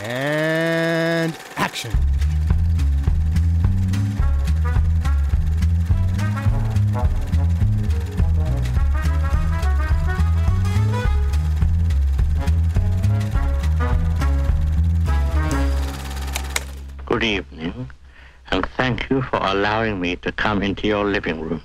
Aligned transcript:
And 0.00 1.36
action. 1.56 1.90
Good 17.06 17.24
evening, 17.24 17.90
and 18.52 18.64
thank 18.76 19.10
you 19.10 19.22
for 19.22 19.38
allowing 19.42 20.00
me 20.00 20.14
to 20.16 20.30
come 20.30 20.62
into 20.62 20.86
your 20.86 21.04
living 21.04 21.40
rooms. 21.40 21.62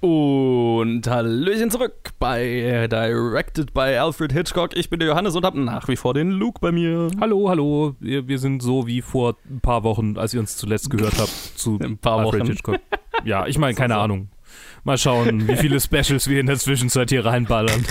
Und 0.00 1.06
Hallöchen 1.06 1.70
zurück 1.70 2.12
bei 2.18 2.88
Directed 2.90 3.74
by 3.74 3.98
Alfred 3.98 4.32
Hitchcock. 4.32 4.74
Ich 4.74 4.88
bin 4.88 4.98
der 4.98 5.08
Johannes 5.10 5.36
und 5.36 5.44
habe 5.44 5.60
nach 5.60 5.88
wie 5.88 5.96
vor 5.96 6.14
den 6.14 6.30
Luke 6.30 6.58
bei 6.58 6.72
mir. 6.72 7.10
Hallo, 7.20 7.50
hallo. 7.50 7.96
Wir, 8.00 8.26
wir 8.26 8.38
sind 8.38 8.62
so 8.62 8.86
wie 8.86 9.02
vor 9.02 9.36
ein 9.50 9.60
paar 9.60 9.84
Wochen, 9.84 10.16
als 10.16 10.32
ihr 10.32 10.40
uns 10.40 10.56
zuletzt 10.56 10.88
gehört 10.88 11.18
habt, 11.18 11.28
zu 11.28 11.78
Ein 11.82 11.98
paar 11.98 12.20
Alfred 12.20 12.42
Wochen. 12.42 12.50
Hitchcock. 12.50 12.80
Ja, 13.24 13.46
ich 13.46 13.58
meine, 13.58 13.74
keine 13.76 13.94
so. 13.94 14.00
Ahnung. 14.00 14.30
Mal 14.84 14.96
schauen, 14.96 15.46
wie 15.46 15.56
viele 15.56 15.78
Specials 15.80 16.28
wir 16.28 16.40
in 16.40 16.46
der 16.46 16.58
Zwischenzeit 16.58 17.10
hier 17.10 17.26
reinballern. 17.26 17.84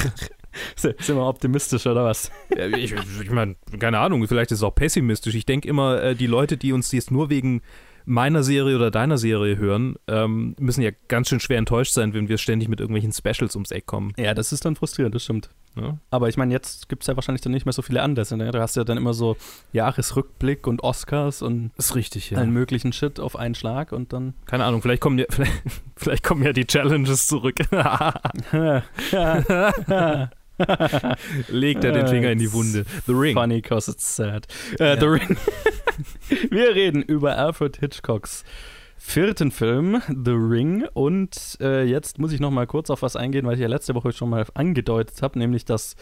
Sind 0.76 1.08
wir 1.10 1.22
optimistisch 1.22 1.86
oder 1.86 2.06
was? 2.06 2.32
Ich 2.76 2.96
ich 3.22 3.30
meine, 3.30 3.56
keine 3.78 4.00
Ahnung, 4.00 4.28
vielleicht 4.28 4.52
ist 4.52 4.60
es 4.60 4.64
auch 4.64 4.74
pessimistisch. 4.74 5.36
Ich 5.36 5.46
denke 5.46 5.68
immer, 5.68 6.02
äh, 6.02 6.16
die 6.16 6.26
Leute, 6.26 6.58
die 6.58 6.74
uns 6.74 6.92
jetzt 6.92 7.12
nur 7.12 7.30
wegen 7.30 7.62
meiner 8.10 8.44
Serie 8.44 8.76
oder 8.76 8.90
deiner 8.90 9.20
Serie 9.20 9.58
hören, 9.58 9.96
ähm, 10.08 10.56
müssen 10.60 10.82
ja 10.82 10.90
ganz 11.08 11.30
schön 11.30 11.40
schwer 11.40 11.60
enttäuscht 11.60 11.94
sein, 11.94 12.14
wenn 12.14 12.28
wir 12.28 12.40
ständig 12.40 12.68
mit 12.68 12.80
irgendwelchen 12.80 13.14
Specials 13.14 13.56
ums 13.56 13.72
Eck 13.72 13.86
kommen. 13.86 14.14
Ja, 14.18 14.34
das 14.34 14.52
ist 14.52 14.66
dann 14.66 14.76
frustrierend, 14.76 15.14
das 15.14 15.24
stimmt. 15.24 15.50
Ja? 15.76 16.00
Aber 16.10 16.28
ich 16.28 16.36
meine, 16.36 16.52
jetzt 16.52 16.90
gibt 16.90 17.04
es 17.04 17.08
ja 17.08 17.16
wahrscheinlich 17.16 17.42
dann 17.42 17.52
nicht 17.52 17.66
mehr 17.66 17.74
so 17.74 17.84
viele 17.84 18.02
Anlässe. 18.02 18.36
Ne? 18.36 18.52
Du 18.52 18.60
hast 18.60 18.76
ja 18.76 18.84
dann 18.84 18.98
immer 18.98 19.14
so 19.14 19.38
Jahresrückblick 19.74 20.66
und 20.66 20.84
Oscars 20.84 21.44
und 21.44 21.72
Ist 21.78 21.96
richtig, 21.96 22.32
ja. 22.32 22.40
allen 22.40 22.52
möglichen 22.52 22.94
Shit 22.94 23.20
auf 23.20 23.36
einen 23.36 23.54
Schlag 23.54 23.92
und 23.92 24.12
dann. 24.12 24.34
Keine 24.48 24.66
Ahnung, 24.66 24.82
vielleicht 24.82 25.02
kommen 25.02 25.20
ja, 25.20 25.26
vielleicht, 25.30 25.62
vielleicht 25.96 26.24
kommen 26.24 26.44
ja 26.44 26.52
die 26.52 26.66
Challenges 26.66 27.28
zurück. 27.28 27.58
Legt 31.50 31.84
er 31.84 31.92
den 31.92 32.08
Finger 32.08 32.32
in 32.32 32.40
die 32.40 32.52
Wunde. 32.52 32.86
The 33.06 33.14
Ring. 33.14 33.34
Funny 33.34 33.62
cause 33.62 33.92
it's 33.92 34.16
sad. 34.16 34.48
Äh, 34.80 35.00
The 35.00 35.06
Ring. 35.06 35.38
Wir 36.52 36.76
reden 36.76 37.02
über 37.02 37.38
Alfred 37.38 37.78
Hitchcocks 37.78 38.44
vierten 39.02 39.50
Film, 39.50 40.02
The 40.10 40.32
Ring. 40.32 40.86
Und 40.94 41.58
äh, 41.62 41.84
jetzt 41.84 42.20
muss 42.20 42.34
ich 42.34 42.40
noch 42.40 42.52
mal 42.52 42.68
kurz 42.68 42.90
auf 42.90 43.02
was 43.02 43.16
eingehen, 43.16 43.46
weil 43.48 43.56
ich 43.56 43.62
ja 43.62 43.68
letzte 43.68 43.96
Woche 43.96 44.12
schon 44.12 44.30
mal 44.30 44.46
angedeutet 44.54 45.22
habe, 45.22 45.40
nämlich 45.40 45.66
dass 45.66 45.96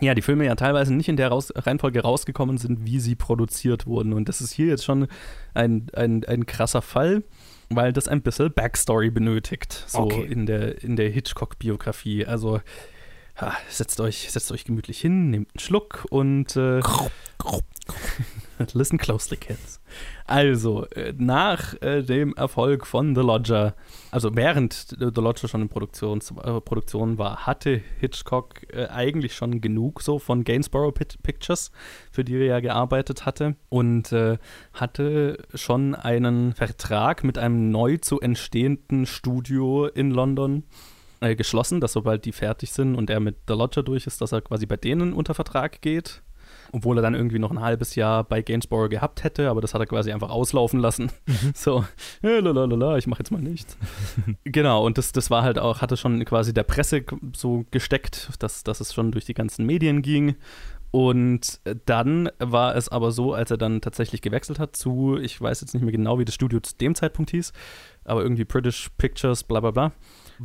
ja 0.00 0.14
die 0.14 0.22
Filme 0.22 0.44
ja 0.44 0.54
teilweise 0.54 0.94
nicht 0.94 1.08
in 1.08 1.16
der 1.16 1.28
raus 1.28 1.52
Reihenfolge 1.56 2.02
rausgekommen 2.02 2.58
sind, 2.58 2.84
wie 2.84 3.00
sie 3.00 3.14
produziert 3.14 3.86
wurden. 3.86 4.12
Und 4.12 4.28
das 4.28 4.40
ist 4.40 4.52
hier 4.52 4.66
jetzt 4.66 4.84
schon 4.84 5.08
ein, 5.54 5.86
ein, 5.94 6.24
ein 6.24 6.46
krasser 6.46 6.82
Fall. 6.82 7.24
Weil 7.74 7.94
das 7.94 8.06
ein 8.06 8.20
bisschen 8.20 8.52
Backstory 8.52 9.10
benötigt, 9.10 9.84
so 9.86 10.00
Okay. 10.00 10.26
in 10.30 10.44
der, 10.44 10.82
in 10.84 10.94
der 10.94 11.08
Hitchcock-Biografie. 11.08 12.26
Also 12.26 12.60
ha, 13.36 13.54
setzt, 13.68 14.00
euch, 14.00 14.30
setzt 14.30 14.52
euch 14.52 14.64
gemütlich 14.64 15.00
hin, 15.00 15.30
nehmt 15.30 15.50
einen 15.54 15.60
Schluck 15.60 16.06
und 16.10 16.56
äh, 16.56 16.80
Listen 18.74 18.98
closely, 18.98 19.36
kids. 19.36 19.80
Also, 20.26 20.86
äh, 20.90 21.12
nach 21.16 21.74
äh, 21.82 22.02
dem 22.02 22.34
Erfolg 22.34 22.86
von 22.86 23.14
The 23.14 23.20
Lodger, 23.20 23.74
also 24.10 24.34
während 24.34 24.96
The 24.98 25.20
Lodger 25.20 25.48
schon 25.48 25.62
in 25.62 25.68
Produktions, 25.68 26.30
äh, 26.30 26.60
Produktion 26.60 27.18
war, 27.18 27.46
hatte 27.46 27.82
Hitchcock 27.98 28.62
äh, 28.72 28.86
eigentlich 28.86 29.34
schon 29.34 29.60
genug 29.60 30.00
so 30.00 30.18
von 30.18 30.44
Gainsborough 30.44 30.94
Pictures, 30.94 31.72
für 32.10 32.24
die 32.24 32.36
er 32.36 32.46
ja 32.46 32.60
gearbeitet 32.60 33.26
hatte, 33.26 33.56
und 33.68 34.12
äh, 34.12 34.38
hatte 34.72 35.38
schon 35.54 35.94
einen 35.94 36.54
Vertrag 36.54 37.24
mit 37.24 37.36
einem 37.38 37.70
neu 37.70 37.96
zu 37.96 38.20
entstehenden 38.20 39.06
Studio 39.06 39.86
in 39.86 40.10
London 40.10 40.64
äh, 41.22 41.36
geschlossen, 41.36 41.80
dass 41.80 41.92
sobald 41.92 42.24
die 42.24 42.32
fertig 42.32 42.72
sind 42.72 42.94
und 42.94 43.08
er 43.08 43.20
mit 43.20 43.36
The 43.48 43.54
Lodger 43.54 43.82
durch 43.82 44.06
ist, 44.06 44.20
dass 44.20 44.32
er 44.32 44.42
quasi 44.42 44.66
bei 44.66 44.76
denen 44.76 45.12
unter 45.12 45.34
Vertrag 45.34 45.80
geht. 45.80 46.22
Obwohl 46.74 46.98
er 46.98 47.02
dann 47.02 47.14
irgendwie 47.14 47.38
noch 47.38 47.50
ein 47.50 47.60
halbes 47.60 47.96
Jahr 47.96 48.24
bei 48.24 48.40
Gainsborough 48.40 48.88
gehabt 48.88 49.24
hätte, 49.24 49.50
aber 49.50 49.60
das 49.60 49.74
hat 49.74 49.80
er 49.82 49.86
quasi 49.86 50.10
einfach 50.10 50.30
auslaufen 50.30 50.80
lassen. 50.80 51.10
So, 51.54 51.84
äh, 52.22 52.40
lalalala, 52.40 52.96
ich 52.96 53.06
mache 53.06 53.20
jetzt 53.20 53.30
mal 53.30 53.42
nichts. 53.42 53.76
genau, 54.44 54.84
und 54.84 54.96
das, 54.96 55.12
das 55.12 55.30
war 55.30 55.42
halt 55.42 55.58
auch, 55.58 55.80
hatte 55.80 55.96
schon 55.96 56.24
quasi 56.24 56.54
der 56.54 56.62
Presse 56.62 57.04
so 57.36 57.64
gesteckt, 57.70 58.30
dass, 58.38 58.64
dass 58.64 58.80
es 58.80 58.94
schon 58.94 59.12
durch 59.12 59.26
die 59.26 59.34
ganzen 59.34 59.66
Medien 59.66 60.02
ging. 60.02 60.36
Und 60.92 61.60
dann 61.86 62.30
war 62.38 62.76
es 62.76 62.90
aber 62.90 63.12
so, 63.12 63.32
als 63.32 63.50
er 63.50 63.56
dann 63.56 63.80
tatsächlich 63.80 64.20
gewechselt 64.20 64.58
hat 64.58 64.76
zu, 64.76 65.16
ich 65.16 65.40
weiß 65.40 65.62
jetzt 65.62 65.72
nicht 65.72 65.82
mehr 65.82 65.92
genau, 65.92 66.18
wie 66.18 66.26
das 66.26 66.34
Studio 66.34 66.60
zu 66.60 66.76
dem 66.76 66.94
Zeitpunkt 66.94 67.30
hieß, 67.30 67.52
aber 68.04 68.22
irgendwie 68.22 68.44
British 68.44 68.90
Pictures, 68.98 69.42
bla 69.42 69.60
bla 69.60 69.70
bla, 69.70 69.92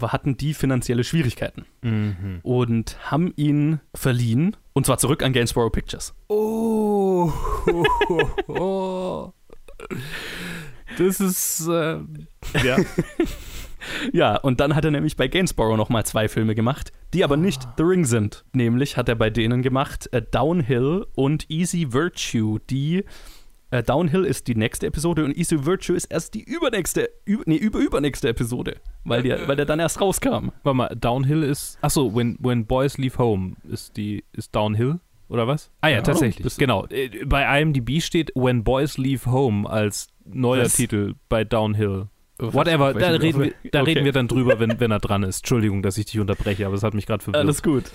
hatten 0.01 0.37
die 0.37 0.53
finanzielle 0.53 1.03
Schwierigkeiten 1.03 1.65
Mhm. 1.81 2.39
und 2.43 2.97
haben 3.11 3.33
ihn 3.35 3.79
verliehen 3.95 4.55
und 4.73 4.85
zwar 4.85 4.97
zurück 4.97 5.23
an 5.23 5.33
Gainsborough 5.33 5.71
Pictures. 5.71 6.13
Oh. 6.27 7.31
oh. 8.47 9.31
Das 10.97 11.19
ist. 11.19 11.67
Äh, 11.67 11.99
ja. 12.63 12.77
Ja, 14.11 14.35
und 14.35 14.59
dann 14.59 14.75
hat 14.75 14.83
er 14.83 14.91
nämlich 14.91 15.15
bei 15.15 15.29
Gainsborough 15.29 15.77
nochmal 15.77 16.05
zwei 16.05 16.27
Filme 16.27 16.55
gemacht, 16.55 16.91
die 17.13 17.23
aber 17.23 17.37
nicht 17.37 17.61
The 17.77 17.83
Ring 17.83 18.03
sind. 18.03 18.43
Nämlich 18.51 18.97
hat 18.97 19.07
er 19.07 19.15
bei 19.15 19.29
denen 19.29 19.61
gemacht 19.61 20.09
äh, 20.11 20.21
Downhill 20.21 21.05
und 21.15 21.49
Easy 21.49 21.93
Virtue, 21.93 22.59
die 22.69 23.05
äh, 23.71 23.83
Downhill 23.83 24.23
ist 24.23 24.47
die 24.47 24.55
nächste 24.55 24.87
Episode 24.87 25.25
und 25.25 25.35
Easy 25.37 25.65
Virtue 25.65 25.95
ist 25.95 26.05
erst 26.05 26.33
die 26.33 26.43
übernächste, 26.43 27.09
üb, 27.27 27.45
nee, 27.45 27.57
überübernächste 27.57 28.29
Episode, 28.29 28.77
weil, 29.03 29.23
die, 29.23 29.29
weil 29.45 29.55
der 29.55 29.65
dann 29.65 29.79
erst 29.79 29.99
rauskam. 30.01 30.49
Warte 30.63 30.73
mal, 30.75 30.95
Downhill 30.95 31.43
ist. 31.43 31.77
Achso, 31.81 32.13
when, 32.15 32.37
when 32.39 32.65
Boys 32.65 32.97
Leave 32.97 33.17
Home 33.17 33.53
ist 33.69 33.97
die. 33.97 34.23
Ist 34.33 34.55
Downhill? 34.55 34.99
Oder 35.29 35.45
was? 35.47 35.69
Ah 35.81 35.89
ja, 35.89 35.95
Ja, 35.97 36.01
tatsächlich. 36.03 36.55
genau. 36.57 36.85
Äh, 36.87 37.25
Bei 37.25 37.61
IMDb 37.61 38.01
steht 38.01 38.31
When 38.35 38.63
Boys 38.63 38.97
Leave 38.97 39.29
Home 39.29 39.69
als 39.69 40.07
neuer 40.23 40.63
Was? 40.65 40.75
Titel 40.77 41.15
bei 41.27 41.43
Downhill. 41.43 42.07
Whatever, 42.39 42.93
da, 42.93 43.09
reden 43.09 43.41
wir, 43.41 43.53
da 43.71 43.81
Okay. 43.81 43.91
reden 43.91 44.05
wir 44.05 44.11
dann 44.13 44.27
drüber, 44.27 44.59
wenn, 44.59 44.79
wenn 44.79 44.91
er 44.91 44.99
dran 44.99 45.23
ist. 45.23 45.39
Entschuldigung, 45.39 45.81
dass 45.81 45.97
ich 45.97 46.05
dich 46.05 46.19
unterbreche, 46.19 46.65
aber 46.65 46.75
es 46.75 46.83
hat 46.83 46.93
mich 46.93 47.05
gerade 47.07 47.23
verwirrt. 47.23 47.43
Alles 47.43 47.61
gut. 47.63 47.85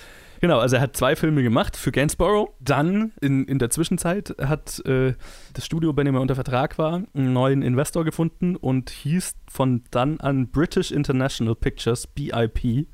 Genau, 0.42 0.58
also 0.58 0.74
er 0.74 0.82
hat 0.82 0.96
zwei 0.96 1.14
Filme 1.14 1.44
gemacht 1.44 1.76
für 1.76 1.92
Gainsborough. 1.92 2.52
Dann 2.58 3.12
in, 3.20 3.44
in 3.44 3.60
der 3.60 3.70
Zwischenzeit 3.70 4.34
hat 4.40 4.84
äh, 4.86 5.14
das 5.52 5.64
Studio, 5.64 5.92
bei 5.92 6.02
dem 6.02 6.16
er 6.16 6.20
unter 6.20 6.34
Vertrag 6.34 6.78
war, 6.78 7.04
einen 7.14 7.32
neuen 7.32 7.62
Investor 7.62 8.04
gefunden 8.04 8.56
und 8.56 8.90
hieß 8.90 9.36
von 9.48 9.84
dann 9.92 10.18
an 10.18 10.48
British 10.48 10.90
International 10.90 11.54
Pictures, 11.54 12.08
BIP. 12.08 12.88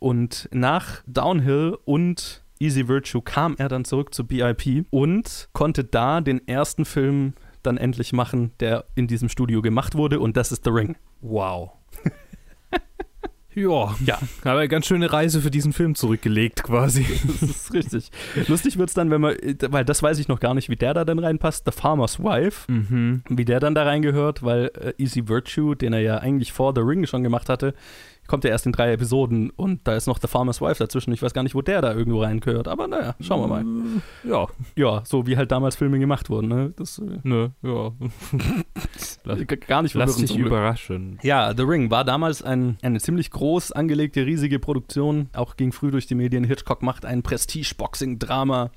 Und 0.00 0.50
nach 0.52 1.02
Downhill 1.06 1.78
und 1.86 2.44
Easy 2.58 2.88
Virtue 2.88 3.22
kam 3.22 3.54
er 3.56 3.70
dann 3.70 3.86
zurück 3.86 4.12
zu 4.12 4.26
BIP 4.26 4.84
und 4.90 5.48
konnte 5.54 5.82
da 5.82 6.20
den 6.20 6.46
ersten 6.46 6.84
Film 6.84 7.32
dann 7.62 7.78
endlich 7.78 8.12
machen, 8.12 8.52
der 8.60 8.84
in 8.94 9.06
diesem 9.06 9.30
Studio 9.30 9.62
gemacht 9.62 9.94
wurde 9.94 10.20
und 10.20 10.36
das 10.36 10.52
ist 10.52 10.64
The 10.64 10.70
Ring. 10.70 10.96
Wow. 11.22 11.70
ja, 13.56 13.94
Ja, 14.04 14.18
hat 14.20 14.46
eine 14.46 14.68
ganz 14.68 14.86
schöne 14.86 15.12
Reise 15.12 15.40
für 15.40 15.50
diesen 15.50 15.72
Film 15.72 15.94
zurückgelegt, 15.96 16.62
quasi. 16.62 17.04
Das 17.40 17.42
ist 17.42 17.72
richtig. 17.74 18.10
Lustig 18.48 18.78
wird 18.78 18.90
es 18.90 18.94
dann, 18.94 19.10
wenn 19.10 19.20
man, 19.20 19.34
weil 19.70 19.84
das 19.84 20.02
weiß 20.02 20.18
ich 20.20 20.28
noch 20.28 20.38
gar 20.40 20.54
nicht, 20.54 20.68
wie 20.68 20.76
der 20.76 20.94
da 20.94 21.04
dann 21.04 21.18
reinpasst, 21.18 21.64
The 21.66 21.72
Farmer's 21.72 22.20
Wife, 22.20 22.70
Mhm. 22.70 23.22
wie 23.28 23.44
der 23.44 23.58
dann 23.58 23.74
da 23.74 23.82
reingehört, 23.84 24.42
weil 24.44 24.70
äh, 24.80 24.92
Easy 25.02 25.26
Virtue, 25.28 25.74
den 25.74 25.92
er 25.92 26.00
ja 26.00 26.18
eigentlich 26.18 26.52
vor 26.52 26.72
The 26.74 26.82
Ring 26.82 27.06
schon 27.06 27.22
gemacht 27.24 27.48
hatte, 27.48 27.74
kommt 28.26 28.42
ja 28.42 28.50
erst 28.50 28.66
in 28.66 28.72
drei 28.72 28.92
Episoden 28.92 29.50
und 29.50 29.86
da 29.86 29.94
ist 29.94 30.06
noch 30.08 30.18
The 30.20 30.26
Farmer's 30.26 30.60
Wife 30.60 30.82
dazwischen. 30.82 31.12
Ich 31.12 31.22
weiß 31.22 31.32
gar 31.32 31.44
nicht, 31.44 31.54
wo 31.54 31.62
der 31.62 31.80
da 31.80 31.94
irgendwo 31.94 32.22
reingehört, 32.22 32.66
aber 32.68 32.88
naja, 32.88 33.14
schauen 33.20 33.40
wir 33.40 33.46
mal. 33.46 33.64
Ja, 34.24 34.46
Ja, 34.74 35.02
so 35.04 35.26
wie 35.28 35.36
halt 35.36 35.52
damals 35.52 35.76
Filme 35.76 35.98
gemacht 36.00 36.28
wurden, 36.28 36.48
ne? 36.48 36.72
Das 36.76 36.98
äh, 36.98 37.20
ne, 37.22 37.52
ja. 37.62 37.92
gar 39.66 39.82
nicht 39.82 39.94
Lass 39.94 40.16
dich 40.16 40.36
überraschen. 40.36 41.18
Ja, 41.22 41.54
The 41.56 41.62
Ring 41.62 41.90
war 41.90 42.04
damals 42.04 42.42
ein, 42.42 42.78
eine 42.82 43.00
ziemlich 43.00 43.30
groß 43.30 43.72
angelegte, 43.72 44.24
riesige 44.24 44.58
Produktion. 44.58 45.28
Auch 45.34 45.56
ging 45.56 45.72
früh 45.72 45.90
durch 45.90 46.06
die 46.06 46.14
Medien. 46.14 46.44
Hitchcock 46.44 46.82
macht 46.82 47.04
ein 47.04 47.22
Prestige-Boxing-Drama. 47.22 48.70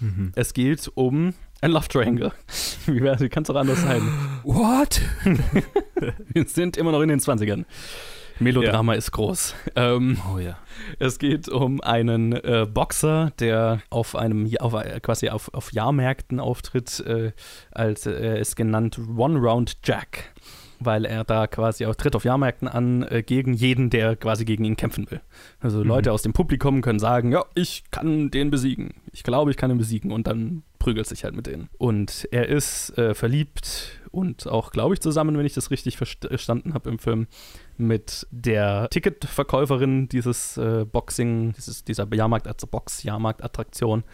Mhm. 0.00 0.32
Es 0.34 0.54
geht 0.54 0.90
um 0.94 1.34
ein 1.60 1.70
Love 1.70 1.88
Triangle. 1.88 2.32
Wie 2.86 3.28
kann 3.28 3.44
es 3.44 3.50
auch 3.50 3.56
anders 3.56 3.82
sein? 3.82 4.02
What? 4.42 5.00
Wir 6.32 6.44
sind 6.46 6.76
immer 6.76 6.90
noch 6.90 7.02
in 7.02 7.08
den 7.08 7.20
20ern. 7.20 7.64
Melodrama 8.42 8.94
ist 8.94 9.10
groß. 9.12 9.54
Ähm, 9.76 10.18
Oh 10.32 10.38
ja. 10.38 10.58
es 10.98 11.18
geht 11.18 11.48
um 11.48 11.80
einen 11.80 12.32
äh, 12.32 12.66
Boxer, 12.72 13.32
der 13.38 13.80
auf 13.90 14.16
einem 14.16 14.48
auf, 14.60 14.74
äh, 14.74 15.00
quasi 15.00 15.28
auf, 15.28 15.52
auf 15.54 15.72
Jahrmärkten 15.72 16.40
auftritt, 16.40 17.00
äh, 17.00 17.32
als 17.70 18.06
äh, 18.06 18.12
er 18.12 18.38
ist 18.38 18.56
genannt 18.56 18.98
One 19.16 19.38
Round 19.38 19.78
Jack, 19.84 20.32
weil 20.80 21.04
er 21.04 21.24
da 21.24 21.46
quasi 21.46 21.86
auch 21.86 21.94
tritt 21.94 22.16
auf 22.16 22.24
Jahrmärkten 22.24 22.68
an 22.68 23.02
äh, 23.04 23.22
gegen 23.22 23.54
jeden, 23.54 23.88
der 23.90 24.16
quasi 24.16 24.44
gegen 24.44 24.64
ihn 24.64 24.76
kämpfen 24.76 25.10
will. 25.10 25.20
Also 25.60 25.78
Mhm. 25.80 25.86
Leute 25.88 26.12
aus 26.12 26.22
dem 26.22 26.32
Publikum 26.32 26.80
können 26.82 26.98
sagen, 26.98 27.32
ja, 27.32 27.44
ich 27.54 27.84
kann 27.90 28.30
den 28.30 28.50
besiegen. 28.50 28.94
Ich 29.12 29.22
glaube, 29.22 29.50
ich 29.50 29.56
kann 29.56 29.70
ihn 29.70 29.78
besiegen 29.78 30.10
und 30.12 30.26
dann 30.26 30.62
prügelt 30.78 31.06
sich 31.06 31.22
halt 31.22 31.36
mit 31.36 31.46
denen. 31.46 31.68
Und 31.78 32.26
er 32.32 32.48
ist 32.48 32.98
äh, 32.98 33.14
verliebt 33.14 34.00
und 34.10 34.48
auch, 34.48 34.72
glaube 34.72 34.94
ich, 34.94 35.00
zusammen, 35.00 35.38
wenn 35.38 35.46
ich 35.46 35.54
das 35.54 35.70
richtig 35.70 35.96
verstanden 35.96 36.74
habe 36.74 36.90
im 36.90 36.98
Film, 36.98 37.28
mit 37.82 38.26
der 38.30 38.88
Ticketverkäuferin 38.90 40.08
dieses 40.08 40.56
äh, 40.56 40.84
Boxing, 40.84 41.52
dieses, 41.52 41.84
dieser 41.84 42.12
Jahrmarkt, 42.12 42.46
also 42.46 42.66
Box-Jahrmarkt-Attraktion. 42.66 44.04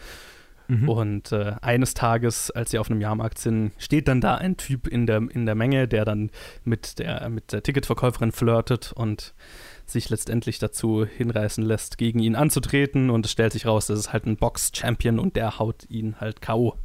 Mhm. 0.69 0.87
Und 0.87 1.31
äh, 1.31 1.55
eines 1.61 1.95
Tages, 1.95 2.51
als 2.51 2.71
sie 2.71 2.77
auf 2.77 2.91
einem 2.91 3.01
Jahrmarkt 3.01 3.39
sind, 3.39 3.71
steht 3.79 4.07
dann 4.07 4.21
da 4.21 4.35
ein 4.35 4.55
Typ 4.55 4.87
in 4.87 5.07
der, 5.07 5.17
in 5.17 5.47
der 5.47 5.55
Menge, 5.55 5.87
der 5.87 6.05
dann 6.05 6.29
mit 6.63 6.99
der, 6.99 7.27
mit 7.29 7.51
der 7.51 7.63
Ticketverkäuferin 7.63 8.31
flirtet 8.31 8.93
und 8.93 9.33
sich 9.87 10.09
letztendlich 10.09 10.59
dazu 10.59 11.05
hinreißen 11.05 11.63
lässt, 11.63 11.97
gegen 11.97 12.19
ihn 12.19 12.35
anzutreten. 12.35 13.09
Und 13.09 13.25
es 13.25 13.31
stellt 13.31 13.53
sich 13.53 13.65
raus, 13.65 13.87
das 13.87 13.99
ist 13.99 14.13
halt 14.13 14.27
ein 14.27 14.37
Box-Champion 14.37 15.17
und 15.17 15.35
der 15.35 15.57
haut 15.57 15.89
ihn 15.89 16.15
halt 16.19 16.39
K.O. 16.39 16.75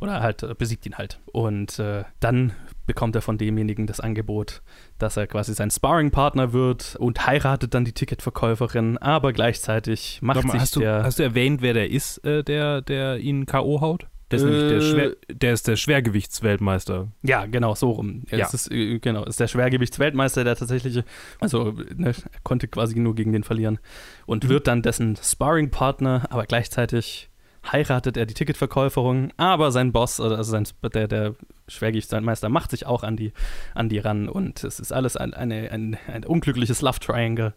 Oder 0.00 0.20
halt 0.20 0.42
äh, 0.42 0.54
besiegt 0.58 0.84
ihn 0.86 0.98
halt. 0.98 1.20
Und 1.26 1.78
äh, 1.78 2.02
dann 2.18 2.52
bekommt 2.88 3.14
er 3.14 3.22
von 3.22 3.38
demjenigen 3.38 3.86
das 3.86 4.00
Angebot, 4.00 4.62
dass 4.98 5.16
er 5.16 5.28
quasi 5.28 5.54
sein 5.54 5.70
Sparring-Partner 5.70 6.52
wird 6.52 6.96
und 6.96 7.24
heiratet 7.26 7.74
dann 7.74 7.84
die 7.84 7.92
Ticketverkäuferin, 7.92 8.98
aber 8.98 9.32
gleichzeitig 9.32 10.18
macht 10.22 10.42
mal, 10.42 10.52
sich 10.52 10.60
hast 10.62 10.76
der... 10.76 10.98
Du, 10.98 11.04
hast 11.04 11.18
du 11.20 11.22
erwähnt, 11.22 11.62
wer 11.62 11.74
der 11.74 11.90
ist, 11.90 12.24
äh, 12.24 12.42
der, 12.42 12.82
der 12.82 13.18
ihn 13.18 13.46
K.O. 13.46 13.80
haut? 13.80 14.08
Der 14.30 14.38
ist, 14.38 14.44
äh, 14.44 14.68
der, 14.68 14.80
Schwer, 14.80 15.16
der, 15.30 15.52
ist 15.52 15.68
der 15.68 15.76
Schwergewichtsweltmeister. 15.76 17.08
Ja, 17.22 17.46
genau, 17.46 17.74
so 17.74 17.90
rum. 17.92 18.24
Ja. 18.30 18.46
Ist, 18.46 18.70
äh, 18.70 18.98
genau, 18.98 19.24
ist 19.24 19.38
der 19.38 19.48
Schwergewichtsweltmeister, 19.48 20.44
der 20.44 20.56
tatsächlich, 20.56 21.02
also 21.40 21.74
ne, 21.94 22.08
er 22.08 22.14
konnte 22.42 22.68
quasi 22.68 22.98
nur 22.98 23.14
gegen 23.14 23.32
den 23.32 23.44
verlieren 23.44 23.78
und 24.26 24.44
mhm. 24.44 24.48
wird 24.48 24.66
dann 24.66 24.82
dessen 24.82 25.16
Sparring-Partner, 25.16 26.26
aber 26.30 26.46
gleichzeitig 26.46 27.30
heiratet 27.70 28.16
er 28.16 28.26
die 28.26 28.34
Ticketverkäuferin, 28.34 29.32
aber 29.36 29.70
sein 29.72 29.92
Boss, 29.92 30.20
also 30.20 30.42
sein, 30.42 30.66
der, 30.94 31.08
der 31.08 31.34
Schwergewichtsmeister, 31.68 32.48
macht 32.48 32.70
sich 32.70 32.86
auch 32.86 33.02
an 33.02 33.16
die, 33.16 33.32
an 33.74 33.88
die 33.88 33.98
ran 33.98 34.28
und 34.28 34.64
es 34.64 34.80
ist 34.80 34.92
alles 34.92 35.16
ein, 35.16 35.34
eine, 35.34 35.70
ein, 35.70 35.96
ein 36.06 36.24
unglückliches 36.24 36.82
Love 36.82 37.00
Triangle 37.00 37.54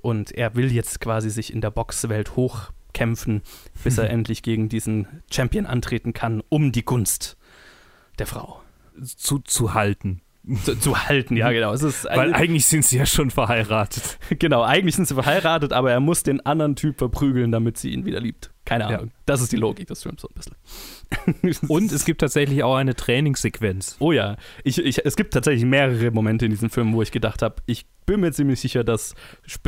und 0.00 0.32
er 0.32 0.54
will 0.54 0.72
jetzt 0.72 1.00
quasi 1.00 1.30
sich 1.30 1.52
in 1.52 1.60
der 1.60 1.70
Boxwelt 1.70 2.36
hochkämpfen, 2.36 3.42
bis 3.84 3.98
er 3.98 4.10
endlich 4.10 4.42
gegen 4.42 4.68
diesen 4.68 5.06
Champion 5.30 5.66
antreten 5.66 6.12
kann, 6.12 6.42
um 6.48 6.72
die 6.72 6.84
Gunst 6.84 7.36
der 8.18 8.26
Frau 8.26 8.62
zu, 9.02 9.38
zu 9.38 9.74
halten. 9.74 10.20
Zu, 10.64 10.76
zu, 10.76 10.98
halten, 10.98 11.36
ja, 11.36 11.52
genau. 11.52 11.72
Weil 11.72 12.34
eigentlich 12.34 12.66
sind 12.66 12.84
sie 12.84 12.98
ja 12.98 13.06
schon 13.06 13.30
verheiratet. 13.30 14.18
genau, 14.40 14.62
eigentlich 14.64 14.96
sind 14.96 15.06
sie 15.06 15.14
verheiratet, 15.14 15.72
aber 15.72 15.92
er 15.92 16.00
muss 16.00 16.24
den 16.24 16.44
anderen 16.44 16.74
Typ 16.74 16.98
verprügeln, 16.98 17.52
damit 17.52 17.78
sie 17.78 17.90
ihn 17.90 18.04
wieder 18.04 18.18
liebt. 18.18 18.50
Keine 18.64 18.86
Ahnung. 18.86 19.06
Ja. 19.06 19.12
Das 19.26 19.40
ist 19.40 19.52
die 19.52 19.56
Logik 19.56 19.86
des 19.86 20.02
Films 20.02 20.22
so 20.22 20.28
ein 20.28 20.34
bisschen. 20.34 21.68
Und 21.68 21.92
es 21.92 22.04
gibt 22.04 22.20
tatsächlich 22.20 22.62
auch 22.64 22.74
eine 22.74 22.94
Trainingssequenz. 22.94 23.96
Oh 24.00 24.12
ja. 24.12 24.36
Ich, 24.64 24.78
ich, 24.78 25.04
es 25.04 25.16
gibt 25.16 25.34
tatsächlich 25.34 25.64
mehrere 25.64 26.10
Momente 26.10 26.44
in 26.44 26.50
diesem 26.50 26.70
Film, 26.70 26.92
wo 26.92 27.02
ich 27.02 27.12
gedacht 27.12 27.42
habe, 27.42 27.56
ich 27.66 27.86
bin 28.06 28.20
mir 28.20 28.32
ziemlich 28.32 28.60
sicher, 28.60 28.82
dass 28.84 29.14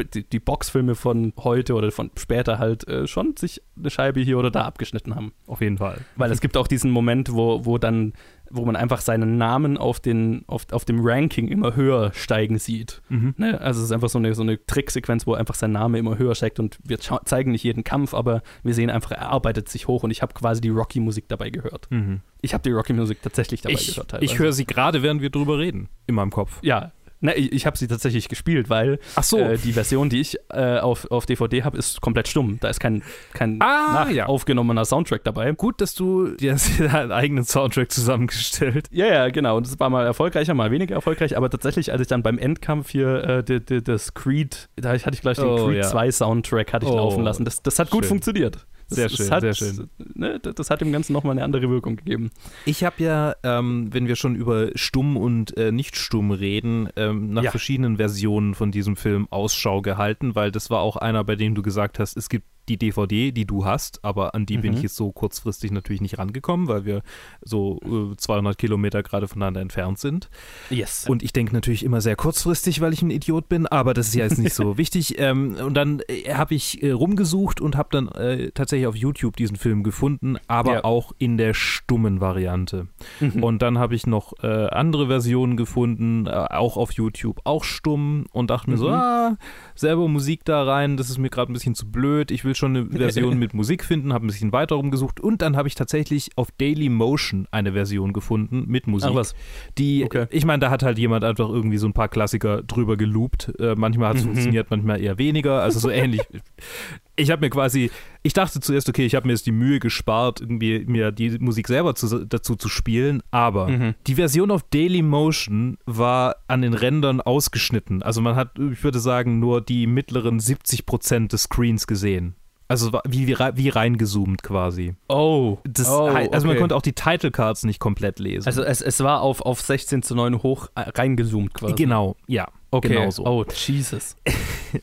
die 0.05 0.41
Boxfilme 0.41 0.95
von 0.95 1.33
heute 1.39 1.75
oder 1.75 1.93
von 1.93 2.11
später 2.17 2.59
halt 2.59 2.87
äh, 2.89 3.07
schon 3.07 3.37
sich 3.37 3.63
eine 3.77 3.91
Scheibe 3.91 4.21
hier 4.21 4.39
oder 4.39 4.51
da 4.51 4.63
abgeschnitten 4.63 5.15
haben. 5.15 5.33
Auf 5.47 5.61
jeden 5.61 5.79
Fall. 5.79 5.99
Weil 6.17 6.33
es 6.33 6.41
gibt 6.41 6.57
auch 6.57 6.67
diesen 6.67 6.91
Moment, 6.91 7.33
wo, 7.33 7.65
wo 7.65 7.79
dann 7.79 8.13
wo 8.55 8.65
man 8.65 8.77
einfach 8.77 9.01
seinen 9.01 9.37
Namen 9.37 9.77
auf, 9.77 10.01
den, 10.01 10.45
auf, 10.47 10.67
auf 10.73 10.85
dem 10.85 11.01
Ranking 11.01 11.49
immer 11.49 11.75
höher 11.75 12.13
steigen 12.15 12.59
sieht. 12.59 13.03
Mhm. 13.09 13.35
Ne? 13.37 13.61
Also 13.61 13.81
es 13.81 13.87
ist 13.87 13.93
einfach 13.93 14.09
so 14.09 14.19
eine, 14.19 14.35
so 14.35 14.43
eine 14.43 14.65
Tricksequenz, 14.65 15.27
wo 15.27 15.35
einfach 15.35 15.55
sein 15.55 15.73
Name 15.73 15.99
immer 15.99 16.19
höher 16.19 16.35
steigt 16.35 16.61
und 16.61 16.79
wir 16.85 16.99
zeigen 16.99 17.53
nicht 17.53 17.65
jeden 17.65 17.85
Kampf, 17.85 18.15
aber 18.15 18.43
wir 18.63 18.75
sehen 18.75 18.91
einfach, 18.91 19.11
er 19.11 19.29
arbeitet 19.29 19.69
sich 19.69 19.89
hoch 19.89 20.03
und 20.03 20.11
ich 20.11 20.23
habe 20.23 20.35
quasi 20.35 20.61
die 20.61 20.69
Rocky-Musik 20.69 21.29
dabei 21.29 21.51
gehört. 21.51 21.91
Mhm. 21.91 22.21
Ich 22.41 22.55
habe 22.55 22.63
die 22.63 22.71
Rocky-Musik 22.71 23.23
tatsächlich 23.23 23.63
dabei 23.63 23.75
ich, 23.75 23.89
gehört. 23.89 24.11
Teilweise. 24.11 24.33
Ich 24.33 24.39
höre 24.39 24.53
sie 24.53 24.67
gerade, 24.67 25.03
während 25.03 25.21
wir 25.23 25.31
drüber 25.31 25.59
reden, 25.59 25.89
in 26.07 26.15
meinem 26.15 26.31
Kopf. 26.31 26.59
Ja, 26.63 26.93
Ne, 27.25 27.33
ich, 27.37 27.65
habe 27.65 27.79
sie 27.79 27.89
tatsächlich 27.89 28.29
gespielt, 28.29 28.69
weil 28.69 28.99
so. 29.23 29.39
äh, 29.39 29.57
die 29.57 29.73
Version, 29.73 30.11
die 30.11 30.21
ich 30.21 30.37
äh, 30.51 30.77
auf, 30.77 31.11
auf 31.11 31.25
DVD 31.25 31.63
habe, 31.63 31.79
ist 31.79 32.03
komplett 32.03 32.29
stumm. 32.29 32.59
Da 32.61 32.69
ist 32.69 32.81
kein, 32.81 33.03
kein 33.33 33.63
ah, 33.63 34.11
ja. 34.11 34.27
aufgenommener 34.27 34.85
Soundtrack 34.85 35.25
dabei. 35.25 35.51
Gut, 35.53 35.81
dass 35.81 35.95
du 35.95 36.37
dir 36.37 36.55
deinen 36.79 37.13
eigenen 37.13 37.45
Soundtrack 37.47 37.91
zusammengestellt. 37.91 38.89
Ja, 38.91 39.07
ja, 39.07 39.31
genau. 39.31 39.57
Und 39.57 39.67
das 39.67 39.81
war 39.81 39.89
mal 39.89 40.05
erfolgreicher, 40.05 40.53
mal 40.53 40.71
weniger 40.71 40.97
erfolgreich. 40.97 41.35
Aber 41.35 41.49
tatsächlich, 41.49 41.93
als 41.93 42.03
ich 42.03 42.09
dann 42.09 42.23
beim 42.23 42.37
Endkampf 42.37 42.91
hier 42.91 43.43
äh, 43.49 43.81
das 43.81 44.13
Creed, 44.13 44.69
da 44.77 44.91
hatte 44.91 45.11
ich 45.15 45.23
gleich 45.23 45.39
den 45.39 45.47
oh, 45.47 45.65
Creed 45.65 45.79
ja. 45.79 45.89
2 45.89 46.13
Soundtrack 46.13 46.75
hatte 46.75 46.85
ich 46.85 46.93
oh, 46.93 46.97
laufen 46.97 47.25
lassen. 47.25 47.47
Das, 47.47 47.63
das 47.63 47.79
hat 47.79 47.89
gut 47.89 48.05
funktioniert. 48.05 48.67
Sehr 48.95 49.09
schön, 49.09 49.31
hat, 49.31 49.41
sehr 49.41 49.55
schön. 49.55 49.91
Ne, 50.15 50.41
das 50.41 50.71
hat 50.71 50.81
dem 50.81 50.93
Ganzen 50.93 51.13
nochmal 51.13 51.33
eine 51.33 51.45
andere 51.45 51.69
Wirkung 51.71 51.97
gegeben. 51.97 52.31
Ich 52.65 52.85
habe 52.85 53.03
ja, 53.03 53.35
ähm, 53.43 53.89
wenn 53.93 54.09
wir 54.09 54.17
schon 54.17 54.37
über 54.37 54.71
stumm 54.75 55.17
und 55.17 55.57
äh, 55.57 55.73
nicht 55.73 55.97
stumm 55.97 56.31
reden, 56.31 56.89
ähm, 56.97 57.33
nach 57.33 57.45
ja. 57.45 57.51
verschiedenen 57.51 57.97
Versionen 57.97 58.55
von 58.55 58.71
diesem 58.71 58.97
Film 58.97 59.27
Ausschau 59.31 59.83
gehalten, 59.83 60.35
weil 60.35 60.51
das 60.51 60.71
war 60.71 60.81
auch 60.81 60.97
einer, 60.97 61.25
bei 61.25 61.37
dem 61.37 61.55
du 61.55 61.63
gesagt 61.63 61.99
hast, 61.99 62.17
es 62.17 62.29
gibt 62.29 62.47
die 62.69 62.79
DVD, 62.79 63.33
die 63.33 63.47
du 63.47 63.65
hast, 63.65 64.05
aber 64.05 64.35
an 64.35 64.47
die 64.47 64.59
mhm. 64.59 64.63
bin 64.63 64.73
ich 64.75 64.83
jetzt 64.83 64.97
so 64.97 65.13
kurzfristig 65.13 65.71
natürlich 65.71 66.01
nicht 66.01 66.19
rangekommen, 66.19 66.69
weil 66.69 66.85
wir 66.85 67.03
so 67.43 67.79
äh, 67.85 68.17
200 68.17 68.57
Kilometer 68.59 69.03
gerade 69.03 69.29
voneinander 69.29 69.61
entfernt 69.61 69.99
sind. 69.99 70.31
Yes. 70.71 71.07
Und 71.09 71.23
ich 71.23 71.33
denke 71.33 71.53
natürlich 71.53 71.85
immer 71.85 72.01
sehr 72.01 72.17
kurzfristig, 72.17 72.81
weil 72.81 72.93
ich 72.93 73.03
ein 73.03 73.11
Idiot 73.11 73.49
bin, 73.49 73.67
aber 73.67 73.95
das 73.95 74.09
ist 74.09 74.15
ja 74.15 74.25
jetzt 74.25 74.39
nicht 74.39 74.55
so 74.55 74.79
wichtig. 74.79 75.19
Ähm, 75.19 75.57
und 75.57 75.75
dann 75.75 76.01
äh, 76.09 76.35
habe 76.35 76.55
ich 76.55 76.83
äh, 76.83 76.91
rumgesucht 76.91 77.61
und 77.61 77.77
habe 77.77 77.89
dann 77.93 78.09
äh, 78.09 78.51
tatsächlich 78.53 78.87
auf 78.87 78.97
YouTube 78.97 79.37
diesen 79.37 79.57
Film 79.57 79.83
gefunden, 79.83 80.37
aber 80.47 80.73
ja. 80.73 80.85
auch 80.85 81.13
in 81.19 81.37
der 81.37 81.55
stummen 81.55 82.21
Variante. 82.21 82.89
Mhm. 83.21 83.43
Und 83.43 83.63
dann 83.63 83.79
habe 83.79 83.95
ich 83.95 84.07
noch 84.07 84.33
äh, 84.43 84.67
andere 84.69 85.09
Versionen 85.09 85.57
gefunden, 85.57 86.27
äh, 86.27 86.31
auch 86.31 86.77
auf 86.77 86.93
YouTube, 86.93 87.41
auch 87.45 87.65
stumm 87.65 88.27
und 88.33 88.51
dachte 88.51 88.71
mir 88.71 88.77
so, 88.77 88.89
mhm. 88.89 88.95
ah, 88.95 89.37
selber 89.75 90.09
Musik 90.09 90.45
da 90.45 90.63
rein, 90.65 90.97
das 90.97 91.11
ist 91.11 91.19
mir 91.19 91.31
gerade 91.31 91.53
ein 91.53 91.55
bisschen 91.55 91.75
zu 91.75 91.91
blöd, 91.91 92.31
ich 92.31 92.45
will 92.45 92.54
will 92.55 92.59
schon 92.59 92.77
eine 92.77 92.89
Version 92.91 93.39
mit 93.39 93.55
Musik 93.55 93.85
finden, 93.85 94.13
habe 94.13 94.27
ein 94.27 94.29
bisschen 94.29 94.53
weiter 94.53 94.77
rumgesucht 94.77 95.21
und 95.21 95.43
dann 95.43 95.57
habe 95.57 95.69
ich 95.69 95.75
tatsächlich 95.75 96.31
auf 96.37 96.49
Daily 96.59 96.89
Motion 96.89 97.47
eine 97.51 97.73
Version 97.73 98.13
gefunden 98.13 98.65
mit 98.67 98.87
Musik. 98.87 99.11
Ach 99.13 99.17
was. 99.17 99.35
Die, 99.79 100.05
okay. 100.05 100.27
ich 100.31 100.45
meine, 100.45 100.61
da 100.61 100.71
hat 100.71 100.83
halt 100.83 100.99
jemand 100.99 101.25
einfach 101.25 101.49
irgendwie 101.49 101.79
so 101.79 101.87
ein 101.87 101.93
paar 101.93 102.09
Klassiker 102.09 102.63
drüber 102.63 102.97
geloopt. 102.97 103.53
Äh, 103.59 103.75
manchmal 103.77 104.11
hat 104.11 104.17
es 104.17 104.23
mhm. 104.23 104.29
funktioniert, 104.29 104.71
manchmal 104.71 105.01
eher 105.01 105.19
weniger. 105.19 105.63
Also 105.63 105.79
so 105.79 105.91
ähnlich. 105.91 106.23
ich 107.17 107.31
habe 107.31 107.41
mir 107.41 107.51
quasi, 107.51 107.91
ich 108.23 108.33
dachte 108.33 108.61
zuerst, 108.61 108.89
okay, 108.89 109.07
ich 109.07 109.15
habe 109.15 109.27
mir 109.27 109.33
jetzt 109.33 109.47
die 109.47 109.53
Mühe 109.53 109.79
gespart, 109.79 110.41
irgendwie 110.41 110.85
mir 110.87 111.13
die 111.13 111.39
Musik 111.39 111.69
selber 111.69 111.95
zu, 111.95 112.25
dazu 112.25 112.57
zu 112.57 112.69
spielen, 112.69 113.23
aber 113.31 113.69
mhm. 113.69 113.95
die 114.07 114.17
Version 114.17 114.51
auf 114.51 114.63
Daily 114.71 115.03
Motion 115.03 115.79
war 115.87 116.37
an 116.49 116.63
den 116.63 116.75
Rändern 116.75 117.21
ausgeschnitten. 117.21 118.03
Also 118.03 118.21
man 118.21 118.37
hat, 118.37 118.59
ich 118.59 118.83
würde 118.83 118.99
sagen, 118.99 119.39
nur 119.39 119.61
die 119.61 119.87
mittleren 119.87 120.41
70 120.41 120.87
Prozent 120.87 121.33
des 121.33 121.45
Screens 121.45 121.87
gesehen. 121.87 122.35
Also 122.67 122.93
wie, 123.07 123.27
wie, 123.27 123.37
wie 123.37 123.69
reingezoomt 123.69 124.43
quasi. 124.43 124.95
Oh. 125.09 125.59
Das, 125.65 125.89
oh 125.89 126.07
also 126.07 126.25
okay. 126.31 126.47
man 126.47 126.57
konnte 126.57 126.77
auch 126.77 126.83
die 126.83 126.95
Title 126.95 127.31
Cards 127.31 127.65
nicht 127.65 127.79
komplett 127.79 128.19
lesen. 128.19 128.47
Also 128.47 128.63
es, 128.63 128.81
es 128.81 129.01
war 129.01 129.21
auf, 129.21 129.43
auf 129.43 129.61
16 129.61 130.03
zu 130.03 130.15
9 130.15 130.43
hoch 130.43 130.69
äh, 130.75 130.89
reingezoomt 130.95 131.53
quasi. 131.53 131.75
Genau, 131.75 132.17
ja. 132.27 132.49
Okay. 132.75 132.89
Genau 132.89 133.11
so. 133.11 133.25
Oh, 133.25 133.45
Jesus. 133.45 134.17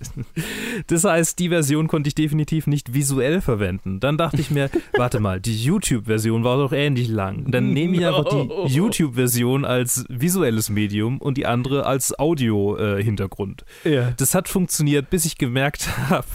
das 0.88 1.04
heißt, 1.04 1.38
die 1.40 1.50
Version 1.50 1.90
konnte 1.90 2.08
ich 2.08 2.16
definitiv 2.16 2.66
nicht 2.66 2.94
visuell 2.94 3.42
verwenden. 3.42 4.00
Dann 4.00 4.18
dachte 4.18 4.40
ich 4.40 4.50
mir, 4.50 4.70
warte 4.94 5.20
mal, 5.20 5.42
die 5.42 5.62
YouTube-Version 5.62 6.46
war 6.46 6.56
doch 6.56 6.72
ähnlich 6.72 7.10
lang. 7.10 7.52
Dann 7.52 7.74
nehme 7.74 7.98
ich 7.98 8.06
einfach 8.06 8.30
die 8.30 8.50
YouTube-Version 8.74 9.66
als 9.66 10.06
visuelles 10.08 10.70
Medium 10.70 11.18
und 11.18 11.36
die 11.36 11.46
andere 11.46 11.86
als 11.86 12.18
Audio-Hintergrund. 12.18 13.66
Äh, 13.84 13.94
ja. 13.94 14.12
Das 14.12 14.36
hat 14.36 14.48
funktioniert, 14.48 15.10
bis 15.10 15.26
ich 15.26 15.38
gemerkt 15.38 15.90
habe, 16.10 16.28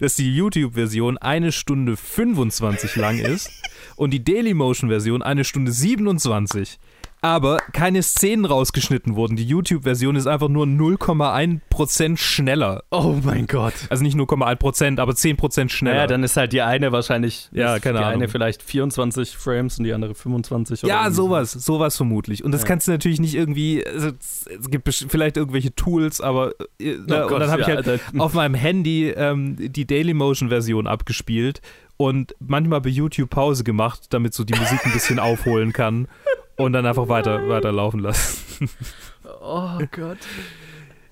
dass 0.00 0.16
die 0.16 0.34
YouTube-Version 0.34 1.18
eine 1.18 1.52
Stunde 1.52 1.96
25 1.96 2.96
lang 2.96 3.18
ist 3.18 3.50
und 3.96 4.10
die 4.12 4.22
Dailymotion-Version 4.22 5.22
eine 5.22 5.44
Stunde 5.44 5.72
27 5.72 6.78
aber 7.20 7.58
keine 7.72 8.02
Szenen 8.02 8.44
rausgeschnitten 8.44 9.16
wurden. 9.16 9.36
Die 9.36 9.44
YouTube-Version 9.44 10.16
ist 10.16 10.26
einfach 10.26 10.48
nur 10.48 10.66
0,1% 10.66 12.16
schneller. 12.16 12.84
Oh 12.90 13.16
mein 13.22 13.46
Gott. 13.46 13.74
Also 13.90 14.02
nicht 14.02 14.16
0,1%, 14.16 15.00
aber 15.00 15.12
10% 15.12 15.68
schneller. 15.68 15.96
Ja, 15.96 16.06
dann 16.06 16.22
ist 16.22 16.36
halt 16.36 16.52
die 16.52 16.62
eine 16.62 16.92
wahrscheinlich, 16.92 17.48
ja, 17.52 17.78
keine 17.78 17.98
die 17.98 18.04
Ahnung. 18.04 18.22
eine 18.22 18.28
vielleicht 18.28 18.62
24 18.62 19.36
Frames 19.36 19.78
und 19.78 19.84
die 19.84 19.92
andere 19.92 20.14
25. 20.14 20.84
Oder 20.84 20.92
ja, 20.92 21.10
sowas, 21.10 21.52
sowas 21.52 21.96
vermutlich. 21.96 22.44
Und 22.44 22.52
das 22.52 22.62
ja. 22.62 22.68
kannst 22.68 22.86
du 22.86 22.92
natürlich 22.92 23.20
nicht 23.20 23.34
irgendwie, 23.34 23.84
also 23.86 24.10
es 24.18 24.70
gibt 24.70 24.88
vielleicht 24.92 25.36
irgendwelche 25.36 25.74
Tools, 25.74 26.20
aber 26.20 26.52
äh, 26.80 26.96
oh 26.98 27.06
Gott, 27.06 27.32
und 27.32 27.40
dann 27.40 27.50
habe 27.50 27.62
ja, 27.62 27.80
ich 27.80 27.86
halt 27.86 28.00
auf 28.18 28.34
meinem 28.34 28.54
Handy 28.54 29.08
ähm, 29.08 29.56
die 29.58 29.86
Dailymotion-Version 29.86 30.86
abgespielt 30.86 31.60
und 31.96 32.34
manchmal 32.38 32.80
bei 32.82 32.90
YouTube 32.90 33.30
Pause 33.30 33.64
gemacht, 33.64 34.06
damit 34.10 34.34
so 34.34 34.44
die 34.44 34.54
Musik 34.54 34.84
ein 34.84 34.92
bisschen 34.92 35.18
aufholen 35.18 35.72
kann 35.72 36.08
und 36.56 36.72
dann 36.72 36.86
einfach 36.86 37.08
weiter, 37.08 37.48
weiter 37.48 37.72
laufen 37.72 38.00
lassen. 38.00 38.68
Oh 39.40 39.78
Gott. 39.92 40.18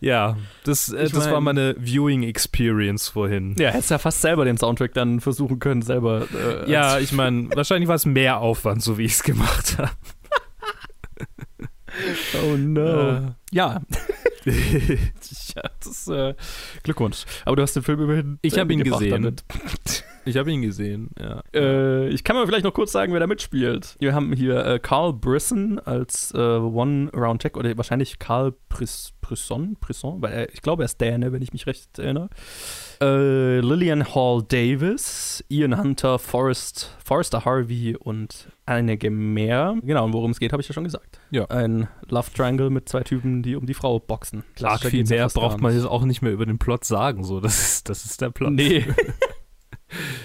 Ja, 0.01 0.37
das, 0.65 0.91
äh, 0.91 1.05
das 1.09 1.31
war 1.31 1.41
mein- 1.41 1.55
meine 1.57 1.77
Viewing 1.79 2.25
Experience 2.25 3.09
vorhin. 3.09 3.55
Ja, 3.59 3.71
hättest 3.71 3.91
ja 3.91 3.99
fast 3.99 4.21
selber 4.21 4.45
den 4.45 4.59
Soundtrack 4.59 4.93
dann 4.93 5.21
versuchen 5.21 5.59
können, 5.61 5.81
selber. 5.83 6.27
Äh, 6.67 6.71
Ja, 6.71 6.99
ich 6.99 7.13
meine, 7.13 7.49
wahrscheinlich 7.55 7.89
war 7.89 7.95
es 7.95 8.05
mehr 8.05 8.39
Aufwand, 8.39 8.83
so 8.83 8.99
wie 8.99 9.05
ich 9.05 9.13
es 9.13 9.23
gemacht 9.23 9.79
habe. 9.79 9.91
Oh 12.43 12.57
no. 12.57 13.11
Äh. 13.11 13.21
Ja. 13.53 13.81
ja, 14.45 15.63
das 15.85 16.09
äh, 16.09 16.35
Glückwunsch. 16.83 17.25
Aber 17.45 17.55
du 17.55 17.63
hast 17.63 17.77
den 17.77 17.85
Film 17.85 18.01
immerhin. 18.03 18.39
Ich 18.43 18.55
zu 18.55 18.61
hab 18.61 18.69
Ende 18.69 18.85
ihn 18.85 18.91
gesehen. 18.93 19.37
Ich 20.25 20.37
habe 20.37 20.51
ihn 20.51 20.63
gesehen, 20.63 21.11
ja. 21.19 21.43
Äh, 21.55 22.09
ich 22.09 22.25
kann 22.25 22.37
mal 22.37 22.47
vielleicht 22.47 22.65
noch 22.65 22.75
kurz 22.75 22.93
sagen, 22.93 23.13
wer 23.13 23.21
da 23.21 23.27
mitspielt. 23.27 23.97
Wir 23.99 24.15
haben 24.15 24.33
hier 24.33 24.65
äh, 24.65 24.79
Carl 24.79 25.13
Brisson 25.13 25.79
als 25.79 26.33
äh, 26.35 26.39
One 26.39 27.11
Round 27.15 27.43
Check 27.43 27.57
oder 27.57 27.77
wahrscheinlich 27.77 28.19
Carl 28.19 28.55
Bris 28.69 29.13
Brisson, 29.25 29.77
Brisson, 29.81 30.21
weil 30.21 30.33
er, 30.33 30.53
ich 30.53 30.61
glaube, 30.61 30.83
er 30.83 30.87
ist 30.87 31.01
Däne, 31.01 31.33
wenn 31.33 31.41
ich 31.41 31.53
mich 31.53 31.67
recht 31.67 31.99
erinnere. 31.99 32.29
Äh, 33.01 33.61
Lillian 33.61 34.15
Hall 34.15 34.43
Davis, 34.47 35.43
Ian 35.49 35.79
Hunter, 35.79 36.19
Forrest, 36.19 36.95
Forrester 37.03 37.45
Harvey 37.45 37.97
und 37.97 38.49
einige 38.67 39.11
mehr. 39.11 39.77
Genau, 39.83 40.05
und 40.05 40.13
worum 40.13 40.33
es 40.33 40.41
geht, 40.41 40.53
habe 40.53 40.61
ich 40.61 40.69
ja 40.69 40.75
schon 40.75 40.85
gesagt. 40.85 41.21
Ja. 41.31 41.47
Ein 41.47 41.89
Love 42.09 42.33
Triangle 42.35 42.69
mit 42.69 42.89
zwei 42.89 43.01
Typen, 43.03 43.43
die 43.43 43.57
um 43.57 43.65
die 43.65 43.75
Frau 43.75 43.99
boxen. 43.99 44.45
Klar, 44.57 44.79
viel 44.79 45.05
mehr 45.05 45.29
braucht 45.29 45.61
man 45.61 45.75
jetzt 45.75 45.87
auch 45.87 46.05
nicht 46.05 46.21
mehr 46.21 46.33
über 46.33 46.45
den 46.45 46.59
Plot 46.59 46.85
sagen. 46.85 47.25
So, 47.25 47.41
das 47.41 47.61
ist, 47.61 47.89
das 47.89 48.05
ist 48.05 48.21
der 48.21 48.31
Plot. 48.31 48.53
Nee. 48.53 48.85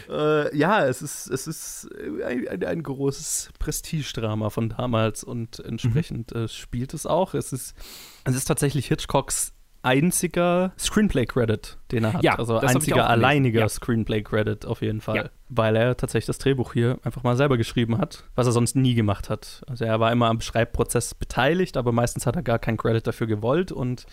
äh, 0.09 0.55
ja, 0.55 0.85
es 0.85 1.01
ist, 1.01 1.27
es 1.27 1.47
ist 1.47 1.89
ein, 2.25 2.47
ein, 2.47 2.63
ein 2.63 2.83
großes 2.83 3.51
Prestigedrama 3.59 4.49
von 4.49 4.69
damals 4.69 5.23
und 5.23 5.59
entsprechend 5.59 6.31
äh, 6.31 6.47
spielt 6.47 6.93
es 6.93 7.05
auch. 7.05 7.33
Es 7.33 7.53
ist, 7.53 7.75
es 8.23 8.35
ist 8.35 8.45
tatsächlich 8.45 8.87
Hitchcocks 8.87 9.53
einziger 9.81 10.73
Screenplay-Credit, 10.77 11.77
den 11.91 12.03
er 12.03 12.13
hat. 12.13 12.23
Ja, 12.23 12.35
also 12.35 12.57
einziger 12.57 13.09
alleiniger 13.09 13.61
Ja. 13.61 13.69
Screenplay-Credit 13.69 14.65
auf 14.65 14.81
jeden 14.81 15.01
Fall. 15.01 15.15
Ja. 15.15 15.29
Weil 15.47 15.75
er 15.75 15.95
tatsächlich 15.95 16.27
das 16.27 16.37
Drehbuch 16.37 16.73
hier 16.73 16.99
einfach 17.03 17.23
mal 17.23 17.37
selber 17.37 17.57
geschrieben 17.57 17.97
hat, 17.97 18.25
was 18.35 18.45
er 18.45 18.51
sonst 18.51 18.75
nie 18.75 18.93
gemacht 18.93 19.29
hat. 19.29 19.61
Also 19.67 19.85
er 19.85 19.99
war 19.99 20.11
immer 20.11 20.27
am 20.27 20.41
Schreibprozess 20.41 21.15
beteiligt, 21.15 21.77
aber 21.77 21.91
meistens 21.91 22.25
hat 22.25 22.35
er 22.35 22.43
gar 22.43 22.59
keinen 22.59 22.77
Credit 22.77 23.05
dafür 23.05 23.27
gewollt 23.27 23.71
und 23.71 24.05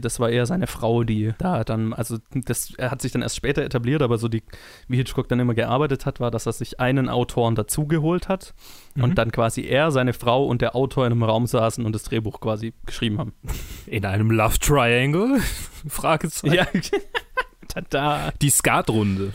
das 0.00 0.20
war 0.20 0.30
eher 0.30 0.46
seine 0.46 0.66
Frau, 0.66 1.04
die 1.04 1.32
da 1.38 1.64
dann, 1.64 1.92
also 1.92 2.18
das 2.32 2.72
er 2.76 2.90
hat 2.90 3.02
sich 3.02 3.12
dann 3.12 3.22
erst 3.22 3.36
später 3.36 3.62
etabliert, 3.62 4.02
aber 4.02 4.18
so 4.18 4.28
die, 4.28 4.42
wie 4.88 4.96
Hitchcock 4.96 5.28
dann 5.28 5.40
immer 5.40 5.54
gearbeitet 5.54 6.06
hat, 6.06 6.20
war, 6.20 6.30
dass 6.30 6.46
er 6.46 6.52
sich 6.52 6.78
einen 6.80 7.08
Autoren 7.08 7.54
dazugeholt 7.54 8.28
hat 8.28 8.54
Mhm. 8.94 9.04
und 9.04 9.14
dann 9.18 9.30
quasi 9.32 9.62
er, 9.62 9.90
seine 9.92 10.12
Frau 10.12 10.44
und 10.46 10.62
der 10.62 10.74
Autor 10.74 11.06
in 11.06 11.12
einem 11.12 11.22
Raum 11.22 11.46
saßen 11.46 11.84
und 11.86 11.92
das 11.94 12.02
Drehbuch 12.04 12.40
quasi 12.40 12.72
geschrieben 12.86 13.18
haben. 13.18 13.32
In 13.86 14.04
einem 14.04 14.30
Love 14.30 14.58
Triangle? 14.58 15.38
Fragezeichen. 15.88 16.54
Ja, 16.54 16.66
tada. 17.68 18.32
Die 18.42 18.50
Skatrunde. 18.50 19.32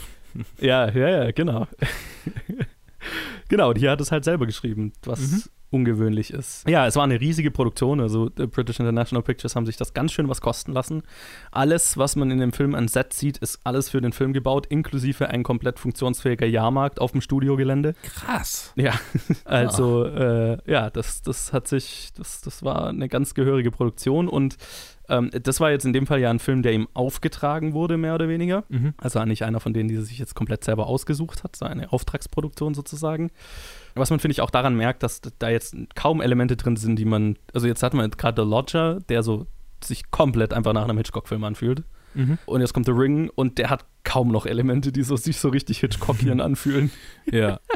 Ja, 0.59 0.89
ja, 0.91 1.07
ja, 1.23 1.31
genau. 1.31 1.67
genau, 3.49 3.73
die 3.73 3.87
hat 3.89 4.01
es 4.01 4.11
halt 4.11 4.23
selber 4.25 4.45
geschrieben, 4.45 4.91
was 5.03 5.19
Mhm. 5.21 5.43
Ungewöhnlich 5.75 6.31
ist. 6.31 6.67
Ja, 6.67 6.87
es 6.87 6.95
war 6.95 7.03
eine 7.03 7.19
riesige 7.19 7.51
Produktion, 7.51 7.99
also 7.99 8.27
äh, 8.39 8.47
British 8.47 8.79
International 8.79 9.21
Pictures 9.21 9.55
haben 9.55 9.65
sich 9.65 9.75
das 9.75 9.93
ganz 9.93 10.13
schön 10.13 10.29
was 10.29 10.39
kosten 10.39 10.71
lassen. 10.71 11.03
Alles, 11.51 11.97
was 11.97 12.15
man 12.15 12.31
in 12.31 12.39
dem 12.39 12.53
Film 12.53 12.75
an 12.75 12.87
Set 12.87 13.11
sieht, 13.11 13.37
ist 13.39 13.59
alles 13.65 13.89
für 13.89 13.99
den 13.99 14.13
Film 14.13 14.31
gebaut, 14.31 14.67
inklusive 14.67 15.27
ein 15.27 15.43
komplett 15.43 15.77
funktionsfähiger 15.77 16.45
Jahrmarkt 16.45 17.01
auf 17.01 17.11
dem 17.11 17.19
Studiogelände. 17.19 17.93
Krass. 18.03 18.71
Ja, 18.75 18.93
also 19.45 20.05
äh, 20.05 20.57
ja, 20.65 20.89
das, 20.89 21.21
das 21.21 21.51
hat 21.51 21.67
sich, 21.67 22.11
das, 22.15 22.41
das 22.41 22.63
war 22.63 22.87
eine 22.87 23.09
ganz 23.09 23.33
gehörige 23.33 23.71
Produktion 23.71 24.29
und 24.29 24.57
ähm, 25.09 25.29
das 25.31 25.59
war 25.59 25.71
jetzt 25.71 25.85
in 25.85 25.93
dem 25.93 26.07
Fall 26.07 26.19
ja 26.19 26.29
ein 26.29 26.39
Film, 26.39 26.63
der 26.63 26.73
ihm 26.73 26.87
aufgetragen 26.93 27.73
wurde, 27.73 27.97
mehr 27.97 28.15
oder 28.15 28.27
weniger. 28.29 28.63
Mhm. 28.69 28.93
Also 28.97 29.23
nicht 29.25 29.43
einer 29.43 29.59
von 29.59 29.73
denen, 29.73 29.89
die 29.89 29.95
sie 29.97 30.03
sich 30.03 30.19
jetzt 30.19 30.35
komplett 30.35 30.63
selber 30.63 30.87
ausgesucht 30.87 31.43
hat, 31.43 31.55
so 31.55 31.65
eine 31.65 31.91
Auftragsproduktion 31.91 32.73
sozusagen. 32.73 33.31
Was 33.95 34.09
man, 34.09 34.19
finde 34.19 34.33
ich, 34.33 34.41
auch 34.41 34.49
daran 34.49 34.75
merkt, 34.75 35.03
dass 35.03 35.21
da 35.39 35.49
jetzt 35.49 35.75
kaum 35.95 36.21
Elemente 36.21 36.57
drin 36.57 36.75
sind, 36.75 36.97
die 36.97 37.05
man, 37.05 37.37
also 37.53 37.65
jetzt 37.65 37.81
hat 37.81 37.93
man 37.93 38.09
gerade 38.11 38.41
The 38.41 38.47
Lodger, 38.47 38.99
der 39.07 39.23
so 39.23 39.47
sich 39.83 40.11
komplett 40.11 40.53
einfach 40.53 40.73
nach 40.73 40.83
einem 40.83 40.97
Hitchcock-Film 40.97 41.43
anfühlt. 41.43 41.83
Mhm. 42.13 42.37
Und 42.45 42.61
jetzt 42.61 42.73
kommt 42.73 42.85
The 42.85 42.91
Ring 42.91 43.29
und 43.35 43.57
der 43.57 43.69
hat 43.69 43.85
kaum 44.03 44.29
noch 44.29 44.45
Elemente, 44.45 44.91
die 44.91 45.03
so, 45.03 45.15
sich 45.15 45.37
so 45.37 45.49
richtig 45.49 45.79
Hitchcockian 45.79 46.39
anfühlen. 46.41 46.91
Ja. 47.31 47.59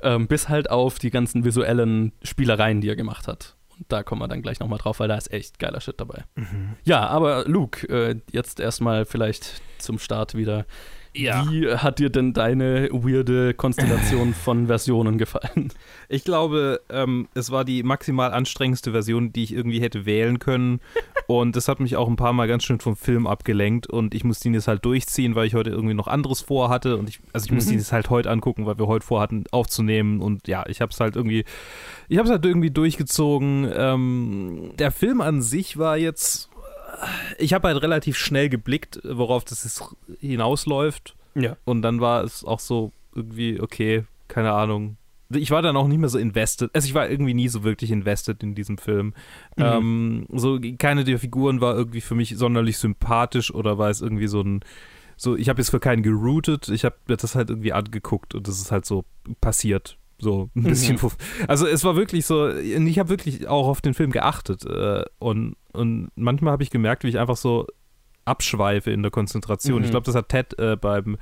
Ähm, 0.00 0.28
bis 0.28 0.48
halt 0.48 0.70
auf 0.70 1.00
die 1.00 1.10
ganzen 1.10 1.44
visuellen 1.44 2.12
Spielereien, 2.22 2.80
die 2.80 2.88
er 2.88 2.94
gemacht 2.94 3.26
hat. 3.26 3.56
Und 3.76 3.86
da 3.88 4.04
kommen 4.04 4.22
wir 4.22 4.28
dann 4.28 4.42
gleich 4.42 4.60
nochmal 4.60 4.78
drauf, 4.78 5.00
weil 5.00 5.08
da 5.08 5.16
ist 5.16 5.32
echt 5.32 5.58
geiler 5.58 5.80
Shit 5.80 5.98
dabei. 5.98 6.22
Mhm. 6.36 6.76
Ja, 6.84 7.08
aber 7.08 7.46
Luke, 7.48 7.84
äh, 7.88 8.20
jetzt 8.30 8.60
erstmal 8.60 9.06
vielleicht 9.06 9.60
zum 9.78 9.98
Start 9.98 10.36
wieder. 10.36 10.66
Ja. 11.14 11.46
Wie 11.50 11.68
hat 11.68 11.98
dir 11.98 12.10
denn 12.10 12.32
deine 12.32 12.88
weirde 12.92 13.54
Konstellation 13.54 14.34
von 14.44 14.66
Versionen 14.66 15.18
gefallen? 15.18 15.72
Ich 16.08 16.24
glaube, 16.24 16.80
ähm, 16.90 17.28
es 17.34 17.50
war 17.50 17.64
die 17.64 17.82
maximal 17.82 18.32
anstrengendste 18.32 18.92
Version, 18.92 19.32
die 19.32 19.42
ich 19.44 19.52
irgendwie 19.52 19.80
hätte 19.80 20.06
wählen 20.06 20.38
können. 20.38 20.80
Und 21.26 21.56
das 21.56 21.68
hat 21.68 21.78
mich 21.78 21.94
auch 21.96 22.08
ein 22.08 22.16
paar 22.16 22.32
Mal 22.32 22.48
ganz 22.48 22.64
schön 22.64 22.80
vom 22.80 22.96
Film 22.96 23.26
abgelenkt. 23.26 23.86
Und 23.86 24.14
ich 24.14 24.24
musste 24.24 24.48
ihn 24.48 24.54
jetzt 24.54 24.66
halt 24.68 24.84
durchziehen, 24.86 25.34
weil 25.34 25.46
ich 25.46 25.54
heute 25.54 25.68
irgendwie 25.70 25.92
noch 25.94 26.06
anderes 26.08 26.40
vorhatte. 26.40 26.96
Und 26.96 27.08
ich, 27.10 27.20
also 27.34 27.44
ich 27.46 27.52
musste 27.52 27.70
Mhm. 27.70 27.76
ihn 27.76 27.80
jetzt 27.80 27.92
halt 27.92 28.08
heute 28.08 28.30
angucken, 28.30 28.64
weil 28.64 28.78
wir 28.78 28.86
heute 28.86 29.04
vorhatten 29.04 29.44
aufzunehmen. 29.50 30.20
Und 30.22 30.48
ja, 30.48 30.64
ich 30.68 30.80
habe 30.80 30.90
es 30.90 31.00
halt 31.00 31.16
irgendwie, 31.16 31.44
ich 32.08 32.16
habe 32.16 32.26
es 32.26 32.32
halt 32.32 32.46
irgendwie 32.46 32.70
durchgezogen. 32.70 33.70
Ähm, 33.74 34.70
der 34.78 34.90
Film 34.90 35.20
an 35.20 35.42
sich 35.42 35.76
war 35.76 35.98
jetzt, 35.98 36.48
ich 37.38 37.52
habe 37.52 37.68
halt 37.68 37.82
relativ 37.82 38.16
schnell 38.16 38.48
geblickt, 38.48 39.00
worauf 39.04 39.44
das 39.44 39.94
hinausläuft. 40.20 41.14
Ja. 41.34 41.56
Und 41.64 41.82
dann 41.82 42.00
war 42.00 42.24
es 42.24 42.44
auch 42.44 42.60
so 42.60 42.92
irgendwie, 43.14 43.60
okay, 43.60 44.04
keine 44.28 44.52
Ahnung. 44.52 44.96
Ich 45.30 45.50
war 45.50 45.60
dann 45.60 45.76
auch 45.76 45.88
nicht 45.88 45.98
mehr 45.98 46.08
so 46.08 46.18
invested. 46.18 46.70
Also 46.74 46.86
ich 46.88 46.94
war 46.94 47.08
irgendwie 47.08 47.34
nie 47.34 47.48
so 47.48 47.62
wirklich 47.62 47.90
invested 47.90 48.42
in 48.42 48.54
diesem 48.54 48.78
Film. 48.78 49.08
Mhm. 49.56 49.64
Ähm, 49.64 50.26
so 50.32 50.58
keine 50.78 51.04
der 51.04 51.18
Figuren 51.18 51.60
war 51.60 51.76
irgendwie 51.76 52.00
für 52.00 52.14
mich 52.14 52.36
sonderlich 52.36 52.78
sympathisch 52.78 53.52
oder 53.52 53.76
war 53.76 53.90
es 53.90 54.00
irgendwie 54.00 54.28
so 54.28 54.40
ein 54.40 54.64
so 55.16 55.36
ich 55.36 55.48
habe 55.48 55.60
jetzt 55.60 55.70
für 55.70 55.80
keinen 55.80 56.02
geroutet, 56.02 56.68
ich 56.68 56.84
habe 56.84 56.96
mir 57.08 57.16
das 57.16 57.34
halt 57.34 57.50
irgendwie 57.50 57.72
angeguckt 57.72 58.34
und 58.34 58.48
das 58.48 58.58
ist 58.58 58.70
halt 58.70 58.86
so 58.86 59.04
passiert. 59.40 59.97
So 60.20 60.50
ein 60.56 60.62
bisschen. 60.64 60.96
Mhm. 61.00 61.10
Also 61.46 61.66
es 61.66 61.84
war 61.84 61.94
wirklich 61.96 62.26
so, 62.26 62.48
ich 62.50 62.98
habe 62.98 63.08
wirklich 63.08 63.46
auch 63.46 63.68
auf 63.68 63.80
den 63.80 63.94
Film 63.94 64.10
geachtet. 64.10 64.64
Äh, 64.66 65.04
und, 65.18 65.54
und 65.72 66.10
manchmal 66.16 66.52
habe 66.52 66.62
ich 66.62 66.70
gemerkt, 66.70 67.04
wie 67.04 67.08
ich 67.08 67.18
einfach 67.18 67.36
so 67.36 67.66
abschweife 68.24 68.90
in 68.90 69.02
der 69.02 69.10
Konzentration. 69.10 69.78
Mhm. 69.78 69.84
Ich 69.84 69.90
glaube, 69.90 70.06
das 70.06 70.14
hat 70.14 70.28
Ted 70.28 70.58
äh, 70.58 70.76
beim, 70.76 71.16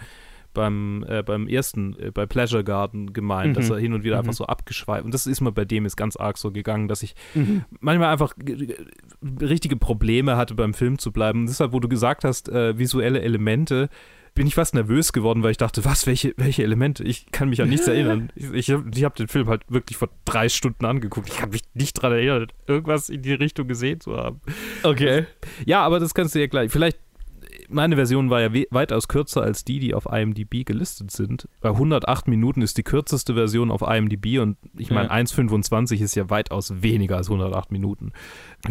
beim, 0.55 1.05
äh, 1.07 1.23
beim 1.23 1.47
ersten, 1.47 1.95
äh, 1.99 2.11
bei 2.11 2.25
Pleasure 2.25 2.65
Garden 2.65 3.13
gemeint, 3.13 3.57
dass 3.59 3.67
Mhm. 3.69 3.73
er 3.75 3.79
hin 3.81 3.93
und 3.93 4.03
wieder 4.03 4.17
Mhm. 4.17 4.21
einfach 4.21 4.33
so 4.33 4.47
abgeschweift. 4.47 5.05
Und 5.05 5.13
das 5.13 5.27
ist 5.27 5.43
mir 5.43 5.53
bei 5.53 5.67
dem 5.67 5.85
jetzt 5.85 5.97
ganz 5.97 6.17
arg 6.17 6.39
so 6.39 6.51
gegangen, 6.51 6.89
dass 6.89 7.03
ich 7.03 7.15
Mhm. 7.35 7.65
manchmal 7.81 8.11
einfach 8.11 8.33
richtige 9.41 9.77
Probleme 9.77 10.37
hatte 10.37 10.55
beim 10.55 10.75
Film 10.75 10.99
zu 10.99 11.13
bleiben. 11.13 11.41
Und 11.41 11.49
deshalb, 11.49 11.73
wo 11.73 11.81
du 11.81 11.89
gesagt 11.89 12.25
hast, 12.25 12.49
äh, 12.49 12.79
visuelle 12.79 13.21
Elemente, 13.21 13.89
bin 14.37 14.47
ich 14.47 14.55
fast 14.55 14.75
nervös 14.75 15.13
geworden, 15.13 15.43
weil 15.43 15.51
ich 15.51 15.57
dachte, 15.57 15.85
was, 15.85 16.07
welche, 16.07 16.35
welche 16.37 16.63
Elemente? 16.63 17.03
Ich 17.03 17.33
kann 17.33 17.49
mich 17.49 17.63
an 17.63 17.71
nichts 17.71 17.89
erinnern. 17.89 18.31
Ich, 18.37 18.53
ich 18.53 18.71
habe 18.71 18.89
ich 18.95 19.03
hab 19.03 19.17
den 19.17 19.29
Film 19.29 19.49
halt 19.49 19.63
wirklich 19.69 19.97
vor 19.97 20.11
drei 20.27 20.49
Stunden 20.49 20.85
angeguckt. 20.85 21.29
Ich 21.31 21.39
kann 21.39 21.49
mich 21.49 21.63
nicht 21.73 21.95
dran 21.95 22.13
erinnern, 22.13 22.47
irgendwas 22.67 23.09
in 23.09 23.23
die 23.23 23.33
Richtung 23.33 23.67
gesehen 23.67 23.99
zu 23.99 24.17
haben. 24.17 24.41
Okay. 24.83 25.25
Ja, 25.65 25.81
aber 25.81 25.99
das 25.99 26.15
kannst 26.15 26.35
du 26.35 26.39
ja 26.39 26.47
gleich. 26.47 26.71
Vielleicht, 26.71 26.99
meine 27.69 27.97
Version 27.97 28.31
war 28.31 28.41
ja 28.41 28.53
we 28.53 28.67
weitaus 28.71 29.09
kürzer 29.09 29.43
als 29.43 29.65
die, 29.65 29.79
die 29.79 29.95
auf 29.95 30.07
IMDb 30.11 30.65
gelistet 30.65 31.11
sind. 31.11 31.49
Bei 31.61 31.71
108 31.71 32.29
Minuten 32.29 32.63
ist 32.63 32.79
die 32.79 32.83
kürzeste 32.83 33.35
Version 33.35 33.71
auf 33.71 33.83
IMDb 33.83 34.39
und 34.41 34.57
ich 34.77 34.91
meine, 34.91 35.09
Ja. 35.09 35.15
1,25 35.15 36.01
ist 36.01 36.15
ja 36.15 36.29
weitaus 36.31 36.83
weniger 36.83 37.17
als 37.17 37.29
108 37.31 37.73
Minuten. 37.73 38.13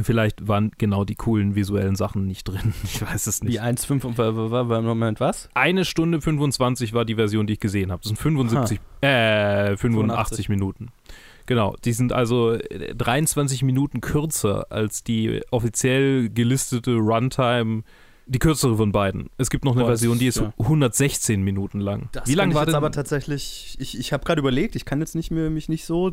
Vielleicht 0.04 0.48
waren 0.48 0.72
genau 0.78 1.06
die 1.06 1.16
coolen 1.16 1.56
visuellen 1.56 1.96
Sachen 1.96 2.26
nicht 2.28 2.44
drin. 2.48 2.74
Ich 2.84 3.02
weiß 3.02 3.28
es 3.28 3.44
nicht. 3.44 3.62
1,5 3.62 4.06
und 4.06 4.18
war- 4.18 4.36
war- 4.52 4.70
war- 4.70 4.82
Moment, 4.82 5.20
was? 5.20 5.50
Eine 5.54 5.86
Stunde 5.86 6.22
25 6.22 6.94
war 6.94 7.06
die 7.06 7.16
Version, 7.16 7.48
die 7.48 7.54
ich 7.54 7.60
gesehen 7.60 7.92
habe. 7.92 8.02
Das 8.02 8.10
sind 8.10 8.18
75, 8.18 8.80
äh, 9.02 9.76
85 9.78 10.50
Minuten. 10.50 10.90
Genau, 11.48 11.76
die 11.86 11.94
sind 11.94 12.12
also 12.12 12.54
äh, 12.54 12.96
23 12.96 13.62
Minuten 13.64 14.02
kürzer 14.02 14.72
als 14.72 15.04
die 15.04 15.42
offiziell 15.52 16.30
gelistete 16.30 16.96
Runtime, 16.96 17.84
die 18.28 18.40
kürzere 18.40 18.76
von 18.78 18.92
beiden. 18.92 19.30
Es 19.38 19.50
gibt 19.50 19.66
noch 19.66 19.74
eine 19.74 19.84
Boah, 19.84 19.92
das 19.92 20.02
Version, 20.02 20.20
die 20.20 20.28
ist 20.28 20.38
ja. 20.38 20.54
116 20.60 21.42
Minuten 21.42 21.80
lang. 21.80 22.10
Das 22.12 22.28
Wie 22.28 22.34
lang 22.34 22.54
war 22.54 22.66
denn? 22.66 22.76
aber 22.76 22.92
tatsächlich, 22.92 23.76
ich, 23.80 23.98
ich 24.00 24.14
habe 24.14 24.24
gerade 24.24 24.40
überlegt, 24.40 24.76
ich 24.76 24.86
kann 24.86 25.00
jetzt 25.00 25.16
nicht 25.16 25.32
mehr 25.32 25.50
mich 25.50 25.70
nicht 25.70 25.86
so, 25.86 26.12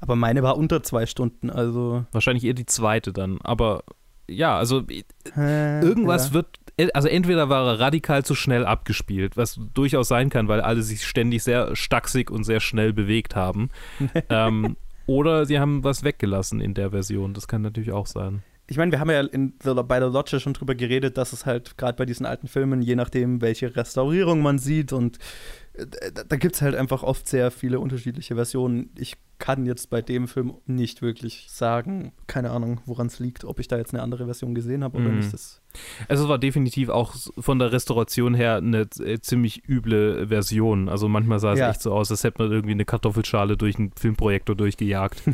aber 0.00 0.16
meine 0.16 0.42
war 0.42 0.56
unter 0.56 0.82
zwei 0.82 1.06
Stunden, 1.06 1.50
also 1.50 2.04
wahrscheinlich 2.12 2.44
eher 2.44 2.54
die 2.54 2.66
zweite 2.66 3.12
dann. 3.12 3.38
Aber 3.42 3.84
ja, 4.28 4.56
also 4.56 4.82
äh, 4.88 5.04
äh, 5.36 5.82
irgendwas 5.82 6.28
ja. 6.28 6.34
wird, 6.34 6.58
also 6.94 7.08
entweder 7.08 7.48
war 7.48 7.66
er 7.66 7.80
radikal 7.80 8.24
zu 8.24 8.34
schnell 8.34 8.64
abgespielt, 8.64 9.36
was 9.36 9.60
durchaus 9.74 10.08
sein 10.08 10.30
kann, 10.30 10.48
weil 10.48 10.60
alle 10.60 10.82
sich 10.82 11.06
ständig 11.06 11.42
sehr 11.42 11.76
stachsig 11.76 12.30
und 12.30 12.44
sehr 12.44 12.60
schnell 12.60 12.92
bewegt 12.92 13.36
haben. 13.36 13.70
ähm, 14.30 14.76
oder 15.06 15.46
sie 15.46 15.58
haben 15.58 15.84
was 15.84 16.04
weggelassen 16.04 16.60
in 16.60 16.74
der 16.74 16.90
Version. 16.90 17.34
Das 17.34 17.46
kann 17.48 17.62
natürlich 17.62 17.92
auch 17.92 18.06
sein. 18.06 18.42
Ich 18.68 18.76
meine, 18.76 18.92
wir 18.92 19.00
haben 19.00 19.10
ja 19.10 19.20
in 19.20 19.54
The, 19.62 19.74
bei 19.86 19.98
The 20.00 20.06
Lodger 20.06 20.40
schon 20.40 20.54
drüber 20.54 20.74
geredet, 20.74 21.18
dass 21.18 21.32
es 21.32 21.44
halt 21.46 21.76
gerade 21.76 21.96
bei 21.96 22.06
diesen 22.06 22.26
alten 22.26 22.48
Filmen, 22.48 22.80
je 22.82 22.94
nachdem, 22.94 23.40
welche 23.42 23.74
Restaurierung 23.76 24.40
man 24.42 24.58
sieht 24.58 24.92
und 24.92 25.18
äh, 25.74 25.86
da, 26.14 26.24
da 26.24 26.36
gibt 26.36 26.54
es 26.54 26.62
halt 26.62 26.74
einfach 26.74 27.02
oft 27.02 27.28
sehr 27.28 27.50
viele 27.50 27.80
unterschiedliche 27.80 28.34
Versionen. 28.36 28.90
Ich 28.96 29.14
kann 29.38 29.66
jetzt 29.66 29.90
bei 29.90 30.00
dem 30.00 30.28
Film 30.28 30.54
nicht 30.66 31.02
wirklich 31.02 31.46
sagen, 31.50 32.12
keine 32.28 32.52
Ahnung, 32.52 32.80
woran 32.86 33.08
es 33.08 33.18
liegt, 33.18 33.44
ob 33.44 33.58
ich 33.58 33.66
da 33.66 33.76
jetzt 33.76 33.92
eine 33.92 34.00
andere 34.00 34.26
Version 34.26 34.54
gesehen 34.54 34.84
habe 34.84 34.98
oder 34.98 35.10
Mhm. 35.10 35.16
nicht. 35.16 35.32
Das, 35.32 35.60
Also 36.08 36.22
es 36.24 36.28
war 36.28 36.38
definitiv 36.38 36.88
auch 36.90 37.12
von 37.38 37.58
der 37.58 37.72
Restauration 37.72 38.34
her 38.34 38.56
eine 38.58 38.86
äh, 39.00 39.18
ziemlich 39.20 39.68
üble 39.68 40.28
Version. 40.28 40.88
Also 40.88 41.08
manchmal 41.08 41.40
sah 41.40 41.54
es 41.54 41.58
Ja. 41.58 41.70
echt 41.70 41.82
so 41.82 41.92
aus, 41.92 42.12
als 42.12 42.22
hätte 42.22 42.40
man 42.40 42.52
irgendwie 42.52 42.72
eine 42.74 42.84
Kartoffelschale 42.84 43.56
durch 43.56 43.76
einen 43.76 43.90
Filmprojektor 43.98 44.54
durchgejagt. 44.54 45.22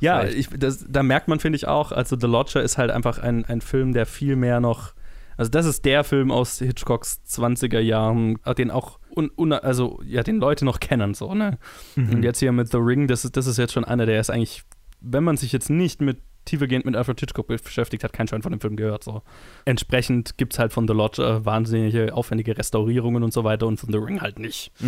ja, 0.00 0.24
ich, 0.24 0.48
das, 0.48 0.84
da 0.88 1.02
merkt 1.02 1.28
man, 1.28 1.40
finde 1.40 1.56
ich 1.56 1.66
auch, 1.66 1.92
also 1.92 2.16
The 2.18 2.26
Lodger 2.26 2.62
ist 2.62 2.78
halt 2.78 2.90
einfach 2.90 3.18
ein, 3.18 3.44
ein 3.44 3.60
Film, 3.60 3.92
der 3.92 4.06
viel 4.06 4.36
mehr 4.36 4.60
noch, 4.60 4.94
also 5.36 5.50
das 5.50 5.66
ist 5.66 5.84
der 5.84 6.04
Film 6.04 6.30
aus 6.30 6.58
Hitchcocks 6.58 7.20
20er 7.28 7.80
Jahren, 7.80 8.38
den 8.56 8.70
auch, 8.70 8.98
un, 9.14 9.30
un, 9.36 9.52
also 9.52 10.00
ja, 10.04 10.22
den 10.22 10.38
Leute 10.38 10.64
noch 10.64 10.80
kennen, 10.80 11.14
so, 11.14 11.34
ne? 11.34 11.58
Mhm. 11.96 12.14
Und 12.14 12.22
jetzt 12.22 12.38
hier 12.38 12.52
mit 12.52 12.70
The 12.70 12.78
Ring, 12.78 13.06
das 13.06 13.24
ist, 13.24 13.36
das 13.36 13.46
ist 13.46 13.58
jetzt 13.58 13.72
schon 13.72 13.84
einer, 13.84 14.06
der 14.06 14.20
ist 14.20 14.30
eigentlich, 14.30 14.62
wenn 15.00 15.24
man 15.24 15.36
sich 15.36 15.52
jetzt 15.52 15.70
nicht 15.70 16.00
mit 16.00 16.18
tiefergehend 16.44 16.84
mit 16.84 16.96
Alfred 16.96 17.20
Hitchcock 17.20 17.46
beschäftigt 17.46 18.04
hat, 18.04 18.12
kein 18.12 18.26
Schein 18.26 18.42
von 18.42 18.52
dem 18.52 18.60
Film 18.60 18.76
gehört. 18.76 19.04
So. 19.04 19.22
Entsprechend 19.64 20.36
gibt 20.38 20.54
es 20.54 20.58
halt 20.58 20.72
von 20.72 20.88
The 20.88 20.94
Lodger 20.94 21.44
wahnsinnige, 21.44 22.14
aufwendige 22.14 22.56
Restaurierungen 22.58 23.22
und 23.22 23.32
so 23.32 23.44
weiter 23.44 23.66
und 23.66 23.78
von 23.78 23.92
The 23.92 23.98
Ring 23.98 24.20
halt 24.20 24.38
nicht. 24.38 24.72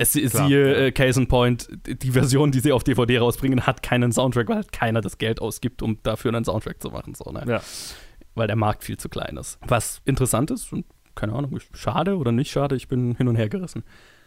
Es 0.00 0.12
Klar, 0.12 0.46
siehe 0.46 0.72
ja. 0.72 0.86
äh, 0.86 0.92
Case 0.92 1.20
in 1.20 1.26
Point, 1.26 1.68
die 1.86 2.12
Version, 2.12 2.52
die 2.52 2.60
sie 2.60 2.72
auf 2.72 2.84
DVD 2.84 3.18
rausbringen, 3.18 3.66
hat 3.66 3.82
keinen 3.82 4.12
Soundtrack, 4.12 4.48
weil 4.48 4.56
halt 4.56 4.72
keiner 4.72 5.00
das 5.00 5.18
Geld 5.18 5.42
ausgibt, 5.42 5.82
um 5.82 5.98
dafür 6.04 6.32
einen 6.32 6.44
Soundtrack 6.44 6.80
zu 6.80 6.90
machen. 6.90 7.14
So, 7.14 7.30
ne? 7.32 7.42
Ja. 7.46 7.60
Weil 8.36 8.46
der 8.46 8.56
Markt 8.56 8.84
viel 8.84 8.96
zu 8.96 9.08
klein 9.08 9.36
ist. 9.36 9.58
Was 9.66 10.00
interessant 10.04 10.52
ist 10.52 10.72
und 10.72 10.86
keine 11.16 11.32
Ahnung, 11.32 11.58
schade 11.72 12.16
oder 12.16 12.30
nicht 12.30 12.52
schade, 12.52 12.76
ich 12.76 12.86
bin 12.86 13.16
hin 13.16 13.26
und 13.26 13.34
her 13.34 13.48
gerissen. 13.48 13.82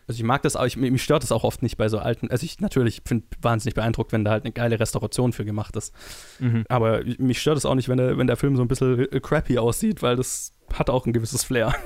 Also 0.07 0.19
ich 0.19 0.25
mag 0.25 0.41
das 0.41 0.57
auch, 0.57 0.65
ich, 0.65 0.75
mich 0.75 1.01
stört 1.01 1.23
das 1.23 1.31
auch 1.31 1.45
oft 1.45 1.63
nicht 1.63 1.77
bei 1.77 1.87
so 1.87 1.99
alten, 1.99 2.29
also 2.29 2.43
ich 2.43 2.59
natürlich 2.59 3.03
bin 3.03 3.23
wahnsinnig 3.41 3.75
beeindruckt, 3.75 4.11
wenn 4.11 4.25
da 4.25 4.31
halt 4.31 4.43
eine 4.43 4.51
geile 4.51 4.77
Restauration 4.77 5.31
für 5.31 5.45
gemacht 5.45 5.77
ist. 5.77 5.95
Mhm. 6.39 6.65
Aber 6.67 7.01
mich 7.17 7.39
stört 7.39 7.57
es 7.57 7.65
auch 7.65 7.75
nicht, 7.75 7.87
wenn 7.87 7.97
der, 7.97 8.17
wenn 8.17 8.27
der 8.27 8.35
Film 8.35 8.57
so 8.57 8.61
ein 8.61 8.67
bisschen 8.67 8.99
äh, 8.99 9.19
crappy 9.21 9.57
aussieht, 9.57 10.01
weil 10.01 10.17
das 10.17 10.51
hat 10.73 10.89
auch 10.89 11.05
ein 11.05 11.13
gewisses 11.13 11.43
Flair. 11.43 11.73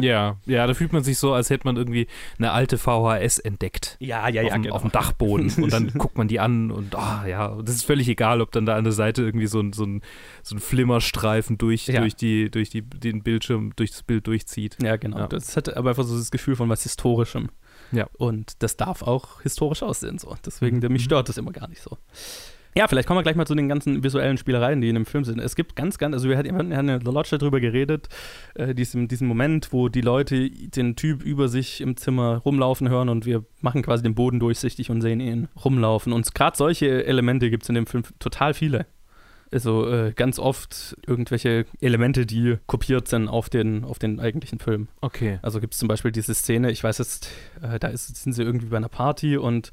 Ja, 0.00 0.36
ja, 0.46 0.64
da 0.68 0.74
fühlt 0.74 0.92
man 0.92 1.02
sich 1.02 1.18
so, 1.18 1.32
als 1.32 1.50
hätte 1.50 1.66
man 1.66 1.76
irgendwie 1.76 2.06
eine 2.38 2.52
alte 2.52 2.78
VHS 2.78 3.38
entdeckt. 3.40 3.96
Ja, 3.98 4.28
ja, 4.28 4.42
auf, 4.42 4.52
dem, 4.52 4.62
genau. 4.62 4.74
auf 4.76 4.82
dem 4.82 4.92
Dachboden 4.92 5.52
und 5.60 5.72
dann 5.72 5.88
guckt 5.94 6.16
man 6.16 6.28
die 6.28 6.38
an 6.38 6.70
und 6.70 6.94
ah 6.94 7.26
ja, 7.26 7.56
das 7.62 7.74
ist 7.74 7.84
völlig 7.84 8.06
egal, 8.08 8.40
ob 8.40 8.52
dann 8.52 8.64
da 8.64 8.76
an 8.76 8.84
der 8.84 8.92
Seite 8.92 9.22
irgendwie 9.22 9.48
so 9.48 9.58
ein, 9.58 9.72
so 9.72 9.84
ein, 9.84 10.02
so 10.44 10.54
ein 10.54 10.60
Flimmerstreifen 10.60 11.58
durch, 11.58 11.88
Ja. 11.88 12.00
durch, 12.00 12.14
die, 12.14 12.48
durch 12.48 12.70
die, 12.70 12.82
den 12.82 13.24
Bildschirm, 13.24 13.72
durch 13.74 13.90
das 13.90 14.04
Bild 14.04 14.28
durchzieht. 14.28 14.76
Ja, 14.80 14.94
genau. 14.94 15.18
Ja. 15.18 15.26
Das 15.26 15.56
hat 15.56 15.74
aber 15.76 15.88
einfach 15.90 16.04
so 16.04 16.16
das 16.16 16.30
Gefühl 16.30 16.54
von 16.54 16.68
was 16.68 16.84
Historischem. 16.84 17.48
Ja. 17.90 18.06
Und 18.18 18.62
das 18.62 18.76
darf 18.76 19.02
auch 19.02 19.40
historisch 19.42 19.82
aussehen. 19.82 20.18
So. 20.18 20.36
Deswegen, 20.46 20.78
Mhm. 20.78 20.92
mich 20.92 21.02
stört 21.04 21.28
das 21.28 21.38
immer 21.38 21.50
gar 21.50 21.66
nicht 21.66 21.82
so. 21.82 21.98
Ja, 22.76 22.86
vielleicht 22.86 23.08
kommen 23.08 23.18
wir 23.18 23.22
gleich 23.22 23.36
mal 23.36 23.46
zu 23.46 23.54
den 23.54 23.68
ganzen 23.68 24.04
visuellen 24.04 24.38
Spielereien, 24.38 24.80
die 24.80 24.88
in 24.88 24.94
dem 24.94 25.06
Film 25.06 25.24
sind. 25.24 25.40
Es 25.40 25.56
gibt 25.56 25.74
ganz, 25.74 25.98
ganz, 25.98 26.14
also 26.14 26.28
wir 26.28 26.36
hatten 26.36 26.72
in 26.72 27.00
The 27.04 27.10
Lodge 27.10 27.36
darüber 27.36 27.60
geredet, 27.60 28.08
äh, 28.54 28.74
diesem, 28.74 29.08
diesen 29.08 29.26
Moment, 29.26 29.72
wo 29.72 29.88
die 29.88 30.00
Leute 30.00 30.50
den 30.50 30.94
Typ 30.94 31.22
über 31.22 31.48
sich 31.48 31.80
im 31.80 31.96
Zimmer 31.96 32.36
rumlaufen 32.36 32.88
hören 32.88 33.08
und 33.08 33.26
wir 33.26 33.44
machen 33.60 33.82
quasi 33.82 34.02
den 34.02 34.14
Boden 34.14 34.38
durchsichtig 34.38 34.90
und 34.90 35.00
sehen 35.00 35.20
ihn 35.20 35.48
rumlaufen. 35.64 36.12
Und 36.12 36.34
gerade 36.34 36.56
solche 36.56 37.04
Elemente 37.04 37.50
gibt 37.50 37.64
es 37.64 37.68
in 37.68 37.74
dem 37.74 37.86
Film 37.86 38.04
total 38.18 38.54
viele. 38.54 38.86
Also 39.50 39.90
äh, 39.90 40.12
ganz 40.12 40.38
oft 40.38 40.96
irgendwelche 41.06 41.64
Elemente, 41.80 42.26
die 42.26 42.58
kopiert 42.66 43.08
sind 43.08 43.28
auf 43.28 43.48
den, 43.48 43.84
auf 43.84 43.98
den 43.98 44.20
eigentlichen 44.20 44.58
Film. 44.58 44.88
Okay. 45.00 45.38
Also 45.42 45.60
gibt 45.60 45.72
es 45.72 45.80
zum 45.80 45.88
Beispiel 45.88 46.12
diese 46.12 46.34
Szene, 46.34 46.70
ich 46.70 46.84
weiß 46.84 46.98
jetzt, 46.98 47.30
äh, 47.62 47.78
da 47.78 47.88
ist, 47.88 48.14
sind 48.14 48.34
sie 48.34 48.42
irgendwie 48.42 48.66
bei 48.66 48.76
einer 48.76 48.90
Party 48.90 49.38
und 49.38 49.72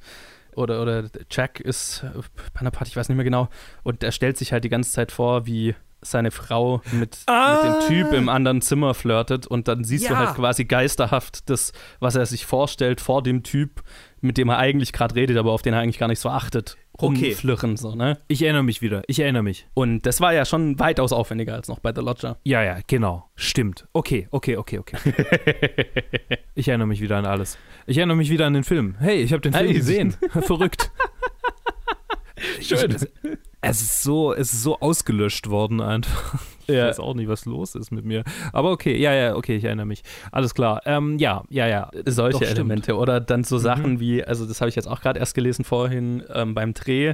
oder, 0.55 0.81
oder 0.81 1.09
Jack 1.29 1.59
ist 1.59 2.05
bei 2.53 2.61
einer 2.61 2.71
Party, 2.71 2.89
ich 2.89 2.95
weiß 2.95 3.09
nicht 3.09 3.15
mehr 3.15 3.25
genau, 3.25 3.49
und 3.83 4.03
er 4.03 4.11
stellt 4.11 4.37
sich 4.37 4.51
halt 4.51 4.63
die 4.63 4.69
ganze 4.69 4.91
Zeit 4.91 5.11
vor, 5.11 5.45
wie 5.45 5.75
seine 6.05 6.31
Frau 6.31 6.81
mit, 6.91 7.17
Ah. 7.27 7.61
mit 7.63 7.73
dem 7.83 7.87
Typ 7.87 8.13
im 8.13 8.29
anderen 8.29 8.61
Zimmer 8.61 8.93
flirtet 8.93 9.47
und 9.47 9.67
dann 9.67 9.83
siehst 9.83 10.05
du 10.09 10.13
Ja. 10.13 10.19
halt 10.19 10.35
quasi 10.35 10.65
geisterhaft 10.65 11.49
das, 11.49 11.73
was 11.99 12.15
er 12.15 12.25
sich 12.25 12.45
vorstellt 12.45 13.01
vor 13.01 13.21
dem 13.23 13.43
Typ, 13.43 13.83
mit 14.21 14.37
dem 14.37 14.49
er 14.49 14.57
eigentlich 14.57 14.93
gerade 14.93 15.15
redet, 15.15 15.37
aber 15.37 15.51
auf 15.51 15.61
den 15.61 15.73
er 15.73 15.79
eigentlich 15.81 15.99
gar 15.99 16.07
nicht 16.07 16.19
so 16.19 16.29
achtet, 16.29 16.77
Okay. 16.97 17.27
rumflirren 17.31 17.75
so, 17.77 17.93
ne? 17.93 18.17
Ich 18.27 18.41
erinnere 18.41 18.63
mich 18.63 18.81
wieder. 18.81 19.03
Ich 19.07 19.19
erinnere 19.19 19.43
mich. 19.43 19.67
Und 19.73 20.05
das 20.05 20.21
war 20.21 20.33
ja 20.33 20.45
schon 20.45 20.79
weitaus 20.79 21.11
aufwendiger 21.11 21.53
als 21.53 21.67
noch 21.67 21.79
bei 21.79 21.91
The 21.93 22.01
Lodger. 22.01 22.37
Ja, 22.43 22.63
ja, 22.63 22.77
genau. 22.87 23.29
Stimmt. 23.35 23.85
Okay, 23.93 24.27
okay, 24.31 24.55
okay, 24.57 24.79
okay. 24.79 24.97
ich 26.55 26.67
erinnere 26.69 26.87
mich 26.87 27.01
wieder 27.01 27.17
an 27.17 27.25
alles. 27.25 27.57
Ich 27.85 27.97
erinnere 27.97 28.17
mich 28.17 28.29
wieder 28.29 28.45
an 28.45 28.53
den 28.53 28.63
Film. 28.63 28.95
Hey, 28.99 29.21
ich 29.21 29.33
habe 29.33 29.41
den 29.41 29.53
Film 29.53 29.65
Hey. 29.65 29.73
gesehen. 29.75 30.15
Verrückt. 30.41 30.89
Schön. 32.61 32.95
Ich, 32.95 33.07
es, 33.69 33.81
ist 33.81 34.03
so, 34.03 34.33
es 34.33 34.53
ist 34.53 34.63
so 34.63 34.79
ausgelöscht 34.79 35.49
worden 35.49 35.81
einfach. 35.81 36.39
Ich 36.67 36.73
Ja. 36.75 36.87
weiß 36.87 36.99
auch 36.99 37.13
nicht, 37.13 37.27
was 37.27 37.45
los 37.45 37.75
ist 37.75 37.91
mit 37.91 38.05
mir. 38.05 38.23
Aber 38.51 38.71
okay, 38.71 38.97
ja, 38.97 39.13
ja, 39.13 39.35
okay, 39.35 39.55
ich 39.55 39.63
erinnere 39.63 39.85
mich. 39.85 40.03
Alles 40.31 40.55
klar. 40.55 40.81
Ähm, 40.85 41.19
ja, 41.19 41.43
ja, 41.49 41.67
ja. 41.67 41.91
solche 42.05 42.39
Doch, 42.39 42.45
stimmt. 42.45 42.57
Elemente 42.57 42.95
oder 42.97 43.19
dann 43.21 43.43
so 43.43 43.57
Mhm. 43.57 43.61
Sachen 43.61 43.99
wie, 43.99 44.23
also 44.23 44.47
das 44.47 44.61
habe 44.61 44.69
ich 44.69 44.75
jetzt 44.75 44.87
auch 44.87 45.01
gerade 45.01 45.19
erst 45.19 45.35
gelesen 45.35 45.63
vorhin 45.63 46.23
ähm, 46.33 46.55
beim 46.55 46.73
Dreh, 46.73 47.13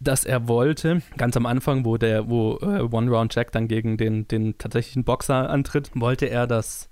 dass 0.00 0.24
er 0.24 0.46
wollte, 0.48 1.00
ganz 1.16 1.36
am 1.36 1.46
Anfang, 1.46 1.84
wo 1.84 1.96
der, 1.96 2.28
wo 2.28 2.58
äh, 2.60 2.80
One 2.90 3.10
Round 3.10 3.34
Jack 3.34 3.52
dann 3.52 3.66
gegen 3.68 3.96
den, 3.96 4.26
den 4.28 4.58
tatsächlichen 4.58 5.04
Boxer 5.04 5.48
antritt, 5.48 5.90
wollte 5.94 6.26
er, 6.26 6.46
dass 6.46 6.90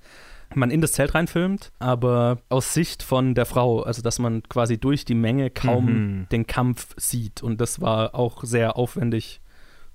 man 0.54 0.70
in 0.70 0.80
das 0.80 0.92
Zelt 0.92 1.14
reinfilmt, 1.14 1.72
aber 1.78 2.38
aus 2.48 2.74
Sicht 2.74 3.02
von 3.02 3.34
der 3.34 3.46
Frau, 3.46 3.82
also 3.82 4.02
dass 4.02 4.18
man 4.18 4.42
quasi 4.48 4.78
durch 4.78 5.04
die 5.04 5.14
Menge 5.14 5.50
kaum 5.50 5.86
Mhm. 5.86 6.26
den 6.30 6.46
Kampf 6.46 6.94
sieht 6.96 7.42
und 7.42 7.60
das 7.60 7.80
war 7.80 8.14
auch 8.14 8.44
sehr 8.44 8.76
aufwendig 8.76 9.40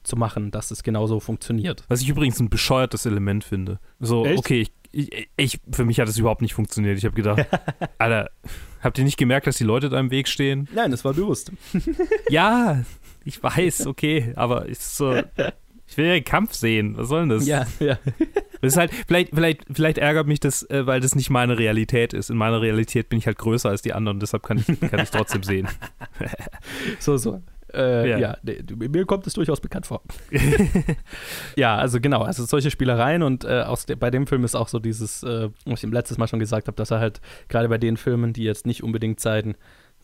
zu 0.04 0.15
machen, 0.15 0.52
dass 0.52 0.72
es 0.72 0.84
genauso 0.84 1.20
funktioniert. 1.20 1.84
Was 1.88 2.02
ich 2.02 2.10
übrigens 2.10 2.39
ein 2.39 2.50
bescheuertes 2.50 3.06
Element 3.06 3.44
finde. 3.44 3.80
So, 4.00 4.24
Echt? 4.26 4.38
okay, 4.38 4.62
ich, 4.62 4.72
ich, 5.12 5.30
ich, 5.36 5.60
für 5.72 5.84
mich 5.84 6.00
hat 6.00 6.08
es 6.08 6.18
überhaupt 6.18 6.41
nicht 6.41 6.54
funktioniert. 6.54 6.98
Ich 6.98 7.06
habe 7.06 7.15
gedacht, 7.15 7.46
Alter, 7.98 8.30
habt 8.82 8.98
ihr 8.98 9.04
nicht 9.04 9.18
gemerkt, 9.18 9.48
dass 9.48 9.58
die 9.58 9.63
Leute 9.63 9.89
da 9.89 10.00
im 10.00 10.12
Weg 10.12 10.28
stehen? 10.28 10.68
Nein, 10.76 10.91
das 10.91 11.04
war 11.04 11.13
bewusst. 11.13 11.52
Ja, 12.30 12.84
ich 13.24 13.41
weiß, 13.41 13.88
okay, 13.88 14.32
aber 14.36 14.68
ist 14.68 14.96
so. 14.96 15.15
Ich 15.96 15.98
will 15.98 16.08
ja 16.08 16.14
den 16.16 16.26
Kampf 16.26 16.54
sehen. 16.54 16.98
Was 16.98 17.08
soll 17.08 17.22
denn 17.22 17.30
das? 17.30 17.48
Ja, 17.48 17.66
ja. 17.80 17.98
Das 18.62 18.74
ist 18.74 18.78
halt, 18.78 18.92
vielleicht, 19.08 19.36
vielleicht, 19.36 19.64
vielleicht 19.72 19.98
ärgert 19.98 20.28
mich 20.28 20.40
das, 20.40 20.64
äh, 20.70 20.86
weil 20.88 21.00
das 21.00 21.14
nicht 21.14 21.30
meine 21.30 21.58
Realität 21.60 22.14
ist. 22.14 22.30
In 22.32 22.38
meiner 22.38 22.62
Realität 22.62 23.10
bin 23.10 23.20
ich 23.20 23.28
halt 23.28 23.38
größer 23.38 23.70
als 23.70 23.82
die 23.84 23.94
anderen, 23.94 24.20
deshalb 24.20 24.44
kann 24.44 24.58
ich, 24.58 24.66
kann 24.90 25.00
ich 25.02 25.12
trotzdem 25.12 25.44
sehen. 25.44 25.68
So, 27.00 27.16
so. 27.18 27.42
Äh, 27.74 28.10
Ja. 28.10 28.18
ja, 28.18 28.38
nee, 28.44 28.64
mir 28.90 29.06
kommt 29.06 29.28
es 29.28 29.34
durchaus 29.34 29.62
bekannt 29.62 29.86
vor. 29.86 30.02
ja, 31.56 31.76
also 31.76 32.00
genau, 32.00 32.22
also 32.24 32.44
solche 32.46 32.72
Spielereien 32.72 33.22
und 33.24 33.44
äh, 33.44 33.66
de 33.88 33.96
bei 33.96 34.10
dem 34.10 34.28
Film 34.28 34.44
ist 34.44 34.56
auch 34.56 34.68
so 34.68 34.80
dieses, 34.80 35.24
äh, 35.24 35.50
was 35.66 35.80
ich 35.80 35.84
ihm 35.84 35.94
letztes 35.94 36.18
Mal 36.18 36.28
schon 36.28 36.40
gesagt 36.40 36.68
habe, 36.68 36.76
dass 36.76 36.92
er 36.92 37.00
halt 37.00 37.22
gerade 37.50 37.70
bei 37.70 37.78
den 37.78 37.98
Filmen, 37.98 38.34
die 38.34 38.44
jetzt 38.44 38.66
nicht 38.66 38.84
unbedingt 38.84 39.20
seinen, 39.20 39.56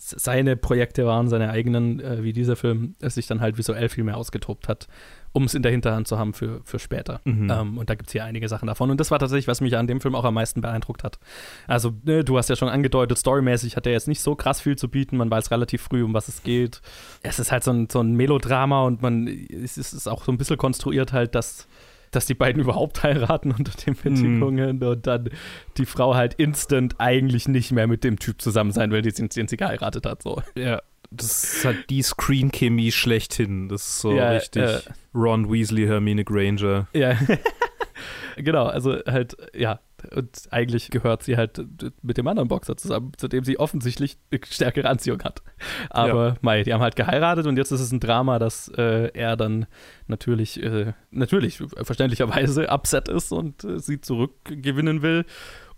seine 0.04 0.56
Projekte 0.56 1.06
waren, 1.06 1.30
seine 1.30 1.52
eigenen, 1.52 2.00
äh, 2.00 2.24
wie 2.24 2.34
dieser 2.34 2.56
Film, 2.56 2.96
es 3.02 3.16
sich 3.16 3.28
dann 3.28 3.40
halt 3.40 3.60
visuell 3.60 3.88
viel 3.88 4.04
mehr 4.04 4.18
ausgetobt 4.18 4.68
hat, 4.68 4.88
um 5.32 5.44
es 5.44 5.54
in 5.54 5.62
der 5.62 5.72
Hinterhand 5.72 6.08
zu 6.08 6.18
haben 6.18 6.34
für, 6.34 6.62
für 6.64 6.80
später. 6.80 7.22
Mhm. 7.24 7.52
Ähm, 7.52 7.78
und 7.78 7.90
da 7.90 7.94
gibt 7.94 8.08
es 8.08 8.12
hier 8.12 8.24
einige 8.24 8.50
Sachen 8.50 8.66
davon. 8.66 8.90
Und 8.90 9.00
das 9.00 9.12
war 9.12 9.20
tatsächlich, 9.20 9.48
was 9.48 9.62
mich 9.62 9.78
an 9.78 9.86
dem 9.86 10.02
Film 10.02 10.16
auch 10.16 10.26
am 10.26 10.34
meisten 10.34 10.62
beeindruckt 10.62 11.04
hat. 11.04 11.20
Also, 11.68 11.94
ne, 12.04 12.24
du 12.24 12.38
hast 12.38 12.50
ja 12.50 12.56
schon 12.56 12.68
angedeutet, 12.68 13.20
storymäßig 13.20 13.76
hat 13.76 13.86
er 13.86 13.94
jetzt 13.94 14.08
nicht 14.08 14.22
so 14.22 14.34
krass 14.34 14.60
viel 14.60 14.76
zu 14.76 14.90
bieten. 14.90 15.18
Man 15.18 15.30
weiß 15.30 15.52
relativ 15.52 15.84
früh, 15.84 16.04
um 16.04 16.16
was 16.16 16.28
es 16.28 16.42
geht. 16.42 16.82
Es 17.22 17.38
ist 17.38 17.52
halt 17.52 17.64
so 17.64 17.72
ein, 17.72 17.88
so 17.90 18.02
ein 18.02 18.14
Melodrama 18.14 18.84
und 18.84 19.04
man 19.04 19.28
es 19.28 19.78
ist, 19.78 20.08
auch 20.08 20.24
so 20.24 20.32
ein 20.32 20.40
bisschen 20.40 20.58
konstruiert 20.58 21.14
halt, 21.14 21.36
dass 21.36 21.68
dass 22.12 22.26
die 22.26 22.34
beiden 22.34 22.62
überhaupt 22.64 23.04
heiraten 23.04 23.52
unter 23.52 23.72
den 23.72 23.96
Bedingungen 23.96 24.84
und 24.84 25.08
dann 25.08 25.30
die 25.78 25.86
Frau 25.86 26.16
halt 26.16 26.36
instant 26.36 26.96
eigentlich 27.00 27.48
nicht 27.48 27.72
mehr 27.72 27.88
mit 27.88 28.04
dem 28.04 28.20
Typ 28.20 28.42
zusammen 28.42 28.72
sein 28.72 28.92
will, 28.92 29.02
den, 29.02 29.30
den 29.30 29.48
sie 29.48 29.58
geheiratet 29.58 30.06
hat. 30.06 30.22
So. 30.22 30.42
Ja, 30.56 30.82
das 31.10 31.44
ist 31.56 31.66
halt 31.66 31.90
die 31.90 32.02
Screen-Chemie 32.02 32.92
schlechthin. 32.92 33.68
Das 33.68 33.82
ist 33.88 34.00
so 34.00 34.14
Ja, 34.14 34.32
richtig 34.32 34.64
äh. 34.64 34.80
Ron 35.14 35.52
Weasley, 35.52 35.86
Hermine 35.86 36.24
Granger. 36.24 36.88
Ja. 36.94 37.18
genau, 38.38 38.66
also 38.66 38.98
halt, 39.06 39.36
ja. 39.54 39.80
Und 40.16 40.42
eigentlich 40.52 40.90
gehört 40.90 41.24
sie 41.24 41.38
halt 41.38 41.62
mit 42.02 42.18
dem 42.18 42.28
anderen 42.28 42.48
Boxer 42.50 42.76
zusammen, 42.78 43.12
zu 43.18 43.28
dem 43.28 43.44
sie 43.44 43.60
offensichtlich 43.60 44.18
eine 44.32 44.42
stärkere 44.50 44.90
Anziehung 44.90 45.22
hat. 45.24 45.42
Aber 45.90 46.36
mei, 46.42 46.64
die 46.64 46.74
haben 46.74 46.82
halt 46.82 46.96
geheiratet 46.96 47.46
und 47.48 47.58
jetzt 47.58 47.72
ist 47.72 47.82
es 47.82 47.92
ein 47.92 48.00
Drama, 48.00 48.40
dass 48.40 48.68
äh, 48.78 49.12
er 49.14 49.38
dann 49.38 49.68
natürlich, 50.08 50.62
äh, 50.62 50.94
natürlich 51.12 51.62
verständlicherweise 51.84 52.68
upset 52.70 53.08
ist 53.10 53.32
und 53.32 53.64
äh, 53.64 53.80
sie 53.80 54.02
zurückgewinnen 54.02 55.02
will. 55.02 55.26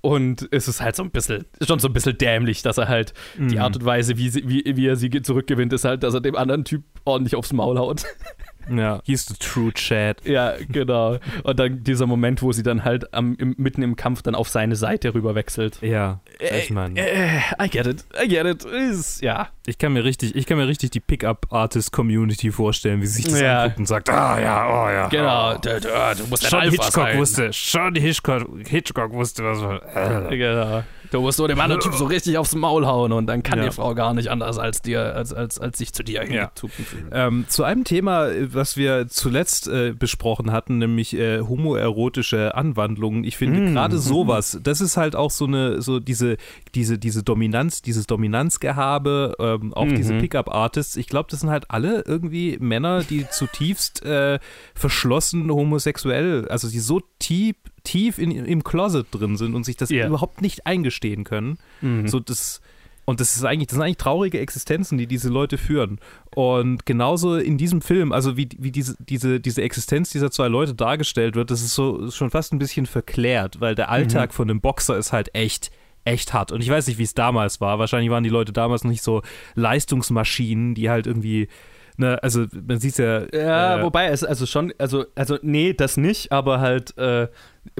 Und 0.01 0.49
es 0.51 0.67
ist 0.67 0.81
halt 0.81 0.97
so 0.97 1.03
ein 1.03 1.12
bisschen, 1.12 1.45
schon 1.65 1.79
so 1.79 1.88
ein 1.88 1.93
bisschen 1.93 2.17
dämlich, 2.17 2.62
dass 2.62 2.77
er 2.77 2.89
halt 2.89 3.13
die 3.38 3.55
Mhm. 3.55 3.62
Art 3.62 3.77
und 3.77 3.86
Weise, 3.86 4.17
wie, 4.17 4.27
sie, 4.29 4.47
wie, 4.49 4.63
wie 4.75 4.86
er 4.88 4.97
sie 4.97 5.09
ge- 5.09 5.21
zurückgewinnt, 5.21 5.71
ist 5.71 5.86
halt, 5.86 6.03
dass 6.03 6.13
er 6.13 6.19
dem 6.19 6.36
anderen 6.36 6.65
Typ 6.65 6.83
ordentlich 7.05 7.36
aufs 7.38 7.53
Maul 7.53 7.77
haut. 7.77 8.03
Ja, 8.69 9.02
he's 9.06 9.26
the 9.26 9.34
true 9.36 9.71
Chad. 9.73 10.17
Ja, 10.26 10.54
genau. 10.69 11.17
Und 11.43 11.60
dann 11.60 11.84
dieser 11.84 12.06
Moment, 12.08 12.41
wo 12.41 12.52
sie 12.52 12.63
dann 12.63 12.84
halt 12.86 13.13
am, 13.13 13.36
im, 13.36 13.56
mitten 13.58 13.82
im 13.82 13.95
Kampf 13.95 14.21
dann 14.21 14.36
auf 14.36 14.49
seine 14.49 14.76
Seite 14.76 15.13
rüber 15.13 15.36
wechselt. 15.36 15.80
Ja, 15.82 16.19
ich 16.39 16.69
meine. 16.69 16.99
Äh, 16.99 17.39
I 17.62 17.69
get 17.69 17.88
it, 17.88 18.06
I 18.23 18.28
get 18.28 18.45
it. 18.45 18.63
Ist, 18.65 19.21
ja. 19.21 19.49
Ich 19.65 19.78
kann 19.78 19.93
mir 19.93 20.04
richtig, 20.04 20.36
ich 20.36 20.45
kann 20.45 20.58
mir 20.58 20.67
richtig 20.67 20.91
die 20.91 20.99
Pickup-Artist-Community 20.99 22.52
vorstellen, 22.52 23.02
wie 23.02 23.06
sie 23.08 23.21
sich 23.23 23.26
das 23.32 23.41
Ja. 23.41 23.62
anguckt 23.63 23.80
und 23.80 23.86
sagt, 23.88 24.10
ah 24.10 24.39
ja, 24.39 24.67
oh 24.67 24.89
ja. 24.89 25.08
Genau, 25.08 25.54
Oh. 25.54 25.58
du, 25.62 25.80
du, 25.80 25.88
du 26.17 26.28
musst 26.30 26.47
Schon 26.49 26.60
Alpha 26.60 26.71
Hitchcock 26.71 26.93
sein. 26.93 27.17
wusste, 27.17 27.54
schon 27.54 27.95
Hitchcock, 27.95 28.47
Hitchcock 28.67 29.13
wusste, 29.13 29.43
was 29.43 29.62
er. 29.62 30.30
Äh. 30.32 30.38
Genau. 30.38 30.84
Du 31.13 31.21
musst 31.21 31.38
so 31.38 31.47
dem 31.47 31.60
anderen 31.60 31.82
Typ 31.82 31.93
so 31.93 32.06
richtig 32.06 32.38
aufs 32.38 32.56
Maul 32.56 32.86
hauen 32.88 33.12
und 33.12 33.28
dann 33.28 33.43
kann 33.43 33.60
Ja. 33.60 33.65
die 33.65 33.71
Frau 33.71 33.93
gar 33.95 34.13
nicht 34.13 34.30
anders 34.30 34.58
als 34.58 34.82
dir, 34.82 35.15
als, 35.15 35.32
als, 35.32 35.60
als 35.60 35.78
sich 35.78 35.93
zu 35.93 36.04
dir 36.04 36.23
Ja. 36.23 36.28
hingezogen 36.28 36.86
fühlen. 36.86 37.10
Ähm, 37.12 37.45
zu 37.47 37.63
einem 37.63 37.84
Thema, 37.84 38.28
äh, 38.30 38.54
was 38.54 38.78
wir 38.78 39.08
zuletzt 39.08 39.67
äh, 39.67 39.93
besprochen 39.97 40.52
hatten, 40.52 40.80
nämlich 40.80 41.15
äh, 41.15 41.41
homoerotische 41.41 42.56
Anwandlungen. 42.56 43.23
Ich 43.23 43.38
finde 43.38 43.62
Mm, 43.62 43.73
gerade 43.73 43.97
sowas, 43.99 44.60
das 44.63 44.82
ist 44.82 44.97
halt 44.97 45.15
auch 45.15 45.32
so 45.32 45.45
eine, 45.45 45.82
so 45.82 45.99
diese, 45.99 46.38
diese, 46.76 46.97
diese 46.97 47.21
Dominanz, 47.23 47.82
dieses 47.82 48.08
Dominanzgehabe, 48.08 49.36
ähm, 49.39 49.73
auch 49.73 49.86
Mhm. 49.86 49.95
diese 49.95 50.13
Pickup-Artists. 50.17 50.95
Ich 50.95 51.08
glaube, 51.08 51.28
das 51.30 51.41
sind 51.41 51.49
halt 51.49 51.69
alle 51.69 52.04
irgendwie 52.08 52.58
Männer, 52.60 53.04
die 53.04 53.28
zutiefst 53.30 54.04
äh, 54.04 54.39
verschlossen 54.73 55.52
homosexuell, 55.52 56.47
also 56.49 56.69
die 56.69 56.80
so 56.80 57.02
tief, 57.19 57.56
tief 57.83 58.17
in, 58.17 58.31
im 58.31 58.63
Closet 58.63 59.07
drin 59.11 59.37
sind 59.37 59.55
und 59.55 59.63
sich 59.65 59.77
das 59.77 59.89
Ja. 59.89 60.07
überhaupt 60.07 60.41
nicht 60.41 60.65
eingestehen 60.65 61.23
können. 61.23 61.57
Mhm. 61.81 62.07
So 62.07 62.19
das 62.19 62.61
und 63.05 63.19
das 63.19 63.35
ist 63.35 63.43
eigentlich, 63.43 63.67
das 63.67 63.75
sind 63.75 63.83
eigentlich 63.83 63.97
traurige 63.97 64.39
Existenzen, 64.39 64.97
die 64.97 65.07
diese 65.07 65.27
Leute 65.27 65.57
führen. 65.57 65.99
Und 66.35 66.85
genauso 66.85 67.35
in 67.35 67.57
diesem 67.57 67.81
Film, 67.81 68.13
also 68.13 68.37
wie, 68.37 68.47
wie 68.57 68.71
diese, 68.71 68.95
diese, 68.97 69.41
diese 69.41 69.61
Existenz 69.61 70.11
dieser 70.11 70.31
zwei 70.31 70.47
Leute 70.47 70.73
dargestellt 70.73 71.35
wird, 71.35 71.51
das 71.51 71.61
ist 71.61 71.73
so 71.75 72.09
schon 72.11 72.29
fast 72.31 72.53
ein 72.53 72.59
bisschen 72.59 72.85
verklärt, 72.85 73.59
weil 73.59 73.75
der 73.75 73.89
Alltag 73.89 74.33
von 74.33 74.49
einem 74.49 74.61
Boxer 74.61 74.97
ist 74.97 75.11
halt 75.11 75.35
echt, 75.35 75.69
echt 76.05 76.33
hart. 76.33 76.53
Und 76.53 76.61
ich 76.63 76.69
weiß 76.69 76.87
nicht, 76.87 76.97
wie 76.97 77.03
es 77.03 77.13
damals 77.13 77.59
war. 77.59 77.77
Wahrscheinlich 77.77 78.09
waren 78.09 78.23
die 78.23 78.29
Leute 78.29 78.53
damals 78.53 78.85
noch 78.85 78.91
nicht 78.91 79.03
so 79.03 79.21
Leistungsmaschinen, 79.55 80.75
die 80.75 80.89
halt 80.89 81.05
irgendwie, 81.07 81.49
ne, 81.97 82.21
also 82.23 82.45
man 82.67 82.79
sieht 82.79 82.97
ja. 82.97 83.23
Ja, 83.34 83.79
äh, 83.79 83.84
wobei 83.84 84.08
es 84.08 84.23
also 84.23 84.45
schon, 84.45 84.73
also, 84.77 85.06
also 85.15 85.38
nee, 85.41 85.73
das 85.73 85.97
nicht, 85.97 86.32
aber 86.32 86.60
halt 86.60 86.97
äh, 86.97 87.27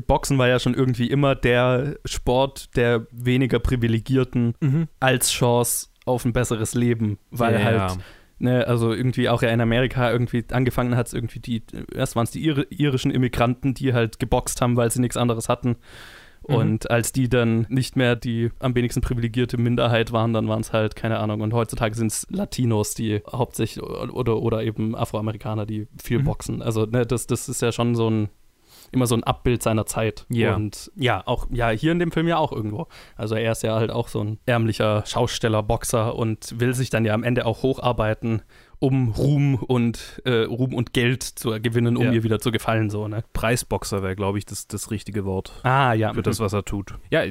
Boxen 0.08 0.38
war 0.38 0.48
ja 0.48 0.60
schon 0.60 0.74
irgendwie 0.74 1.08
immer 1.08 1.36
der 1.36 1.96
Sport 2.06 2.76
der 2.76 3.08
weniger 3.12 3.60
Privilegierten 3.60 4.56
mhm. 4.62 4.88
als 5.00 5.32
Chance 5.32 5.88
auf 6.06 6.26
ein 6.26 6.34
besseres 6.34 6.74
Leben, 6.74 7.18
weil 7.32 7.54
Ja. 7.54 7.64
halt, 7.64 7.98
ne, 8.40 8.68
also 8.68 8.94
irgendwie 8.94 9.30
auch 9.30 9.42
ja 9.42 9.50
in 9.50 9.62
Amerika 9.62 10.12
irgendwie 10.12 10.44
angefangen 10.52 10.96
hat 10.96 11.08
es 11.08 11.14
irgendwie 11.14 11.40
die, 11.40 11.64
erst 11.94 12.16
waren 12.16 12.26
es 12.26 12.32
die 12.32 12.46
Ir 12.46 12.66
irischen 12.70 13.12
Immigranten, 13.12 13.74
die 13.74 13.94
halt 13.94 14.20
geboxt 14.20 14.62
haben, 14.62 14.76
weil 14.76 14.92
sie 14.92 15.02
nichts 15.02 15.18
anderes 15.18 15.50
hatten. 15.50 15.78
Mhm. 16.48 16.56
Und 16.56 16.92
als 16.92 17.12
die 17.12 17.30
dann 17.30 17.66
nicht 17.70 17.96
mehr 17.96 18.16
die 18.16 18.52
am 18.60 18.76
wenigsten 18.76 19.02
privilegierte 19.02 19.58
Minderheit 19.58 20.12
waren, 20.12 20.34
dann 20.34 20.48
waren 20.48 20.62
es 20.62 20.74
halt, 20.74 20.96
keine 20.96 21.20
Ahnung. 21.20 21.42
Und 21.42 21.54
heutzutage 21.54 21.96
sind 21.96 22.12
es 22.12 22.28
Latinos, 22.30 22.96
die 22.96 23.22
hauptsächlich 23.32 23.84
oder, 23.84 24.38
oder 24.38 24.64
eben 24.64 24.96
Afroamerikaner, 24.96 25.66
die 25.66 25.88
viel 26.02 26.20
Mhm. 26.20 26.24
boxen. 26.26 26.62
Also, 26.62 26.86
ne, 26.86 27.06
das, 27.06 27.28
das 27.28 27.50
ist 27.50 27.62
ja 27.62 27.72
schon 27.72 27.96
so 27.96 28.10
ein 28.10 28.30
immer 28.92 29.08
so 29.08 29.16
ein 29.16 29.24
Abbild 29.24 29.64
seiner 29.64 29.88
Zeit. 29.88 30.26
Ja. 30.30 30.56
Und 30.56 30.92
ja, 30.96 31.24
auch, 31.26 31.48
ja, 31.52 31.70
hier 31.70 31.92
in 31.92 31.98
dem 31.98 32.12
Film 32.12 32.28
ja 32.28 32.38
auch 32.38 32.52
irgendwo. 32.52 32.88
Also 33.16 33.34
er 33.34 33.52
ist 33.52 33.64
ja 33.64 33.74
halt 33.74 33.90
auch 33.90 34.08
so 34.08 34.24
ein 34.24 34.38
ärmlicher 34.46 35.04
Schausteller, 35.08 35.64
Boxer 35.64 36.16
und 36.16 36.60
will 36.60 36.76
sich 36.76 36.92
dann 36.92 37.04
ja 37.04 37.16
am 37.16 37.24
Ende 37.24 37.48
auch 37.48 37.64
hocharbeiten, 37.64 38.44
um 38.80 39.10
Ruhm 39.10 39.56
und 39.56 40.22
äh, 40.26 40.44
Ruhm 40.44 40.74
und 40.74 40.94
Geld 40.94 41.24
zu 41.24 41.52
gewinnen, 41.62 41.96
um 41.98 42.04
Ja. 42.06 42.12
ihr 42.12 42.24
wieder 42.24 42.40
zu 42.40 42.52
gefallen, 42.52 42.90
so, 42.90 43.08
ne? 43.08 43.24
Preisboxer 43.34 44.04
wäre, 44.04 44.16
glaube 44.16 44.38
ich, 44.38 44.46
das, 44.46 44.68
das 44.68 44.92
richtige 44.92 45.26
Wort. 45.26 45.54
Ah, 45.64 45.94
ja. 45.94 46.14
Für 46.14 46.22
das, 46.22 46.40
was 46.40 46.54
er 46.54 46.66
tut. 46.66 46.96
Ja, 47.10 47.24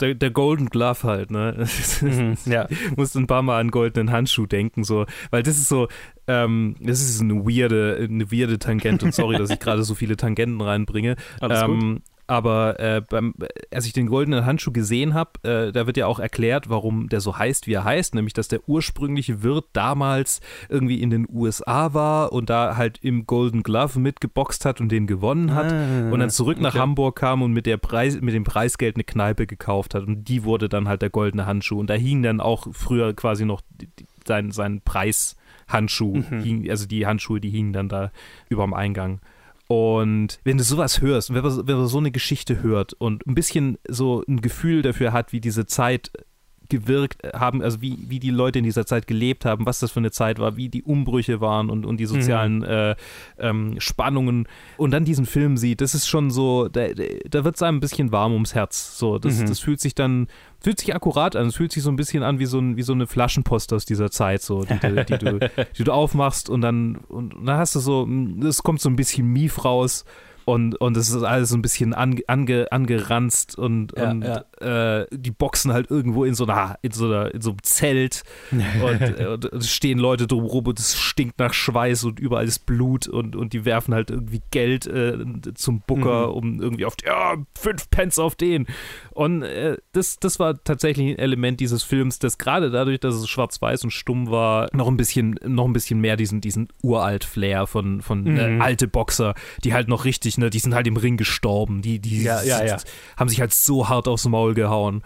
der, 0.00 0.14
der 0.14 0.30
Golden 0.30 0.68
Glove 0.68 1.02
halt, 1.04 1.30
ne? 1.30 1.66
Mhm, 2.00 2.36
ja. 2.46 2.66
musste 2.96 3.18
ein 3.18 3.26
paar 3.26 3.42
Mal 3.42 3.60
an 3.60 3.70
goldenen 3.70 4.10
Handschuh 4.10 4.46
denken, 4.46 4.84
so, 4.84 5.06
weil 5.30 5.42
das 5.42 5.56
ist 5.58 5.68
so, 5.68 5.88
ähm, 6.26 6.76
das 6.80 7.00
ist 7.00 7.20
eine 7.20 7.44
weirde, 7.44 8.06
eine 8.08 8.30
weirde 8.30 8.58
Tangente 8.58 9.04
und 9.06 9.14
sorry, 9.14 9.36
dass 9.36 9.50
ich 9.50 9.58
gerade 9.60 9.82
so 9.82 9.94
viele 9.94 10.16
Tangenten 10.16 10.60
reinbringe. 10.60 11.16
Alles 11.40 11.64
gut. 11.64 12.02
Aber 12.30 12.78
äh, 12.78 13.02
beim, 13.08 13.34
als 13.72 13.86
ich 13.86 13.92
den 13.92 14.06
goldenen 14.06 14.46
Handschuh 14.46 14.70
gesehen 14.70 15.14
habe, 15.14 15.30
äh, 15.42 15.72
da 15.72 15.86
wird 15.86 15.96
ja 15.96 16.06
auch 16.06 16.20
erklärt, 16.20 16.70
warum 16.70 17.08
der 17.08 17.20
so 17.20 17.36
heißt, 17.36 17.66
wie 17.66 17.74
er 17.74 17.82
heißt, 17.82 18.14
nämlich 18.14 18.34
dass 18.34 18.46
der 18.46 18.68
ursprüngliche 18.68 19.42
Wirt 19.42 19.66
damals 19.72 20.40
irgendwie 20.68 21.02
in 21.02 21.10
den 21.10 21.26
USA 21.28 21.92
war 21.92 22.32
und 22.32 22.48
da 22.48 22.76
halt 22.76 22.98
im 23.02 23.26
Golden 23.26 23.64
Glove 23.64 23.98
mitgeboxt 23.98 24.64
hat 24.64 24.80
und 24.80 24.92
den 24.92 25.08
gewonnen 25.08 25.54
hat 25.54 25.72
Ah, 25.72 26.10
und 26.10 26.20
dann 26.20 26.30
zurück 26.30 26.60
nach 26.60 26.74
okay. 26.74 26.80
Hamburg 26.80 27.16
kam 27.16 27.42
und 27.42 27.52
mit, 27.52 27.66
der 27.66 27.76
Preis, 27.76 28.20
mit 28.20 28.34
dem 28.34 28.44
Preisgeld 28.44 28.96
eine 28.96 29.04
Kneipe 29.04 29.46
gekauft 29.46 29.94
hat. 29.94 30.04
Und 30.04 30.24
die 30.24 30.44
wurde 30.44 30.68
dann 30.68 30.88
halt 30.88 31.02
der 31.02 31.10
goldene 31.10 31.46
Handschuh. 31.46 31.80
Und 31.80 31.90
da 31.90 31.94
hing 31.94 32.22
dann 32.22 32.40
auch 32.40 32.68
früher 32.72 33.12
quasi 33.14 33.44
noch 33.44 33.62
sein, 34.24 34.52
sein 34.52 34.82
Preishandschuh. 34.84 36.16
Mhm. 36.16 36.40
Hing, 36.42 36.70
also 36.70 36.86
die 36.86 37.06
Handschuhe, 37.06 37.40
die 37.40 37.50
hingen 37.50 37.72
dann 37.72 37.88
da 37.88 38.12
über 38.48 38.64
dem 38.64 38.74
Eingang. 38.74 39.20
Und 39.70 40.40
wenn 40.42 40.58
du 40.58 40.64
sowas 40.64 41.00
hörst, 41.00 41.32
wenn 41.32 41.44
man, 41.44 41.68
wenn 41.68 41.76
man 41.76 41.86
so 41.86 41.98
eine 41.98 42.10
Geschichte 42.10 42.60
hört 42.60 42.92
und 42.94 43.24
ein 43.24 43.36
bisschen 43.36 43.78
so 43.86 44.24
ein 44.26 44.40
Gefühl 44.40 44.82
dafür 44.82 45.12
hat, 45.12 45.32
wie 45.32 45.40
diese 45.40 45.64
Zeit 45.64 46.10
gewirkt 46.70 47.18
haben, 47.34 47.62
also 47.62 47.82
wie, 47.82 47.98
wie 48.08 48.18
die 48.18 48.30
Leute 48.30 48.58
in 48.60 48.64
dieser 48.64 48.86
Zeit 48.86 49.06
gelebt 49.06 49.44
haben, 49.44 49.66
was 49.66 49.80
das 49.80 49.90
für 49.90 50.00
eine 50.00 50.10
Zeit 50.10 50.38
war, 50.38 50.56
wie 50.56 50.68
die 50.68 50.82
Umbrüche 50.82 51.40
waren 51.40 51.68
und, 51.68 51.84
und 51.84 51.98
die 51.98 52.06
sozialen 52.06 52.62
äh, 52.62 52.94
ähm, 53.38 53.74
Spannungen 53.78 54.46
und 54.78 54.92
dann 54.92 55.04
diesen 55.04 55.26
Film 55.26 55.56
sieht, 55.56 55.80
das 55.80 55.94
ist 55.94 56.08
schon 56.08 56.30
so, 56.30 56.68
da, 56.68 56.86
da 57.28 57.44
wird 57.44 57.56
es 57.56 57.62
einem 57.62 57.78
ein 57.78 57.80
bisschen 57.80 58.12
warm 58.12 58.32
ums 58.32 58.54
Herz. 58.54 58.96
So, 58.98 59.18
das, 59.18 59.40
Mhm. 59.40 59.46
das 59.46 59.60
fühlt 59.60 59.80
sich 59.80 59.94
dann, 59.94 60.28
fühlt 60.60 60.78
sich 60.80 60.94
akkurat 60.94 61.36
an, 61.36 61.48
es 61.48 61.56
fühlt 61.56 61.72
sich 61.72 61.82
so 61.82 61.90
ein 61.90 61.96
bisschen 61.96 62.22
an 62.22 62.38
wie 62.38 62.46
so, 62.46 62.58
ein, 62.58 62.76
wie 62.76 62.82
so 62.82 62.92
eine 62.92 63.06
Flaschenpost 63.06 63.72
aus 63.72 63.84
dieser 63.84 64.10
Zeit, 64.10 64.42
so, 64.42 64.64
die, 64.64 64.78
du, 64.78 65.04
die, 65.04 65.18
du, 65.18 65.38
die 65.78 65.84
du 65.84 65.92
aufmachst 65.92 66.48
und 66.48 66.60
dann, 66.60 66.96
und 67.08 67.34
dann 67.44 67.56
hast 67.58 67.74
du 67.74 67.80
so, 67.80 68.08
es 68.46 68.62
kommt 68.62 68.80
so 68.80 68.88
ein 68.88 68.96
bisschen 68.96 69.26
Mief 69.26 69.64
raus. 69.64 70.04
Und, 70.44 70.80
und 70.80 70.96
es 70.96 71.10
ist 71.10 71.22
alles 71.22 71.50
so 71.50 71.56
ein 71.56 71.62
bisschen 71.62 71.94
ange, 71.94 72.22
ange, 72.26 72.70
angeranzt 72.72 73.56
und, 73.56 73.92
Ja, 73.96 74.10
und 74.10 74.22
ja. 74.22 74.44
Äh, 75.00 75.06
die 75.12 75.30
boxen 75.30 75.72
halt 75.72 75.90
irgendwo 75.90 76.24
in 76.24 76.34
so 76.34 76.44
einer, 76.44 76.76
in 76.82 76.90
so 76.92 77.06
einer, 77.06 77.34
in 77.34 77.40
so 77.40 77.50
einem 77.50 77.62
Zelt 77.62 78.22
und, 78.82 79.46
und 79.46 79.64
stehen 79.64 79.98
Leute 79.98 80.26
drumherum 80.26 80.66
und 80.66 80.78
es 80.78 80.98
stinkt 80.98 81.38
nach 81.38 81.52
Schweiß 81.54 82.04
und 82.04 82.20
überall 82.20 82.44
ist 82.46 82.66
Blut 82.66 83.06
und, 83.08 83.36
und 83.36 83.52
die 83.52 83.64
werfen 83.64 83.94
halt 83.94 84.10
irgendwie 84.10 84.42
Geld 84.50 84.86
äh, 84.86 85.16
zum 85.54 85.80
Booker, 85.86 86.28
Mhm. 86.28 86.32
um 86.34 86.60
irgendwie 86.60 86.84
auf, 86.84 86.94
ja, 87.04 87.34
fünf 87.58 87.88
Pence 87.90 88.18
auf 88.18 88.34
den. 88.34 88.66
Und 89.12 89.42
äh, 89.42 89.76
das, 89.92 90.16
das 90.18 90.38
war 90.40 90.62
tatsächlich 90.64 91.10
ein 91.12 91.18
Element 91.18 91.60
dieses 91.60 91.82
Films, 91.82 92.18
das 92.18 92.38
gerade 92.38 92.70
dadurch, 92.70 93.00
dass 93.00 93.14
es 93.14 93.28
schwarz-weiß 93.28 93.84
und 93.84 93.90
stumm 93.90 94.30
war, 94.30 94.68
noch 94.72 94.88
ein 94.88 94.96
bisschen, 94.96 95.38
noch 95.46 95.66
ein 95.66 95.72
bisschen 95.72 96.00
mehr 96.00 96.16
diesen, 96.16 96.40
diesen 96.40 96.68
Uralt-Flair 96.82 97.66
von, 97.66 98.00
von 98.02 98.26
äh, 98.36 98.48
Mhm. 98.50 98.60
alte 98.62 98.88
Boxer, 98.88 99.34
die 99.64 99.72
halt 99.74 99.88
noch 99.88 100.04
richtig, 100.04 100.29
ne, 100.38 100.50
die 100.50 100.58
sind 100.58 100.74
halt 100.74 100.86
im 100.86 100.96
Ring 100.96 101.16
gestorben, 101.16 101.82
die, 101.82 101.98
die 101.98 102.22
Ja, 102.22 102.42
ja, 102.42 102.64
ja. 102.64 102.78
haben 103.16 103.28
sich 103.28 103.40
halt 103.40 103.52
so 103.52 103.88
hart 103.88 104.08
aufs 104.08 104.26
Maul 104.26 104.54
gehauen. 104.54 105.02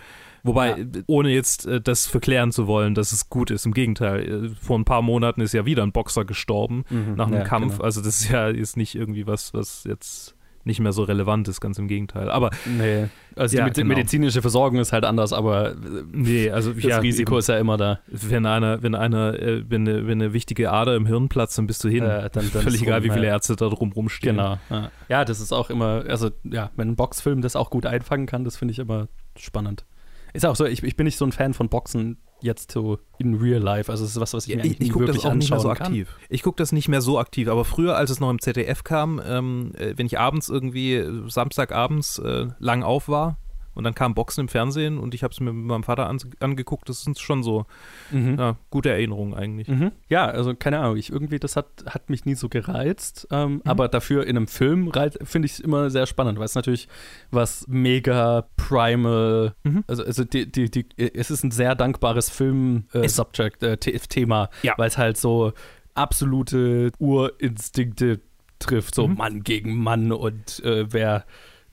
Wobei, 0.46 0.87
ohne 1.06 1.30
jetzt 1.30 1.64
äh, 1.64 1.80
das 1.80 2.06
verklären 2.06 2.52
zu 2.52 2.66
wollen, 2.66 2.94
dass 2.94 3.12
es 3.12 3.30
gut 3.30 3.50
ist. 3.50 3.64
Im 3.64 3.72
Gegenteil, 3.72 4.44
äh, 4.44 4.48
vor 4.60 4.78
ein 4.78 4.84
paar 4.84 5.00
Monaten 5.00 5.40
ist 5.40 5.54
ja 5.54 5.64
wieder 5.64 5.82
ein 5.82 5.92
Boxer 5.92 6.26
gestorben 6.26 6.84
Mhm, 6.90 7.14
nach 7.14 7.28
einem 7.28 7.44
Kampf. 7.44 7.72
genau. 7.76 7.84
Also 7.84 8.02
das 8.02 8.20
ist 8.20 8.28
ja 8.28 8.48
ist 8.48 8.76
nicht 8.76 8.94
irgendwie 8.94 9.26
was, 9.26 9.54
was 9.54 9.84
jetzt 9.84 10.34
nicht 10.64 10.81
mehr 10.81 10.92
so 10.92 11.03
relevant 11.03 11.46
ist, 11.48 11.61
ganz 11.61 11.79
im 11.79 11.88
Gegenteil. 11.88 12.31
Aber 12.31 12.50
Nee, 12.64 13.09
also 13.37 13.57
Ja, 13.57 13.68
die 13.68 13.83
genau. 13.83 13.94
medizinische 13.94 14.40
Versorgung 14.40 14.79
ist 14.81 14.92
halt 14.92 15.05
anders, 15.05 15.33
aber 15.33 15.74
nee, 16.12 16.50
also 16.50 16.72
das 16.72 16.83
ja, 16.85 16.98
Risiko 16.98 17.38
ist 17.38 17.48
ja 17.48 17.59
immer 17.59 17.77
da. 17.77 18.00
wenn 18.07 18.46
einer, 18.46 18.83
wenn 18.83 18.94
einer, 18.94 19.35
äh, 19.40 19.64
wenn, 19.68 19.87
eine, 19.88 20.07
wenn 20.07 20.22
eine 20.22 20.33
wichtige 20.33 20.70
Ader 20.72 20.96
im 20.96 21.07
Hirn 21.07 21.29
platzt, 21.29 21.59
dann 21.59 21.66
bist 21.66 21.85
du 21.85 21.88
hin. 21.88 22.05
Äh, 22.05 22.31
dann- 22.31 22.50
dann 22.53 22.62
Völlig 22.62 22.83
egal, 22.83 23.00
rum, 23.00 23.05
wie 23.05 23.11
viele 23.11 23.27
ja. 23.27 23.33
Ärzte 23.33 23.57
da 23.57 23.68
drum 23.68 23.92
rumstehen. 23.92 24.37
Genau. 24.37 24.59
Ja. 24.70 24.90
ja, 25.09 25.24
das 25.24 25.40
ist 25.40 25.53
auch 25.53 25.70
immer, 25.70 26.05
also 26.09 26.31
ja, 26.44 26.70
wenn 26.77 26.88
ein 26.90 26.96
Boxfilm 26.96 27.42
das 27.42 27.57
auch 27.57 27.70
gut 27.70 27.87
einfangen 27.87 28.27
kann, 28.27 28.44
das 28.44 28.57
finde 28.57 28.72
ich 28.72 28.79
immer 28.79 29.09
spannend. 29.37 29.85
Ist 30.33 30.44
auch 30.46 30.57
so, 30.57 30.64
ich, 30.64 30.83
ich 30.83 30.96
bin 30.96 31.05
nicht 31.05 31.16
so 31.16 31.24
ein 31.24 31.33
Fan 31.33 31.55
von 31.55 31.68
Boxen 31.68 32.16
jetzt 32.40 32.73
so 32.73 32.99
in 33.18 33.35
real 33.35 33.61
life. 33.62 33.90
Also 33.90 34.05
es 34.05 34.11
ist 34.11 34.20
was, 34.20 34.35
was 34.35 34.47
ich 34.47 34.51
Ja, 34.51 34.57
mir 34.57 34.62
ich 34.62 34.66
eigentlich 34.73 34.81
ich 34.81 34.87
nie 34.87 34.92
gucke 34.92 35.05
das 35.07 35.16
wirklich 35.16 35.31
auch 35.31 35.35
nicht 35.35 35.51
mehr 35.51 35.61
so 35.61 35.68
kann. 35.68 35.87
aktiv. 35.87 36.09
Ich 36.29 36.42
gucke 36.42 36.57
das 36.57 36.73
nicht 36.73 36.88
mehr 36.88 37.01
so 37.01 37.18
aktiv, 37.18 37.49
aber 37.49 37.64
früher, 37.64 37.97
als 37.97 38.11
es 38.11 38.20
noch 38.20 38.31
im 38.31 38.38
ZDF 38.40 38.85
kam, 38.85 39.20
ähm, 39.27 39.73
äh, 39.79 39.94
wenn 39.97 40.07
ich 40.07 40.18
abends 40.18 40.49
irgendwie, 40.49 40.94
äh, 40.94 41.29
Samstagabends 41.29 42.18
äh, 42.18 42.49
lang 42.59 42.83
auf 42.83 43.09
war 43.09 43.38
und 43.74 43.84
dann 43.84 43.94
kam 43.94 44.14
Boxen 44.14 44.42
im 44.42 44.48
Fernsehen 44.48 44.98
und 44.98 45.14
ich 45.14 45.22
habe 45.22 45.32
es 45.32 45.40
mir 45.40 45.52
mit 45.52 45.64
meinem 45.66 45.82
Vater 45.82 46.08
an, 46.08 46.18
angeguckt, 46.40 46.88
das 46.88 47.02
sind 47.02 47.18
schon 47.18 47.42
so 47.42 47.66
Mhm. 48.10 48.37
ja, 48.38 48.56
gute 48.70 48.90
Erinnerungen 48.90 49.34
eigentlich. 49.34 49.68
Mhm. 49.68 49.92
Ja, 50.08 50.26
also 50.26 50.54
keine 50.54 50.78
Ahnung, 50.80 50.96
ich 50.96 51.10
irgendwie, 51.10 51.38
das 51.38 51.56
hat, 51.56 51.66
hat 51.87 52.10
mich 52.10 52.24
nie 52.24 52.34
so 52.34 52.48
gereizt, 52.48 53.26
Mhm. 53.30 53.37
ähm, 53.37 53.62
aber 53.64 53.88
dafür 53.88 54.26
in 54.26 54.37
einem 54.37 54.46
Film 54.48 54.92
finde 55.22 55.46
ich 55.46 55.52
es 55.52 55.60
immer 55.60 55.90
sehr 55.90 56.06
spannend, 56.06 56.38
weil 56.38 56.46
es 56.46 56.54
natürlich 56.54 56.88
was 57.30 57.66
mega 57.68 58.46
primal, 58.56 59.54
Mhm. 59.64 59.84
also, 59.87 60.04
also 60.04 60.24
die, 60.24 60.50
die, 60.50 60.70
die, 60.70 60.87
es 60.96 61.30
ist 61.30 61.42
ein 61.44 61.50
sehr 61.50 61.74
dankbares 61.74 62.28
Es- 62.28 62.34
Film-Subject, 62.37 63.62
äh, 63.62 63.76
The- 63.82 63.98
Thema, 64.08 64.48
Ja. 64.62 64.74
weil 64.76 64.88
es 64.88 64.98
halt 64.98 65.16
so 65.16 65.52
absolute 65.94 66.90
Urinstinkte 66.98 68.20
trifft, 68.58 68.94
so 68.94 69.08
Mhm. 69.08 69.16
Mann 69.16 69.42
gegen 69.42 69.76
Mann 69.82 70.12
und 70.12 70.62
äh, 70.64 70.87
wer 70.92 71.24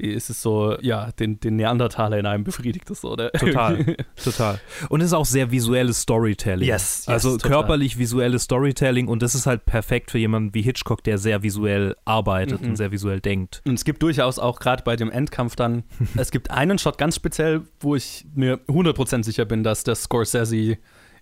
ist 0.02 0.30
es 0.30 0.42
so, 0.42 0.78
ja, 0.82 1.12
den, 1.14 1.40
den 1.40 1.56
Neandertaler 1.56 2.18
in 2.20 2.26
einem 2.26 2.44
befriedigt 2.44 2.90
es 2.90 3.02
so, 3.02 3.12
oder? 3.12 3.32
Total. 3.32 3.96
Total. 4.24 4.60
Und 4.90 5.02
es 5.02 5.08
ist 5.08 5.14
auch 5.14 5.26
sehr 5.26 5.52
visuelles 5.52 6.02
Storytelling. 6.02 6.68
Yes, 6.68 7.04
yes, 7.06 7.08
also 7.08 7.32
total. 7.38 7.52
körperlich 7.52 7.98
visuelles 7.98 8.44
Storytelling 8.44 9.08
und 9.08 9.22
das 9.22 9.36
ist 9.36 9.46
halt 9.46 9.66
perfekt 9.66 10.12
für 10.12 10.18
jemanden 10.18 10.54
wie 10.54 10.62
Hitchcock, 10.62 11.04
der 11.04 11.18
sehr 11.18 11.44
visuell 11.44 11.96
arbeitet 12.06 12.62
Mhm. 12.62 12.70
und 12.70 12.76
sehr 12.76 12.92
visuell 12.92 13.20
denkt. 13.20 13.62
Und 13.66 13.76
es 13.76 13.86
gibt 13.86 14.02
durchaus 14.04 14.40
auch 14.40 14.60
gerade 14.60 14.84
bei 14.84 14.96
dem 14.96 15.12
Endkampf 15.12 15.56
dann, 15.56 15.84
es 16.16 16.32
gibt 16.32 16.52
einen 16.52 16.78
Shot 16.78 16.98
ganz 16.98 17.16
speziell, 17.16 17.62
wo 17.80 17.96
ich 17.96 18.26
mir 18.36 18.60
100% 18.68 19.24
sicher 19.24 19.46
bin, 19.46 19.64
dass 19.64 19.84
der 19.84 19.96
Scorsese 19.96 20.78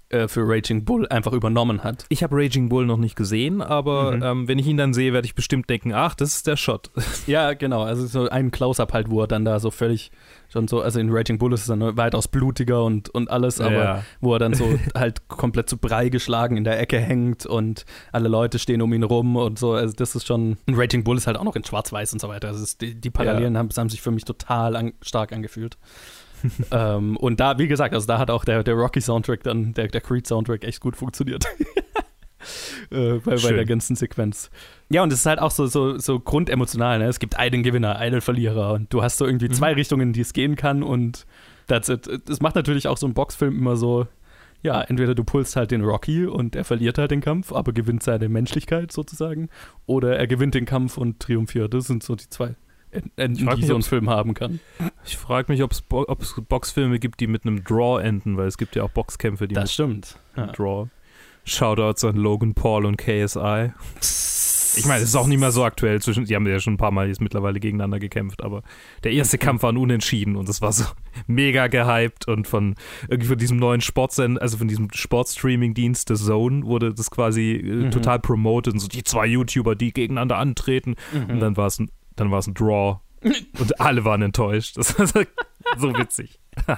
äh, 0.10 0.28
für 0.28 0.42
Raging 0.48 0.86
Bull 0.86 1.08
einfach 1.08 1.34
übernommen 1.34 1.84
hat. 1.84 2.06
Ich 2.10 2.24
habe 2.24 2.36
Raging 2.36 2.70
Bull 2.70 2.86
noch 2.86 2.98
nicht 2.98 3.16
gesehen, 3.16 3.62
aber 3.62 4.12
Mhm. 4.12 4.24
ähm, 4.24 4.48
wenn 4.48 4.60
ich 4.60 4.68
ihn 4.68 4.78
dann 4.78 4.94
sehe, 4.94 5.14
werde 5.14 5.26
ich 5.26 5.36
bestimmt 5.36 5.70
denken, 5.70 5.94
ach, 5.94 6.16
das 6.16 6.36
ist 6.36 6.48
der 6.48 6.58
Shot. 6.58 6.90
Ja, 7.28 7.54
genau, 7.54 7.84
also 7.84 8.06
so 8.08 8.28
ein 8.30 8.52
Close-Up 8.52 8.94
halt, 8.94 9.10
wo 9.10 9.22
er 9.22 9.28
dann 9.28 9.46
da 9.46 9.60
so 9.60 9.70
völlig 9.72 10.12
schon 10.52 10.68
so, 10.68 10.82
also 10.82 11.00
in 11.00 11.10
Raging 11.12 11.38
Bull 11.38 11.54
ist 11.54 11.62
es 11.62 11.68
dann 11.68 11.96
weitaus 11.96 12.28
blutiger 12.28 12.84
und, 12.84 13.10
und 13.10 13.30
alles, 13.30 13.62
aber 13.62 13.84
Ja. 13.84 14.04
wo 14.20 14.34
er 14.34 14.40
dann 14.40 14.56
so 14.56 14.80
halt 14.96 15.28
komplett 15.28 15.70
zu 15.70 15.78
Brei 15.78 16.10
geschlagen 16.10 16.58
in 16.58 16.64
der 16.64 16.80
Ecke 16.80 17.00
hängt 17.00 17.46
und 17.46 17.86
alle 18.12 18.30
Leute 18.30 18.58
stehen 18.58 18.82
um 18.82 18.92
ihn 18.94 19.04
rum 19.04 19.36
und 19.36 19.60
so, 19.60 19.74
also 19.74 19.94
das 19.96 20.16
ist 20.16 20.26
schon, 20.26 20.58
und 20.66 20.74
Raging 20.76 21.04
Bull 21.04 21.18
ist 21.18 21.28
halt 21.28 21.38
auch 21.38 21.44
noch 21.44 21.56
in 21.56 21.64
schwarz-weiß 21.64 22.14
und 22.14 22.20
so 22.20 22.30
weiter, 22.30 22.48
also 22.48 22.64
es 22.64 22.70
ist, 22.70 22.82
die, 22.82 22.96
die 23.00 23.12
Parallelen 23.12 23.58
haben, 23.60 23.70
haben 23.78 23.90
sich 23.90 24.02
für 24.02 24.10
mich 24.12 24.26
total 24.26 24.76
an, 24.76 24.94
stark 25.04 25.34
angefühlt. 25.34 25.78
ähm, 26.72 27.18
und 27.18 27.40
da, 27.40 27.58
wie 27.58 27.68
gesagt, 27.68 27.94
also 27.94 28.08
da 28.08 28.18
hat 28.18 28.32
auch 28.32 28.46
der, 28.46 28.64
der 28.64 28.76
Rocky-Soundtrack 28.76 29.44
dann, 29.44 29.74
der, 29.74 29.88
der 29.88 30.02
Creed-Soundtrack 30.02 30.64
echt 30.64 30.80
gut 30.82 30.96
funktioniert. 30.96 31.46
äh, 32.92 33.16
bei, 33.20 33.36
bei 33.36 33.52
der 33.52 33.66
ganzen 33.66 33.96
Sequenz. 33.96 34.50
Ja, 34.90 35.04
und 35.04 35.12
es 35.12 35.20
ist 35.20 35.26
halt 35.26 35.40
auch 35.40 35.52
so, 35.52 35.68
so, 35.68 35.98
so 35.98 36.20
grundemotional. 36.20 37.00
Ne? 37.00 37.06
Es 37.06 37.20
gibt 37.20 37.38
einen 37.38 37.64
Gewinner, 37.64 37.98
einen 37.98 38.22
Verlierer 38.22 38.74
und 38.74 38.94
du 38.94 39.02
hast 39.02 39.18
so 39.18 39.26
irgendwie 39.26 39.50
Mhm. 39.50 39.54
zwei 39.54 39.74
Richtungen, 39.74 40.10
in 40.10 40.14
die 40.14 40.22
es 40.22 40.34
gehen 40.34 40.56
kann 40.56 40.84
und 40.84 41.26
that's 41.68 41.90
it. 41.90 42.10
Das 42.26 42.42
macht 42.42 42.56
natürlich 42.56 42.88
auch 42.88 42.98
so 42.98 43.08
ein 43.08 43.14
Boxfilm 43.14 43.58
immer 43.58 43.76
so, 43.76 44.08
ja, 44.62 44.82
entweder 44.82 45.16
du 45.16 45.24
pulst 45.24 45.56
halt 45.56 45.72
den 45.72 45.84
Rocky 45.84 46.26
und 46.26 46.56
er 46.56 46.66
verliert 46.66 46.98
halt 46.98 47.12
den 47.12 47.22
Kampf, 47.22 47.54
aber 47.54 47.72
gewinnt 47.74 48.04
seine 48.04 48.28
Menschlichkeit 48.30 48.92
sozusagen, 48.92 49.50
oder 49.86 50.18
er 50.18 50.28
gewinnt 50.28 50.54
den 50.56 50.66
Kampf 50.66 50.98
und 50.98 51.20
triumphiert. 51.20 51.74
Das 51.74 51.86
sind 51.88 52.04
so 52.04 52.16
die 52.16 52.30
zwei 52.30 52.56
Enden, 53.16 53.46
frag 53.46 53.56
die 53.56 53.62
mich, 53.62 53.68
so 53.68 53.76
ein 53.76 53.84
Film 53.84 54.10
haben 54.10 54.34
kann. 54.34 54.60
Ich 55.06 55.18
frage 55.18 55.52
mich, 55.52 55.62
ob 55.64 55.72
es 55.72 55.82
Bo 55.82 56.06
Boxfilme 56.48 57.00
gibt, 57.00 57.20
die 57.20 57.28
mit 57.28 57.46
einem 57.46 57.64
Draw 57.64 58.02
enden, 58.02 58.38
weil 58.38 58.48
es 58.48 58.58
gibt 58.58 58.76
ja 58.76 58.84
auch 58.84 58.90
Boxkämpfe, 58.90 59.48
die 59.48 59.56
Das 59.56 59.74
stimmt. 59.74 60.18
mit 60.36 60.46
Ja. 60.48 60.52
Draw. 60.54 60.88
Shoutouts 61.46 62.04
an 62.04 62.16
Logan 62.16 62.54
Paul 62.54 62.86
und 62.86 62.98
KSI. 62.98 63.72
Ich 64.78 64.86
meine, 64.86 65.02
es 65.02 65.10
ist 65.10 65.16
auch 65.16 65.26
nicht 65.26 65.40
mehr 65.40 65.52
so 65.52 65.64
aktuell 65.64 66.00
zwischen, 66.00 66.26
die 66.26 66.36
haben 66.36 66.46
ja 66.48 66.60
schon 66.60 66.74
ein 66.74 66.78
paar 66.78 66.92
Mal 66.92 67.08
jetzt 67.08 67.22
mittlerweile 67.22 67.60
gegeneinander 67.60 67.98
gekämpft, 68.00 68.44
aber 68.44 68.62
der 69.04 69.12
erste 69.14 69.38
Kampf 69.40 69.64
war 69.64 69.72
ein 69.72 69.78
Unentschieden 69.78 70.36
und 70.36 70.48
es 70.48 70.62
war 70.62 70.72
so 70.72 70.86
mega 71.28 71.68
gehypt 71.68 72.28
und 72.28 72.48
von 72.48 72.76
irgendwie 73.08 73.30
von 73.30 73.38
diesem 73.40 73.58
neuen 73.58 73.82
Sportsend, 73.82 74.40
also 74.40 74.58
von 74.58 74.68
diesem 74.68 74.90
Sportstreaming-Dienst, 74.94 76.08
The 76.10 76.14
Zone, 76.16 76.66
wurde 76.66 76.94
das 76.94 77.10
quasi 77.10 77.54
äh, 77.54 77.70
Mhm. 77.86 77.92
total 77.92 78.20
promoted 78.20 78.74
und 78.74 78.80
so 78.80 78.88
die 78.88 79.04
zwei 79.04 79.26
YouTuber, 79.26 79.76
die 79.76 79.92
gegeneinander 79.92 80.38
antreten 80.38 80.96
Mhm. 81.14 81.30
und 81.34 81.40
dann 81.40 81.58
war 81.58 81.68
es 81.68 81.80
ein, 81.80 81.90
dann 82.20 82.32
war 82.32 82.40
es 82.40 82.48
ein 82.48 82.54
Draw 82.54 83.00
und 83.60 83.82
alle 83.82 84.06
waren 84.06 84.22
enttäuscht. 84.22 84.78
Das 84.78 84.98
war 84.98 85.08
so, 85.08 85.20
witzig. 85.98 86.40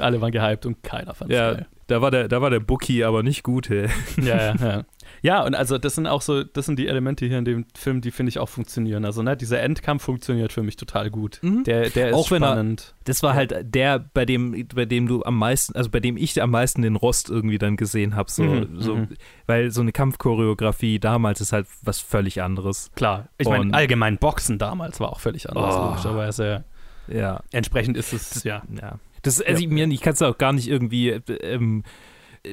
Alle 0.00 0.20
waren 0.20 0.32
gehypt 0.32 0.66
und 0.66 0.82
keiner 0.82 1.14
fand 1.14 1.30
es 1.30 1.36
Ja, 1.36 1.54
geil. 1.54 1.66
Da 1.88 2.02
war 2.02 2.10
der, 2.10 2.28
da 2.28 2.40
war 2.42 2.50
der 2.50 2.60
Bookie 2.60 3.04
aber 3.04 3.22
nicht 3.22 3.42
gut, 3.42 3.68
hey. 3.68 3.88
Ja, 4.20 4.36
ja, 4.36 4.54
ja. 4.56 4.84
Ja, 5.22 5.44
und 5.44 5.54
also 5.54 5.78
das 5.78 5.94
sind 5.94 6.06
auch 6.06 6.20
so, 6.20 6.42
das 6.42 6.66
sind 6.66 6.78
die 6.78 6.88
Elemente 6.88 7.26
hier 7.26 7.38
in 7.38 7.44
dem 7.44 7.64
Film, 7.76 8.00
die 8.00 8.10
finde 8.10 8.28
ich 8.30 8.38
auch 8.40 8.48
funktionieren. 8.48 9.04
Also, 9.04 9.22
ne, 9.22 9.36
dieser 9.36 9.60
Endkampf 9.60 10.02
funktioniert 10.02 10.52
für 10.52 10.62
mich 10.62 10.76
total 10.76 11.10
gut. 11.10 11.38
Mhm. 11.42 11.62
Der, 11.64 11.88
der 11.90 12.08
ist 12.10 12.14
Auch 12.14 12.30
wenn 12.30 12.42
er- 12.42 12.52
spannend. 12.54 12.94
Das 13.04 13.22
war 13.22 13.34
halt 13.34 13.54
der, 13.62 13.98
bei 14.00 14.24
dem, 14.26 14.66
bei 14.74 14.84
dem 14.84 15.06
du 15.06 15.22
am 15.24 15.38
meisten, 15.38 15.74
also 15.76 15.90
bei 15.90 16.00
dem 16.00 16.16
ich 16.16 16.40
am 16.42 16.50
meisten 16.50 16.82
den 16.82 16.96
Rost 16.96 17.30
irgendwie 17.30 17.58
dann 17.58 17.76
gesehen 17.76 18.14
habe. 18.16 18.30
So, 18.30 18.42
Mhm, 18.42 18.80
so, 18.80 18.96
mhm. 18.96 19.08
Weil 19.46 19.70
so 19.70 19.80
eine 19.80 19.92
Kampfchoreografie 19.92 20.98
damals 20.98 21.40
ist 21.40 21.52
halt 21.52 21.66
was 21.82 22.00
völlig 22.00 22.42
anderes. 22.42 22.90
Klar. 22.96 23.28
Ich 23.38 23.48
meine, 23.48 23.72
allgemein 23.74 24.18
Boxen 24.18 24.58
damals 24.58 24.98
war 25.00 25.10
auch 25.10 25.20
völlig 25.20 25.48
anders, 25.48 25.74
Oh. 25.76 25.84
logischerweise. 25.90 26.64
Ja. 27.08 27.40
Entsprechend 27.52 27.96
ist 27.96 28.12
es, 28.12 28.42
ja. 28.42 28.62
ja. 28.80 28.98
Das, 29.26 29.40
also 29.40 29.52
Ja. 29.52 29.58
ich, 29.58 29.68
mir- 29.68 29.88
ich 29.88 30.00
kann 30.00 30.12
es 30.14 30.22
auch 30.22 30.38
gar 30.38 30.52
nicht 30.52 30.68
irgendwie 30.68 31.10
äh, 31.10 31.20
ähm, 31.42 31.82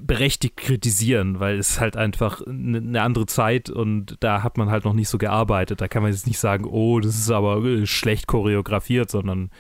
berechtigt 0.02 0.58
kritisieren, 0.58 1.40
weil 1.40 1.60
es 1.60 1.80
halt 1.80 1.96
einfach 1.98 2.42
eine 2.48 3.02
andere 3.04 3.28
Zeit 3.28 3.70
und 3.70 4.18
da 4.22 4.42
hat 4.42 4.58
man 4.58 4.72
halt 4.72 4.86
noch 4.86 4.94
nicht 4.94 5.08
so 5.10 5.18
gearbeitet. 5.20 5.82
Da 5.82 5.88
kann 5.88 6.02
man 6.02 6.12
jetzt 6.12 6.26
nicht 6.26 6.40
sagen, 6.40 6.66
oh, 6.66 7.00
das 7.00 7.16
ist 7.16 7.30
aber 7.30 7.64
äh, 7.64 7.86
schlecht 7.86 8.26
choreografiert, 8.26 9.12
sondern 9.12 9.52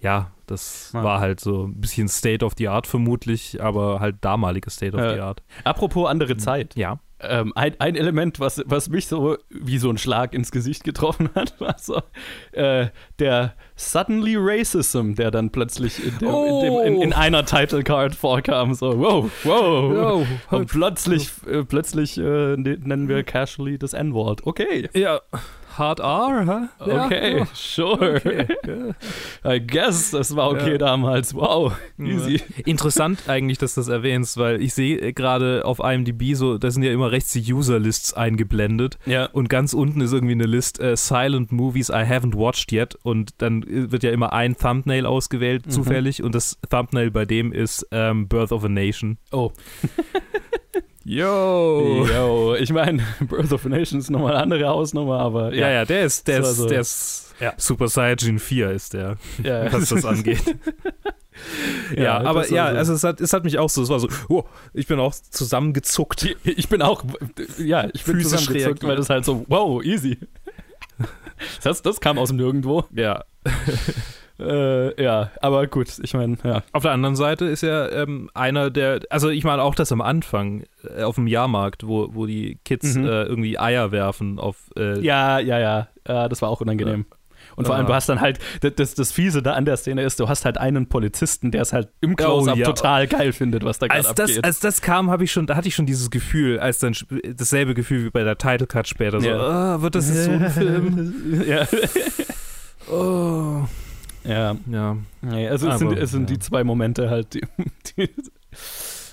ja, 0.00 0.32
das 0.46 0.90
Ja. 0.92 1.04
war 1.04 1.20
halt 1.20 1.38
so 1.40 1.66
ein 1.68 1.80
bisschen 1.80 2.08
State 2.08 2.44
of 2.44 2.54
the 2.58 2.68
Art 2.68 2.86
vermutlich, 2.88 3.62
aber 3.62 4.00
halt 4.00 4.16
damaliges 4.22 4.74
State 4.74 4.96
of 4.96 5.00
Ja. 5.02 5.14
the 5.14 5.20
Art. 5.20 5.42
Apropos 5.64 6.08
andere 6.08 6.36
Zeit. 6.36 6.74
Ja. 6.76 6.98
Ähm, 7.20 7.52
ein, 7.54 7.74
ein 7.80 7.96
Element, 7.96 8.40
was, 8.40 8.62
was 8.66 8.90
mich 8.90 9.06
so 9.06 9.38
wie 9.48 9.78
so 9.78 9.88
ein 9.88 9.96
Schlag 9.96 10.34
ins 10.34 10.50
Gesicht 10.50 10.84
getroffen 10.84 11.30
hat, 11.34 11.54
war 11.60 11.76
so 11.78 12.02
äh, 12.52 12.88
der 13.18 13.54
Suddenly 13.74 14.34
Racism, 14.38 15.14
der 15.14 15.30
dann 15.30 15.50
plötzlich 15.50 16.04
in, 16.04 16.18
dem, 16.18 16.28
in, 16.28 16.60
dem, 16.60 16.80
in, 16.96 17.02
in 17.02 17.12
einer 17.14 17.46
Title 17.46 17.82
Card 17.82 18.14
vorkam. 18.14 18.74
So, 18.74 18.98
wow, 18.98 19.30
wow. 19.44 20.26
Und 20.50 20.66
plötzlich, 20.70 21.30
äh, 21.46 21.64
plötzlich 21.64 22.18
äh, 22.18 22.56
ne- 22.56 22.78
nennen 22.82 23.08
wir 23.08 23.22
casually 23.22 23.78
das 23.78 23.94
N-Wort. 23.94 24.46
Okay. 24.46 24.88
Ja, 24.92 25.20
Hard 25.78 26.00
R? 26.00 26.68
Ja. 26.86 27.04
Okay, 27.06 27.44
sure. 27.54 28.16
Okay. 28.16 28.46
I 29.44 29.60
guess, 29.64 30.10
das 30.10 30.34
war 30.36 30.50
okay 30.50 30.72
Ja. 30.72 30.78
damals. 30.78 31.34
Wow, 31.34 31.72
easy. 31.98 32.40
Interessant 32.64 33.28
eigentlich, 33.28 33.58
dass 33.58 33.74
du 33.74 33.80
das 33.80 33.88
erwähnst, 33.88 34.36
weil 34.38 34.60
ich 34.62 34.74
sehe 34.74 35.12
gerade 35.12 35.64
auf 35.64 35.78
IMDb 35.80 36.34
so, 36.34 36.58
da 36.58 36.70
sind 36.70 36.82
ja 36.82 36.92
immer 36.92 37.10
rechts 37.12 37.32
die 37.32 37.52
User-Lists 37.52 38.14
eingeblendet 38.14 38.98
Ja. 39.06 39.26
und 39.26 39.48
ganz 39.48 39.72
unten 39.74 40.00
ist 40.00 40.12
irgendwie 40.12 40.32
eine 40.34 40.46
List 40.46 40.80
äh, 40.80 40.96
Silent 40.96 41.52
Movies 41.52 41.88
I 41.90 42.04
haven't 42.04 42.34
watched 42.36 42.72
yet 42.72 42.94
und 43.02 43.30
dann 43.38 43.62
äh, 43.62 43.90
wird 43.92 44.02
ja 44.02 44.10
immer 44.10 44.32
ein 44.32 44.56
Thumbnail 44.56 45.06
ausgewählt, 45.06 45.66
Mhm. 45.66 45.70
zufällig 45.70 46.22
und 46.22 46.34
das 46.34 46.58
Thumbnail 46.70 47.10
bei 47.10 47.24
dem 47.24 47.52
ist 47.52 47.86
ähm, 47.90 48.28
Birth 48.28 48.52
of 48.52 48.64
a 48.64 48.68
Nation. 48.68 49.18
Oh. 49.32 49.52
Yo! 51.08 52.04
Yo, 52.04 52.54
ich 52.56 52.72
meine, 52.72 53.00
Birth 53.20 53.52
of 53.52 53.64
a 53.64 53.68
Nation 53.68 54.00
ist 54.00 54.10
nochmal 54.10 54.32
eine 54.32 54.42
andere 54.42 54.66
Hausnummer, 54.68 55.20
aber 55.20 55.54
Ja, 55.54 55.68
ja. 55.68 55.70
ja, 55.74 55.84
der 55.84 56.04
ist, 56.04 56.26
der 56.26 56.40
ist, 56.40 56.56
so- 56.56 56.66
der 56.66 56.80
ist 56.80 57.32
Ja. 57.38 57.52
Super 57.58 57.86
Saiyajin 57.86 58.40
4 58.40 58.70
ist 58.72 58.92
der, 58.94 59.16
ja, 59.42 59.72
was 59.72 59.88
das 59.90 60.04
angeht. 60.04 60.42
ja, 61.96 62.02
Ja, 62.02 62.20
aber 62.22 62.48
ja, 62.50 62.72
so- 62.72 62.76
also 62.78 62.92
es 62.94 63.04
hat, 63.04 63.20
es 63.20 63.32
hat 63.32 63.44
mich 63.44 63.56
auch 63.58 63.70
so, 63.70 63.82
es 63.84 63.88
war 63.88 64.00
so, 64.00 64.08
oh, 64.28 64.42
ich 64.74 64.88
bin 64.88 64.98
auch 64.98 65.14
zusammengezuckt. 65.14 66.34
Ich 66.42 66.68
bin 66.68 66.82
auch, 66.82 67.04
ja, 67.58 67.84
ich 67.94 68.02
bin 68.04 68.16
Physisch 68.16 68.40
zusammengezuckt, 68.40 68.54
reagiert. 68.54 68.82
weil 68.84 68.96
das 68.96 69.08
halt 69.08 69.24
so, 69.24 69.44
wow, 69.48 69.80
easy. 69.84 70.18
Das, 71.62 71.82
das 71.82 72.00
kam 72.00 72.18
aus 72.18 72.28
dem 72.30 72.38
Nirgendwo. 72.38 72.84
Ja, 72.92 73.24
Äh, 74.38 75.02
ja, 75.02 75.30
aber 75.40 75.66
gut, 75.66 75.88
ich 76.02 76.12
meine, 76.14 76.36
ja. 76.44 76.62
Auf 76.72 76.82
der 76.82 76.92
anderen 76.92 77.16
Seite 77.16 77.46
ist 77.46 77.62
ja 77.62 77.88
ähm, 77.88 78.28
einer 78.34 78.70
der, 78.70 79.00
also 79.08 79.30
ich 79.30 79.44
meine 79.44 79.62
auch 79.62 79.74
das 79.74 79.92
am 79.92 80.00
Anfang 80.02 80.64
äh, 80.96 81.02
auf 81.04 81.14
dem 81.14 81.26
Jahrmarkt, 81.26 81.86
wo, 81.86 82.08
wo 82.14 82.26
die 82.26 82.58
Kids 82.64 82.94
Mhm. 82.96 83.04
äh, 83.06 83.22
irgendwie 83.24 83.58
Eier 83.58 83.92
werfen 83.92 84.38
auf 84.38 84.56
äh, 84.76 85.00
Ja, 85.00 85.38
ja, 85.38 85.58
ja, 85.58 85.88
äh, 86.04 86.28
das 86.28 86.42
war 86.42 86.50
auch 86.50 86.60
unangenehm. 86.60 87.06
Und 87.54 87.64
vor 87.66 87.74
allem, 87.74 87.86
du 87.86 87.94
hast 87.94 88.08
dann 88.10 88.20
halt, 88.20 88.38
das, 88.60 88.94
das, 88.94 89.12
Fiese 89.12 89.40
da 89.42 89.52
an 89.54 89.64
der 89.64 89.78
Szene 89.78 90.02
ist, 90.02 90.20
du 90.20 90.28
hast 90.28 90.44
halt 90.44 90.58
einen 90.58 90.88
Polizisten, 90.90 91.50
der 91.52 91.62
es 91.62 91.72
halt 91.72 91.88
im 92.02 92.14
Close-Up 92.14 92.54
Oh, 92.56 92.58
ja. 92.58 92.66
total 92.66 93.06
geil 93.06 93.32
findet, 93.32 93.64
was 93.64 93.78
da 93.78 93.86
gerade 93.86 94.06
als 94.06 94.14
das, 94.14 94.30
abgeht. 94.30 94.44
als 94.44 94.60
das 94.60 94.82
kam, 94.82 95.10
habe 95.10 95.24
ich 95.24 95.32
schon, 95.32 95.46
da 95.46 95.56
hatte 95.56 95.66
ich 95.68 95.74
schon 95.74 95.86
dieses 95.86 96.10
Gefühl, 96.10 96.58
als 96.58 96.80
dann 96.80 96.94
dasselbe 97.34 97.72
Gefühl 97.72 98.04
wie 98.04 98.10
bei 98.10 98.24
der 98.24 98.36
Title 98.36 98.66
Cut 98.66 98.88
später, 98.88 99.22
so, 99.22 99.26
Ja. 99.28 99.38
ah, 99.38 99.80
wird 99.80 99.94
das 99.94 100.08
jetzt 100.08 100.24
so 100.24 100.32
ein 100.32 100.50
Film? 100.50 101.44
ja. 101.48 101.66
Oh. 102.90 103.62
Ja. 104.26 104.56
Ja, 104.70 104.96
Nee, 105.22 105.48
also 105.48 105.68
es 105.68 105.78
sind, 105.78 105.88
Aber, 105.88 106.00
es 106.00 106.10
sind 106.10 106.30
ja. 106.30 106.36
die 106.36 106.38
zwei 106.40 106.64
Momente 106.64 107.10
halt, 107.10 107.34
die, 107.34 107.42
die 107.96 108.08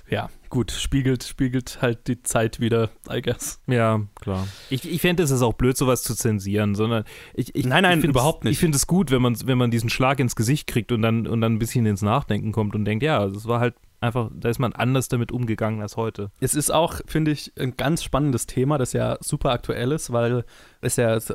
ja, 0.10 0.30
gut, 0.50 0.72
spiegelt, 0.72 1.24
spiegelt 1.24 1.82
halt 1.82 2.08
die 2.08 2.22
Zeit 2.22 2.60
wieder, 2.60 2.90
I 3.10 3.22
guess. 3.22 3.60
ja, 3.68 4.02
klar. 4.16 4.48
Ich, 4.70 4.90
ich 4.90 5.02
fände 5.02 5.24
es 5.24 5.32
ist 5.32 5.42
auch 5.42 5.54
blöd, 5.54 5.76
sowas 5.78 6.04
zu 6.04 6.14
zensieren, 6.14 6.76
sondern 6.76 7.04
ich, 7.34 7.56
ich 7.56 7.66
Nein, 7.66 7.84
nein, 7.84 8.00
ich 8.00 8.06
überhaupt 8.06 8.44
nicht. 8.44 8.54
Ich 8.54 8.60
finde 8.60 8.76
es 8.76 8.86
gut, 8.86 9.12
wenn 9.12 9.22
man, 9.22 9.36
wenn 9.46 9.58
man 9.58 9.72
diesen 9.72 9.90
Schlag 9.90 10.20
ins 10.20 10.36
Gesicht 10.36 10.68
kriegt 10.68 10.92
und 10.92 11.02
dann, 11.02 11.26
und 11.26 11.42
dann 11.42 11.54
ein 11.54 11.60
bisschen 11.60 11.86
ins 11.86 12.02
Nachdenken 12.02 12.52
kommt 12.52 12.76
und 12.76 12.86
denkt, 12.86 13.04
ja, 13.04 13.28
das 13.28 13.48
war 13.48 13.60
halt 13.60 13.76
einfach, 14.04 14.30
da 14.34 14.50
ist 14.50 14.60
man 14.60 14.74
anders 14.74 15.08
damit 15.08 15.32
umgegangen 15.32 15.82
als 15.82 15.98
heute. 15.98 16.30
Es 16.40 16.54
ist 16.54 16.72
auch, 16.72 17.00
finde 17.06 17.32
ich, 17.32 17.52
ein 17.58 17.76
ganz 17.78 18.04
spannendes 18.04 18.46
Thema, 18.46 18.78
das 18.78 18.94
ja 18.94 19.18
super 19.22 19.52
aktuell 19.52 19.92
ist, 19.92 20.12
weil 20.12 20.46
es 20.82 20.98
ja, 20.98 21.08
also, 21.08 21.34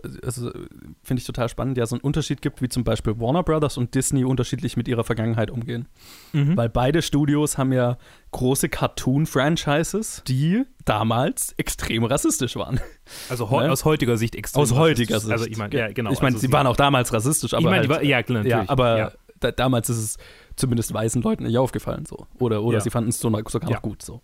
finde 1.03 1.21
ich 1.21 1.25
total 1.25 1.49
spannend, 1.49 1.79
ja 1.79 1.87
so 1.87 1.97
einen 1.97 2.03
Unterschied 2.03 2.43
gibt, 2.43 2.63
wie 2.63 2.69
zum 2.69 2.85
Beispiel 2.85 3.19
Warner 3.19 3.43
Brothers 3.43 3.77
und 3.79 3.95
Disney 3.95 4.25
unterschiedlich 4.25 4.77
mit 4.77 4.87
ihrer 4.89 5.05
Vergangenheit 5.05 5.51
umgehen. 5.51 5.89
Mhm. 6.33 6.57
Weil 6.57 6.69
beide 6.69 7.03
Studios 7.03 7.59
haben 7.59 7.73
ja 7.73 7.97
große 8.31 8.69
Cartoon-Franchises, 8.69 10.23
die 10.29 10.65
damals 10.85 11.55
extrem 11.57 12.05
rassistisch 12.05 12.57
waren. 12.57 12.81
Also 13.29 13.49
Ne? 13.49 13.73
aus 13.73 13.85
heutiger 13.85 14.17
Sicht 14.19 14.35
extrem. 14.37 14.63
Aus 14.63 14.73
heutiger. 14.75 15.19
Sicht. 15.19 15.33
Also 15.33 15.47
ich 15.47 15.57
meine, 15.57 15.75
ja, 15.75 15.91
genau. 15.91 16.13
Ich 16.13 16.21
meine, 16.21 16.37
also 16.37 16.47
sie 16.47 16.53
waren 16.53 16.67
auch 16.67 16.77
damals 16.77 17.13
rassistisch, 17.13 17.55
aber 17.55 17.61
ich 17.61 17.65
meine, 17.65 17.79
halt, 17.81 17.89
war, 17.89 18.03
ja, 18.03 18.23
klar, 18.23 18.45
ja, 18.45 18.59
natürlich. 18.59 18.71
aber 18.71 18.99
ja. 18.99 19.13
Da, 19.41 19.53
damals 19.53 19.89
ist 19.89 19.99
es 19.99 20.17
zumindest 20.59 20.93
weißen 20.93 21.23
Leuten 21.23 21.45
nicht 21.45 21.57
aufgefallen 21.59 22.05
so. 22.07 22.27
Oder, 22.39 22.63
oder 22.63 22.79
Ja. 22.79 22.81
sie 22.83 22.91
fanden 22.91 23.11
es 23.11 23.19
so, 23.21 23.31
sogar 23.49 23.71
Ja. 23.71 23.77
noch 23.77 23.83
gut 23.83 24.03
so. 24.03 24.21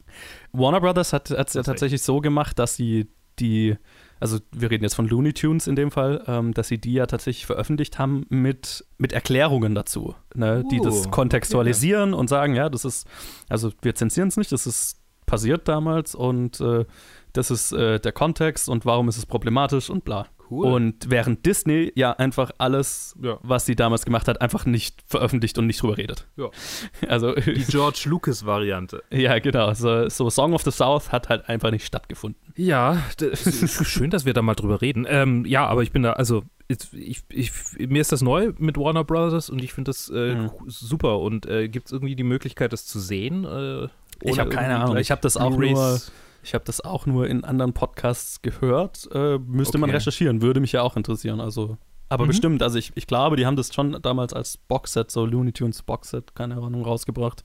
Warner 0.53 0.81
Brothers 0.81 1.13
hat 1.13 1.31
es 1.31 1.55
ja 1.55 1.63
tatsächlich 1.63 2.03
so 2.03 2.21
gemacht, 2.21 2.59
dass 2.59 2.77
sie 2.77 3.09
die, 3.39 3.77
also 4.21 4.39
wir 4.53 4.71
reden 4.71 4.85
jetzt 4.85 4.95
von 4.95 5.09
Looney 5.09 5.33
Tunes 5.33 5.67
in 5.67 5.75
dem 5.77 5.91
Fall, 5.91 6.23
ähm, 6.27 6.55
dass 6.55 6.69
sie 6.69 6.79
die 6.79 6.93
ja 6.93 7.07
tatsächlich 7.07 7.47
veröffentlicht 7.47 7.99
haben 7.99 8.27
mit, 8.29 8.85
mit 8.99 9.13
Erklärungen 9.13 9.75
dazu, 9.75 10.15
ne, 10.35 10.65
die 10.71 10.81
das 10.81 11.07
Uh, 11.07 11.11
kontextualisieren 11.11 12.15
und 12.15 12.29
sagen, 12.29 12.55
ja, 12.55 12.69
das 12.69 12.85
ist, 12.85 13.07
also 13.49 13.73
wir 13.83 13.95
zensieren 13.95 14.29
es 14.29 14.37
nicht, 14.37 14.53
das 14.53 14.67
ist 14.67 15.01
passiert 15.27 15.67
damals 15.69 16.15
und 16.15 16.61
äh, 16.61 16.85
das 17.33 17.51
ist 17.51 17.73
äh, 17.73 17.99
der 17.99 18.13
Kontext 18.13 18.69
und 18.69 18.85
warum 18.85 19.09
ist 19.09 19.17
es 19.17 19.27
problematisch 19.27 19.91
und 19.91 20.05
bla. 20.05 20.27
Cool. 20.55 20.67
Und 20.73 21.11
während 21.11 21.45
Disney 21.47 21.93
ja 21.95 22.13
einfach 22.13 22.51
alles, 22.59 23.15
Ja. 23.23 23.39
was 23.43 23.67
sie 23.67 23.75
damals 23.77 24.05
gemacht 24.05 24.29
hat, 24.29 24.41
einfach 24.41 24.67
nicht 24.67 25.03
veröffentlicht 25.07 25.59
und 25.59 25.67
nicht 25.67 25.83
drüber 25.83 25.97
redet. 25.99 26.27
Ja. 26.37 26.49
Also, 27.09 27.35
die 27.35 27.65
George 27.65 28.05
Lucas-Variante. 28.07 29.03
ja, 29.11 29.39
genau. 29.39 29.73
So, 29.75 30.09
so 30.09 30.31
Song 30.31 30.53
of 30.55 30.63
the 30.63 30.71
South 30.71 31.13
hat 31.13 31.29
halt 31.29 31.49
einfach 31.49 31.71
nicht 31.71 31.87
stattgefunden. 31.87 32.41
Ja, 32.57 33.03
das 33.19 33.47
ist 33.47 33.85
schön, 33.87 34.11
dass 34.11 34.25
wir 34.25 34.33
da 34.33 34.43
mal 34.43 34.55
drüber 34.55 34.81
reden. 34.81 35.07
Ähm, 35.09 35.45
ja, 35.47 35.67
aber 35.67 35.83
ich 35.83 35.93
bin 35.93 36.03
da, 36.03 36.13
also 36.15 36.43
ich, 36.69 36.79
ich, 36.93 37.23
ich, 37.31 37.53
mir 37.89 38.01
ist 38.01 38.11
das 38.13 38.23
neu 38.23 38.53
mit 38.59 38.79
Warner 38.79 39.05
Brothers 39.05 39.51
und 39.51 39.63
ich 39.63 39.73
finde 39.75 39.91
das 39.91 40.09
äh, 40.11 40.35
Mhm. 40.35 40.51
super. 40.67 41.19
Und 41.21 41.47
äh, 41.47 41.69
gibt 41.69 41.87
es 41.87 41.93
irgendwie 41.93 42.17
die 42.17 42.23
Möglichkeit, 42.25 42.73
das 42.73 42.87
zu 42.87 42.99
sehen? 43.01 43.45
Äh, 43.45 43.85
Ich 44.23 44.33
ohne 44.33 44.41
habe 44.41 44.51
keine 44.51 44.79
Ahnung. 44.79 44.97
Ich 44.97 45.11
habe 45.11 45.21
das 45.21 45.37
auch 45.37 45.51
nur? 45.51 46.01
Ich 46.45 46.55
habe 46.55 46.65
das 46.65 46.81
auch 46.81 47.07
nur 47.07 47.27
in 47.27 47.43
anderen 47.45 47.73
Podcasts 47.73 48.43
gehört. 48.43 49.09
Äh, 49.13 49.39
müsste 49.39 49.79
man 49.79 49.91
Okay. 49.91 49.97
recherchieren, 49.97 50.43
würde 50.43 50.61
mich 50.61 50.73
ja 50.73 50.83
auch 50.83 50.97
interessieren. 50.97 51.41
Also, 51.41 51.77
aber 52.09 52.25
Mhm. 52.25 52.29
bestimmt. 52.29 52.63
Also 52.63 52.79
ich, 52.79 52.93
ich 52.95 53.07
glaube, 53.07 53.37
die 53.37 53.47
haben 53.47 53.57
das 53.57 53.75
schon 53.75 54.01
damals 54.03 54.33
als 54.33 54.57
Boxset, 54.59 55.11
so 55.11 55.25
Looney 55.27 55.53
Tunes 55.53 55.83
Boxset, 55.83 56.35
keine 56.35 56.57
Ahnung, 56.57 56.83
rausgebracht. 56.85 57.45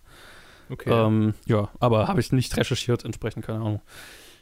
Okay. 0.70 0.92
Ähm, 0.92 1.34
ja, 1.46 1.70
aber 1.80 2.08
habe 2.08 2.20
ich 2.20 2.32
nicht 2.32 2.56
recherchiert, 2.58 3.04
entsprechend 3.06 3.46
keine 3.46 3.60
Ahnung. 3.60 3.82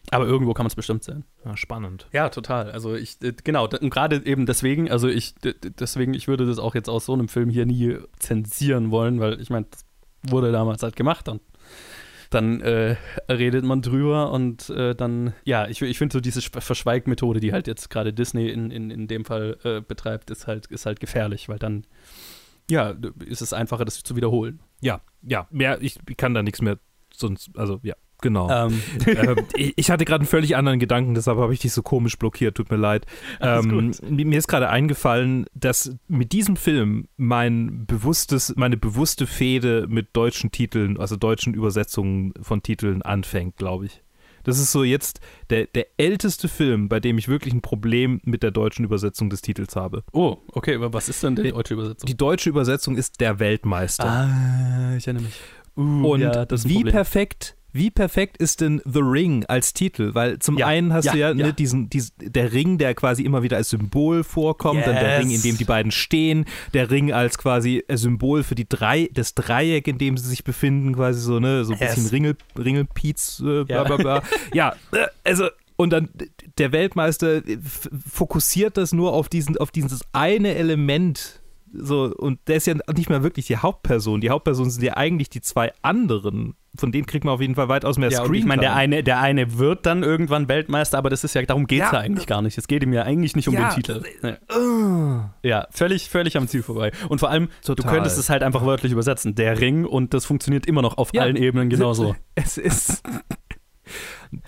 Aber 0.09 0.25
irgendwo 0.25 0.53
kann 0.53 0.63
man 0.63 0.67
es 0.69 0.75
bestimmt 0.75 1.03
sehen. 1.03 1.25
ja, 1.43 1.55
spannend. 1.57 2.07
Ja, 2.13 2.29
total. 2.29 2.71
Also 2.71 2.95
ich, 2.95 3.17
genau, 3.43 3.67
und 3.67 3.89
gerade 3.89 4.25
eben 4.25 4.45
deswegen, 4.45 4.89
also 4.89 5.07
ich, 5.09 5.35
deswegen, 5.79 6.13
ich 6.13 6.27
würde 6.29 6.45
das 6.45 6.59
auch 6.59 6.75
jetzt 6.75 6.89
aus 6.89 7.05
so 7.05 7.13
einem 7.13 7.27
Film 7.27 7.49
hier 7.49 7.65
nie 7.65 7.97
zensieren 8.19 8.89
wollen, 8.89 9.19
weil 9.19 9.39
ich 9.41 9.49
meine, 9.49 9.65
das 9.69 9.85
wurde 10.23 10.51
damals 10.53 10.81
halt 10.81 10.95
gemacht 10.95 11.27
und 11.27 11.41
dann 12.29 12.61
äh, 12.61 12.95
redet 13.29 13.63
man 13.63 13.81
drüber 13.81 14.31
und 14.31 14.69
äh, 14.69 14.95
dann, 14.95 15.33
ja, 15.45 15.67
ich, 15.67 15.81
ich 15.81 15.97
finde 15.97 16.13
so 16.13 16.19
diese 16.19 16.39
Sch- 16.39 16.59
Verschweigmethode, 16.59 17.39
die 17.39 17.53
halt 17.53 17.67
jetzt 17.67 17.89
gerade 17.89 18.13
Disney 18.13 18.49
in, 18.49 18.71
in, 18.71 18.91
in 18.91 19.07
dem 19.07 19.25
Fall 19.25 19.57
äh, 19.63 19.81
betreibt, 19.81 20.29
ist 20.29 20.47
halt, 20.47 20.65
ist 20.67 20.85
halt 20.85 20.99
gefährlich, 20.99 21.49
weil 21.49 21.59
dann, 21.59 21.85
ja, 22.69 22.95
ist 23.25 23.41
es 23.41 23.53
einfacher, 23.53 23.85
das 23.85 24.03
zu 24.03 24.15
wiederholen. 24.15 24.59
Ja, 24.81 25.01
ja, 25.21 25.47
mehr, 25.51 25.81
ich 25.81 25.97
kann 26.17 26.33
da 26.33 26.43
nichts 26.43 26.61
mehr 26.61 26.77
sonst, 27.13 27.49
also 27.57 27.79
ja, 27.83 27.95
genau. 28.21 28.49
Ähm, 28.49 28.81
ähm, 29.05 29.45
ich 29.55 29.89
hatte 29.89 30.05
gerade 30.05 30.21
einen 30.21 30.27
völlig 30.27 30.55
anderen 30.55 30.79
Gedanken, 30.79 31.13
deshalb 31.13 31.37
habe 31.37 31.53
ich 31.53 31.59
dich 31.59 31.73
so 31.73 31.81
komisch 31.81 32.17
blockiert, 32.17 32.55
tut 32.55 32.71
mir 32.71 32.77
leid. 32.77 33.05
Ähm, 33.41 33.93
mir 34.09 34.37
ist 34.37 34.47
gerade 34.47 34.69
eingefallen, 34.69 35.45
dass 35.53 35.95
mit 36.07 36.31
diesem 36.31 36.55
Film 36.55 37.07
mein 37.17 37.85
bewusstes, 37.85 38.53
meine 38.55 38.77
bewusste 38.77 39.27
Fehde 39.27 39.85
mit 39.89 40.15
deutschen 40.15 40.51
Titeln, 40.51 40.99
also 40.99 41.15
deutschen 41.15 41.53
Übersetzungen 41.53 42.33
von 42.41 42.63
Titeln 42.63 43.01
anfängt, 43.01 43.57
glaube 43.57 43.85
ich. 43.85 44.01
Das 44.47 44.59
ist 44.59 44.71
so 44.71 44.85
jetzt 44.85 45.19
der, 45.49 45.67
der 45.67 45.87
älteste 45.97 46.47
Film, 46.47 46.87
bei 46.87 47.01
dem 47.01 47.17
ich 47.17 47.27
wirklich 47.27 47.53
ein 47.53 47.61
Problem 47.61 48.21
mit 48.23 48.43
der 48.43 48.51
deutschen 48.51 48.85
Übersetzung 48.85 49.29
des 49.29 49.41
Titels 49.41 49.75
habe. 49.75 50.03
oh, 50.13 50.37
okay, 50.53 50.75
aber 50.75 50.93
was 50.93 51.09
ist 51.09 51.21
denn 51.21 51.35
die 51.35 51.51
deutsche 51.51 51.73
Übersetzung? 51.73 52.07
Die 52.07 52.15
deutsche 52.15 52.49
Übersetzung 52.49 52.95
ist 52.95 53.19
der 53.19 53.39
Weltmeister. 53.39 54.05
ah, 54.05 54.95
ich 54.95 55.05
erinnere 55.05 55.25
mich. 55.25 55.41
Uh, 55.75 56.13
Und 56.13 56.21
ja, 56.21 56.45
wie 56.63 56.85
perfekt, 56.85 57.56
wie 57.77 57.91
perfekt 57.91 58.37
ist 58.37 58.61
denn 58.61 58.81
The 58.85 58.99
Ring 59.01 59.45
als 59.45 59.73
Titel? 59.73 60.13
Weil 60.13 60.39
zum 60.39 60.57
Ja, 60.57 60.67
einen 60.67 60.93
hast 60.93 61.05
ja, 61.05 61.11
du 61.13 61.17
ja, 61.19 61.27
ja. 61.29 61.33
Ne, 61.33 61.53
diesen, 61.53 61.89
diesen, 61.89 62.11
der 62.19 62.51
Ring, 62.53 62.77
der 62.77 62.93
quasi 62.95 63.23
immer 63.23 63.43
wieder 63.43 63.57
als 63.57 63.69
Symbol 63.69 64.23
vorkommt, 64.23 64.85
dann 64.85 64.95
der 64.99 65.09
Yes. 65.11 65.19
Ring, 65.19 65.31
in 65.31 65.41
dem 65.41 65.57
die 65.57 65.65
beiden 65.65 65.91
stehen, 65.91 66.45
der 66.73 66.89
Ring 66.91 67.11
als 67.13 67.37
quasi 67.37 67.83
Symbol 67.93 68.43
für 68.43 68.55
die 68.55 68.67
drei, 68.67 69.09
das 69.13 69.35
Dreieck, 69.35 69.87
in 69.87 69.97
dem 69.97 70.17
sie 70.17 70.27
sich 70.27 70.43
befinden, 70.43 70.95
quasi 70.95 71.21
so, 71.21 71.39
ne, 71.39 71.63
so 71.65 71.73
ein 71.73 71.79
Yes. 71.79 71.95
bisschen 71.95 72.09
Ringel, 72.09 72.37
Ringelpiez, 72.57 73.39
äh, 73.41 73.63
bla 73.63 73.65
Ja. 73.65 73.83
bla 73.83 73.97
bla. 73.97 74.23
ja, 74.53 74.75
äh, 74.93 75.05
also 75.23 75.47
und 75.75 75.91
dann 75.91 76.09
der 76.57 76.71
Weltmeister 76.71 77.47
äh, 77.47 77.57
fokussiert 78.09 78.77
das 78.77 78.93
nur 78.93 79.13
auf 79.13 79.29
diesen, 79.29 79.57
auf 79.57 79.71
dieses 79.71 80.01
eine 80.13 80.55
Element. 80.55 81.41
So, 81.73 82.13
und 82.15 82.39
der 82.47 82.55
ist 82.57 82.67
ja 82.67 82.75
nicht 82.95 83.09
mehr 83.09 83.23
wirklich 83.23 83.45
die 83.47 83.57
Hauptperson. 83.57 84.21
Die 84.21 84.29
Hauptpersonen 84.29 84.71
sind 84.71 84.83
ja 84.83 84.95
eigentlich 84.95 85.29
die 85.29 85.41
zwei 85.41 85.73
anderen. 85.81 86.55
Von 86.77 86.91
denen 86.91 87.05
kriegt 87.05 87.25
man 87.25 87.33
auf 87.33 87.41
jeden 87.41 87.55
Fall 87.55 87.67
weitaus 87.69 87.97
mehr 87.97 88.09
Ja, 88.09 88.23
Screen. 88.23 88.35
ich 88.35 88.45
meine, 88.45 88.61
der 88.61 88.75
eine, 88.75 89.03
der 89.03 89.19
eine 89.19 89.57
wird 89.57 89.85
dann 89.85 90.03
irgendwann 90.03 90.47
Weltmeister, 90.47 90.97
aber 90.97 91.09
das 91.09 91.23
ist 91.23 91.33
ja, 91.33 91.41
darum 91.41 91.67
geht 91.67 91.81
es 91.83 91.87
ja. 91.91 91.97
Ja. 91.97 91.99
eigentlich 92.01 92.27
gar 92.27 92.41
nicht. 92.41 92.57
Es 92.57 92.67
geht 92.67 92.83
ihm 92.83 92.93
ja 92.93 93.03
eigentlich 93.03 93.35
nicht 93.35 93.47
um 93.47 93.55
Ja. 93.55 93.69
den 93.69 93.75
Titel. 93.75 94.03
Ja. 94.23 95.33
ja, 95.43 95.67
völlig, 95.71 96.09
völlig 96.09 96.37
am 96.37 96.47
Ziel 96.47 96.63
vorbei. 96.63 96.91
Und 97.09 97.19
vor 97.19 97.29
allem, 97.29 97.49
du 97.65 97.75
Total. 97.75 97.93
könntest 97.95 98.17
es 98.17 98.29
halt 98.29 98.43
einfach 98.43 98.63
wörtlich 98.65 98.91
übersetzen. 98.91 99.35
Der 99.35 99.59
Ring 99.59 99.85
und 99.85 100.13
das 100.13 100.25
funktioniert 100.25 100.65
immer 100.67 100.81
noch 100.81 100.97
auf 100.97 101.13
Ja. 101.13 101.23
allen 101.23 101.35
Ebenen 101.35 101.69
genauso. 101.69 102.15
Es 102.35 102.57
ist 102.57 103.03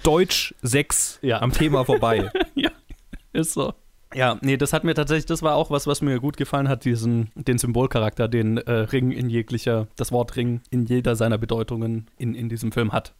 Deutsch 0.04 0.54
6 0.62 1.20
Ja. 1.22 1.42
am 1.42 1.52
Thema 1.52 1.84
vorbei. 1.86 2.32
Ist 3.34 3.54
so. 3.54 3.74
Ja, 4.15 4.38
nee, 4.41 4.58
das 4.58 4.74
hat 4.74 4.84
mir 4.84 4.95
tatsächlich, 4.95 5.28
das 5.28 5.43
war 5.43 5.56
auch 5.56 5.69
was, 5.69 5.86
was 5.86 6.02
mir 6.02 6.19
gut 6.19 6.36
gefallen 6.38 6.67
hat, 6.67 6.84
diesen, 6.84 7.30
den 7.36 7.58
Symbolcharakter, 7.60 8.28
den 8.28 8.58
äh, 8.58 8.72
Ring 8.72 9.12
in 9.12 9.30
jeglicher, 9.30 9.88
das 9.98 10.12
Wort 10.12 10.36
Ring 10.36 10.62
in 10.72 10.86
jeder 10.86 11.15
seiner 11.15 11.38
Bedeutungen 11.38 12.08
in, 12.17 12.34
in 12.34 12.50
diesem 12.50 12.72
Film 12.72 12.91
hat. 12.91 13.13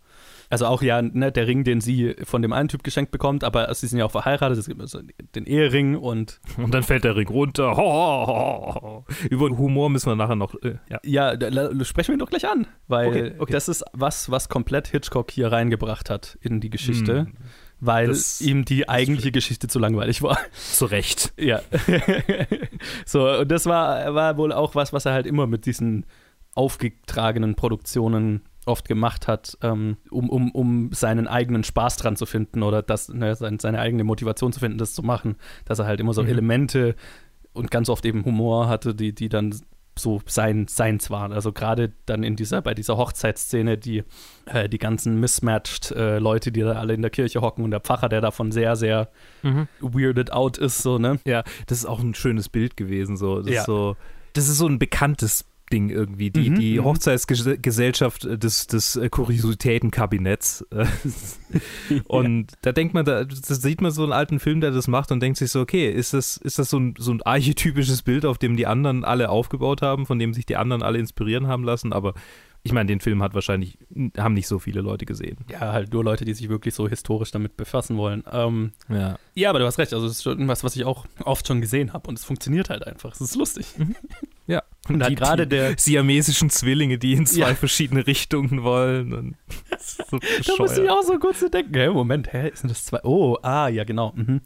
Also 0.50 0.66
auch 0.66 0.82
ja, 0.82 1.00
ne, 1.04 1.32
der 1.32 1.46
Ring, 1.46 1.64
den 1.64 1.80
sie 1.80 2.16
von 2.24 2.42
dem 2.42 2.54
einen 2.54 2.70
Typ 2.70 2.84
geschenkt 2.84 3.12
bekommt, 3.12 3.44
aber 3.44 3.72
sie 3.76 3.86
sind 3.86 4.00
ja 4.00 4.06
auch 4.06 4.12
verheiratet, 4.12 4.58
es 4.58 4.68
gibt 4.68 4.82
also 4.82 5.00
den 5.36 5.46
Ehering 5.46 5.96
und 5.96 6.40
Und 6.58 6.74
dann 6.74 6.82
fällt 6.82 7.04
der 7.04 7.16
Ring 7.16 7.28
runter. 7.28 7.78
Ho, 7.78 8.26
ho, 8.26 8.76
ho. 8.82 9.06
Über 9.30 9.48
den 9.48 9.60
Humor 9.60 9.92
müssen 9.92 10.10
wir 10.10 10.16
nachher 10.16 10.36
noch. 10.36 10.56
Äh, 10.64 10.80
ja. 10.90 11.00
Ja, 11.04 11.36
da- 11.38 11.86
sprechen 11.86 12.08
wir 12.10 12.16
ihn 12.16 12.20
doch 12.20 12.32
gleich 12.32 12.48
an, 12.48 12.66
weil 12.88 13.08
Okay, 13.10 13.32
okay. 13.38 13.52
das 13.54 13.70
ist 13.70 13.86
was, 13.94 14.32
was 14.32 14.50
komplett 14.50 14.88
Hitchcock 14.88 15.30
hier 15.30 15.52
reingebracht 15.52 16.10
hat 16.10 16.40
in 16.42 16.60
die 16.60 16.72
Geschichte, 16.72 17.20
Hm, 17.28 17.34
weil 17.80 18.08
das- 18.08 18.42
ihm 18.42 18.66
die 18.66 18.88
eigentliche 18.90 19.32
Geschichte 19.32 19.68
zu 19.68 19.80
langweilig 19.80 20.22
war. 20.22 20.38
zu 20.54 20.86
Recht. 20.86 21.34
Ja. 21.38 21.62
so, 23.06 23.30
und 23.30 23.50
das 23.52 23.66
war, 23.66 24.14
war 24.14 24.38
wohl 24.38 24.52
auch 24.52 24.76
was, 24.76 24.94
was 24.94 25.06
er 25.06 25.14
halt 25.14 25.26
immer 25.26 25.48
mit 25.48 25.66
diesen 25.66 26.06
aufgetragenen 26.56 27.56
Produktionen 27.56 28.42
oft 28.66 28.88
gemacht 28.88 29.28
hat, 29.28 29.58
ähm, 29.62 29.98
um, 30.12 30.30
um, 30.30 30.52
um 30.52 30.90
seinen 30.94 31.28
eigenen 31.28 31.64
Spaß 31.64 31.96
dran 31.98 32.16
zu 32.16 32.26
finden 32.26 32.62
oder 32.64 32.82
das, 32.82 33.10
ne, 33.10 33.34
sein, 33.36 33.58
seine 33.60 33.80
eigene 33.80 34.04
Motivation 34.04 34.52
zu 34.52 34.60
finden, 34.60 34.78
das 34.78 34.94
zu 34.94 35.02
machen. 35.02 35.38
Dass 35.66 35.80
er 35.80 35.86
halt 35.86 36.00
immer 36.00 36.14
so 36.14 36.22
Mhm. 36.22 36.30
Elemente 36.30 36.96
und 37.54 37.72
ganz 37.72 37.90
oft 37.90 38.06
eben 38.06 38.26
Humor 38.26 38.68
hatte, 38.68 38.94
die, 38.94 39.14
die 39.16 39.30
dann 39.30 39.56
so 40.00 40.22
sein, 40.26 40.68
seins 40.68 41.10
waren. 41.10 41.32
Also 41.34 41.52
gerade 41.52 41.92
dann 42.06 42.24
in 42.24 42.36
dieser, 42.36 42.62
bei 42.62 42.74
dieser 42.74 42.98
Hochzeitsszene, 42.98 43.78
die, 43.78 44.04
äh, 44.46 44.68
die 44.70 44.78
ganzen 44.80 45.20
mismatched 45.20 45.92
äh, 45.92 46.20
Leute, 46.20 46.52
die 46.52 46.62
da 46.62 46.74
alle 46.74 46.94
in 46.94 47.02
der 47.02 47.12
Kirche 47.12 47.42
hocken 47.42 47.64
und 47.64 47.72
der 47.72 47.80
Pfarrer, 47.82 48.10
der 48.10 48.22
davon 48.22 48.52
sehr, 48.52 48.76
sehr 48.76 49.10
weirded 49.80 50.32
out 50.34 50.58
ist, 50.58 50.80
so, 50.80 50.98
ne? 50.98 51.20
Ja, 51.26 51.44
das 51.68 51.80
ist 51.80 51.86
auch 51.86 52.00
ein 52.00 52.14
schönes 52.14 52.50
Bild 52.50 52.78
gewesen. 52.78 53.18
So. 53.18 53.42
Das, 53.42 53.54
Ja. 53.54 53.60
ist 53.62 53.66
so, 53.68 53.96
das 54.34 54.48
ist 54.48 54.58
so 54.58 54.68
ein 54.68 54.80
bekanntes 54.80 55.46
Ding 55.70 55.90
irgendwie. 55.90 56.32
Die, 56.32 56.50
Mhm, 56.50 56.56
die 56.60 56.80
mhm. 56.80 56.86
Hochzeitsgesellschaft 56.86 58.24
des, 58.44 58.68
des 58.68 58.96
äh, 58.96 59.10
Kuriositätenkabinetts. 59.10 60.66
Und 62.06 62.54
da 62.62 62.72
denkt 62.72 62.94
man, 62.94 63.06
da, 63.06 63.26
sieht 63.30 63.82
man 63.82 63.92
so 63.92 64.04
einen 64.04 64.14
alten 64.14 64.40
Film, 64.40 64.62
der 64.62 64.72
das 64.72 64.88
macht 64.88 65.12
und 65.12 65.20
denkt 65.22 65.38
sich 65.38 65.52
so, 65.52 65.62
okay, 65.62 65.90
ist 65.90 66.14
das, 66.14 66.38
ist 66.38 66.60
das 66.60 66.70
so 66.70 66.80
ein, 66.80 66.94
so 66.98 67.12
ein 67.12 67.22
archetypisches 67.24 68.04
Bild, 68.04 68.26
auf 68.26 68.38
dem 68.38 68.56
die 68.56 68.68
anderen 68.68 69.04
alle 69.04 69.30
aufgebaut 69.30 69.82
haben, 69.82 70.06
von 70.06 70.20
dem 70.20 70.34
sich 70.34 70.46
die 70.46 70.58
anderen 70.58 70.84
alle 70.84 71.00
inspirieren 71.00 71.48
haben 71.48 71.64
lassen? 71.64 71.92
Aber 71.94 72.14
ich 72.62 72.72
meine, 72.74 72.88
den 72.88 73.00
Film 73.00 73.24
hat 73.24 73.34
wahrscheinlich, 73.34 73.78
haben 74.18 74.34
nicht 74.34 74.48
so 74.48 74.60
viele 74.60 74.82
Leute 74.82 75.06
gesehen. 75.06 75.38
Ja, 75.50 75.72
halt 75.72 75.94
nur 75.94 76.04
Leute, 76.04 76.26
die 76.26 76.34
sich 76.34 76.50
wirklich 76.50 76.74
so 76.76 76.88
historisch 76.90 77.32
damit 77.32 77.56
befassen 77.58 77.98
wollen. 77.98 78.24
Ähm, 78.32 78.72
Ja. 78.90 79.18
ja, 79.34 79.50
aber 79.50 79.60
du 79.60 79.66
hast 79.66 79.78
recht. 79.80 79.94
Also, 79.94 80.06
es 80.06 80.14
ist 80.14 80.24
schon 80.24 80.48
was, 80.48 80.64
was 80.64 80.76
ich 80.76 80.84
auch 80.84 81.06
oft 81.24 81.48
schon 81.48 81.62
gesehen 81.62 81.94
habe. 81.94 82.10
Und 82.10 82.20
es 82.20 82.26
funktioniert 82.26 82.70
halt 82.70 82.86
einfach. 82.86 83.14
Es 83.14 83.22
ist 83.22 83.36
lustig. 83.36 83.68
Ja. 84.50 84.64
Und 84.88 85.02
halt 85.04 85.12
Die- 85.12 85.16
gerade 85.16 85.46
der. 85.48 85.78
siamesischen 85.78 86.50
Zwillinge, 86.50 86.98
die 86.98 87.14
in 87.14 87.26
zwei 87.28 87.50
Ja. 87.50 87.56
verschiedene 87.56 88.08
Richtungen 88.08 88.64
wollen. 88.64 89.14
Und 89.14 89.36
so 89.80 90.18
Da 90.48 90.54
muss 90.58 90.78
ich 90.78 90.90
auch 90.90 91.04
so 91.04 91.20
kurz 91.20 91.40
denken. 91.52 91.74
Hä, 91.76 91.90
Moment, 91.90 92.34
hä, 92.34 92.50
sind 92.56 92.70
das 92.72 92.86
zwei? 92.86 93.00
Oh, 93.04 93.38
ah, 93.44 93.68
ja, 93.68 93.84
genau. 93.84 94.14
Mhm. 94.16 94.42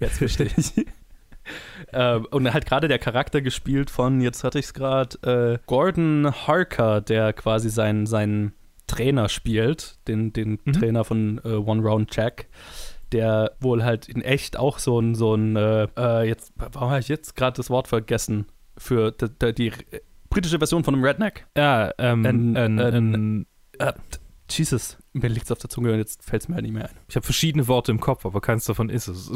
Jetzt 0.00 0.18
verstehe 0.18 0.48
ich. 0.56 0.72
ähm, 1.92 2.26
und 2.30 2.52
halt 2.52 2.64
gerade 2.66 2.88
der 2.88 2.98
Charakter 2.98 3.42
gespielt 3.42 3.90
von, 3.90 4.20
jetzt 4.20 4.44
hatte 4.44 4.58
ich 4.58 4.66
es 4.66 4.74
gerade, 4.74 5.18
äh, 5.54 5.58
Gordon 5.66 6.32
Harker, 6.46 7.00
der 7.00 7.32
quasi 7.34 7.68
sein, 7.68 8.06
sein 8.06 8.52
Trainer 8.86 9.28
spielt, 9.28 9.98
den, 10.08 10.32
den 10.32 10.58
Mhm. 10.64 10.72
Trainer 10.72 11.04
von 11.04 11.40
äh, 11.44 11.48
One 11.48 11.82
Round 11.82 12.14
Jack, 12.16 12.46
der 13.12 13.52
wohl 13.60 13.84
halt 13.84 14.08
in 14.08 14.22
echt 14.22 14.56
auch 14.56 14.78
so 14.78 14.98
ein, 15.00 15.14
so 15.14 15.34
ein 15.34 15.56
äh, 15.56 15.88
äh, 15.98 16.26
jetzt, 16.28 16.52
warum 16.56 16.88
habe 16.90 17.00
ich 17.00 17.08
jetzt 17.08 17.36
gerade 17.36 17.56
das 17.56 17.68
Wort 17.68 17.88
vergessen? 17.88 18.46
Für 18.78 19.12
die, 19.12 19.26
die, 19.40 19.52
die 19.54 19.72
britische 20.30 20.58
Version 20.58 20.82
von 20.84 20.94
einem 20.94 21.04
Redneck. 21.04 21.46
Ja, 21.56 21.90
ähm, 21.98 22.24
Ein- 22.26 22.56
ein, 22.56 22.78
ein- 22.80 23.46
Äh, 23.78 23.92
Jesus, 24.50 24.98
mir 25.14 25.28
liegt 25.28 25.46
es 25.46 25.52
auf 25.52 25.58
der 25.58 25.70
Zunge 25.70 25.92
und 25.92 25.98
jetzt 25.98 26.22
fällt 26.22 26.42
es 26.42 26.48
mir 26.48 26.56
halt 26.56 26.64
nicht 26.64 26.74
mehr 26.74 26.84
ein. 26.84 26.94
ich 27.08 27.16
habe 27.16 27.24
verschiedene 27.24 27.68
Worte 27.68 27.90
im 27.90 28.00
Kopf, 28.00 28.26
aber 28.26 28.40
keins 28.42 28.66
davon 28.66 28.90
ist 28.90 29.08
es. 29.08 29.30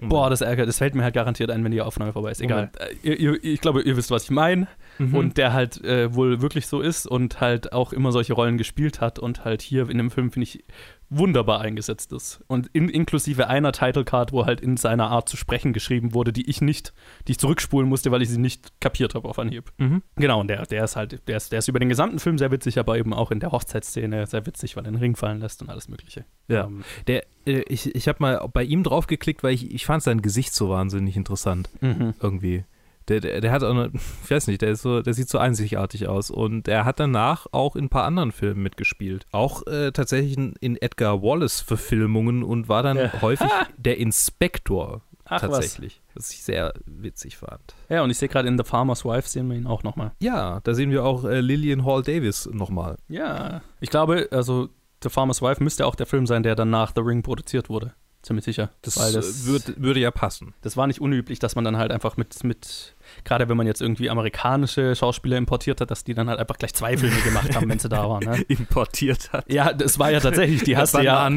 Boah, 0.00 0.30
das 0.30 0.40
ärgert, 0.40 0.68
das 0.68 0.78
fällt 0.78 0.94
mir 0.94 1.02
halt 1.02 1.14
garantiert 1.14 1.50
ein, 1.50 1.64
wenn 1.64 1.72
die 1.72 1.80
Aufnahme 1.80 2.12
vorbei 2.12 2.30
ist. 2.30 2.40
Egal. 2.40 2.70
Äh, 2.78 2.94
ihr, 3.02 3.18
ihr, 3.18 3.44
ich 3.44 3.60
glaube, 3.60 3.82
ihr 3.82 3.96
wisst, 3.96 4.10
was 4.12 4.24
ich 4.24 4.30
meine. 4.30 4.68
Mhm. 4.98 5.14
Und 5.14 5.36
der 5.36 5.52
halt 5.52 5.82
äh, 5.84 6.14
wohl 6.14 6.40
wirklich 6.40 6.66
so 6.68 6.80
ist 6.80 7.06
und 7.06 7.40
halt 7.40 7.72
auch 7.72 7.92
immer 7.92 8.12
solche 8.12 8.34
Rollen 8.34 8.56
gespielt 8.58 9.00
hat 9.00 9.18
und 9.18 9.44
halt 9.44 9.62
hier 9.62 9.88
in 9.90 9.98
dem 9.98 10.10
Film, 10.12 10.30
finde 10.30 10.44
ich, 10.44 10.64
wunderbar 11.10 11.60
eingesetzt 11.60 12.12
ist. 12.12 12.40
Und 12.48 12.68
in, 12.72 12.88
inklusive 12.88 13.46
einer 13.48 13.72
Title 13.72 14.04
Card, 14.04 14.32
wo 14.32 14.44
halt 14.44 14.60
in 14.60 14.76
seiner 14.76 15.10
Art 15.10 15.28
zu 15.28 15.36
sprechen 15.36 15.72
geschrieben 15.72 16.12
wurde, 16.14 16.32
die 16.32 16.48
ich 16.48 16.60
nicht, 16.60 16.92
die 17.26 17.32
ich 17.32 17.38
zurückspulen 17.38 17.88
musste, 17.88 18.10
weil 18.10 18.22
ich 18.22 18.28
sie 18.28 18.38
nicht 18.38 18.80
kapiert 18.80 19.14
habe 19.14 19.28
auf 19.28 19.38
Anhieb. 19.38 19.72
Mhm. 19.78 20.02
Genau, 20.16 20.40
und 20.40 20.48
der, 20.48 20.66
der 20.66 20.84
ist 20.84 20.96
halt, 20.96 21.26
der 21.26 21.36
ist, 21.38 21.50
der 21.52 21.60
ist 21.60 21.68
über 21.68 21.78
den 21.78 21.88
gesamten 21.88 22.18
Film 22.18 22.36
sehr 22.38 22.50
witzig, 22.50 22.78
aber 22.78 22.98
eben 22.98 23.14
auch 23.14 23.30
in 23.30 23.40
der 23.40 23.52
Hochzeitsszene 23.52 24.26
sehr 24.26 24.44
witzig, 24.46 24.76
weil 24.76 24.84
er 24.84 24.90
den 24.92 25.00
Ring 25.00 25.16
fallen 25.16 25.40
lässt 25.40 25.62
und 25.62 25.70
alles 25.70 25.88
Mögliche. 25.88 26.24
Ja. 26.48 26.66
Ähm, 26.66 26.84
Der, 27.06 27.24
äh, 27.46 27.62
ich 27.68 27.94
ich 27.94 28.06
habe 28.08 28.18
mal 28.20 28.48
bei 28.52 28.62
ihm 28.64 28.82
draufgeklickt, 28.82 29.42
weil 29.42 29.54
ich, 29.54 29.72
ich 29.74 29.86
fand 29.86 30.02
sein 30.02 30.20
Gesicht 30.22 30.54
so 30.54 30.68
wahnsinnig 30.68 31.16
interessant. 31.16 31.70
mhm. 31.80 32.14
irgendwie. 32.20 32.64
Der, 33.08 33.20
der, 33.20 33.40
der 33.40 33.50
hat 33.52 33.62
auch 33.64 33.70
eine, 33.70 33.90
ich 34.24 34.30
weiß 34.30 34.46
nicht, 34.48 34.60
der 34.62 34.70
ist 34.70 34.82
so, 34.82 35.00
der 35.02 35.14
sieht 35.14 35.28
so 35.28 35.38
einzigartig 35.38 36.08
aus. 36.08 36.30
Und 36.30 36.68
er 36.68 36.84
hat 36.84 37.00
danach 37.00 37.46
auch 37.52 37.74
in 37.76 37.84
ein 37.84 37.88
paar 37.88 38.04
anderen 38.04 38.32
Filmen 38.32 38.62
mitgespielt. 38.62 39.26
Auch 39.32 39.66
äh, 39.66 39.92
tatsächlich 39.92 40.36
in, 40.60 40.76
Edgar 40.76 41.22
Wallace-Verfilmungen 41.22 42.42
und 42.42 42.68
war 42.68 42.82
dann 42.82 42.96
Ja. 42.96 43.22
häufig 43.22 43.48
der 43.76 43.98
Inspektor 43.98 45.02
Ach 45.24 45.40
tatsächlich. 45.40 46.00
Was 46.14 46.30
ich 46.32 46.42
sehr 46.42 46.72
witzig 46.86 47.36
fand. 47.36 47.60
was. 47.88 47.94
Ja, 47.96 48.02
und 48.02 48.10
ich 48.10 48.18
sehe 48.18 48.28
gerade 48.28 48.48
in 48.48 48.56
The 48.56 48.64
Farmer's 48.64 49.04
Wife 49.04 49.28
sehen 49.28 49.48
wir 49.50 49.56
ihn 49.56 49.66
auch 49.66 49.82
nochmal. 49.82 50.12
Ja, 50.20 50.60
da 50.64 50.74
sehen 50.74 50.90
wir 50.90 51.04
auch 51.04 51.24
äh, 51.24 51.40
Lillian 51.40 51.84
Hall 51.84 52.02
Davis 52.02 52.48
nochmal. 52.52 52.96
Ja. 53.08 53.60
Ich 53.80 53.90
glaube, 53.90 54.28
also 54.30 54.68
The 55.02 55.10
Farmer's 55.10 55.42
Wife 55.42 55.62
müsste 55.62 55.86
auch 55.86 55.94
der 55.94 56.06
Film 56.06 56.26
sein, 56.26 56.42
der 56.42 56.56
dann 56.56 56.70
nach 56.70 56.92
The 56.94 57.02
Ring 57.02 57.22
produziert 57.22 57.68
wurde. 57.68 57.92
Ziemlich 58.22 58.44
sicher. 58.44 58.70
Das, 58.82 58.98
Weil 58.98 59.12
das 59.12 59.46
würd, 59.46 59.80
würde 59.80 60.00
ja 60.00 60.10
passen. 60.10 60.54
das 60.62 60.76
war 60.76 60.86
nicht 60.88 61.00
unüblich, 61.00 61.38
dass 61.38 61.54
man 61.54 61.64
dann 61.64 61.76
halt 61.76 61.92
einfach 61.92 62.16
mit, 62.16 62.42
mit 62.42 62.96
gerade 63.24 63.48
wenn 63.48 63.56
man 63.56 63.66
jetzt 63.66 63.80
irgendwie 63.80 64.10
amerikanische 64.10 64.94
Schauspieler 64.94 65.36
importiert 65.36 65.80
hat, 65.80 65.90
dass 65.90 66.04
die 66.04 66.14
dann 66.14 66.28
halt 66.28 66.38
einfach 66.38 66.56
gleich 66.56 66.74
zwei 66.74 66.96
Filme 66.96 67.20
gemacht 67.20 67.54
haben, 67.54 67.68
wenn 67.68 67.78
sie 67.78 67.88
da 67.88 68.08
waren. 68.08 68.24
Ne? 68.24 68.42
Importiert 68.48 69.32
hat. 69.32 69.50
Ja, 69.50 69.72
das 69.72 69.98
war 69.98 70.10
ja 70.10 70.20
tatsächlich, 70.20 70.62
die 70.62 70.76
hast, 70.76 70.94
du 70.94 71.00
ja, 71.00 71.28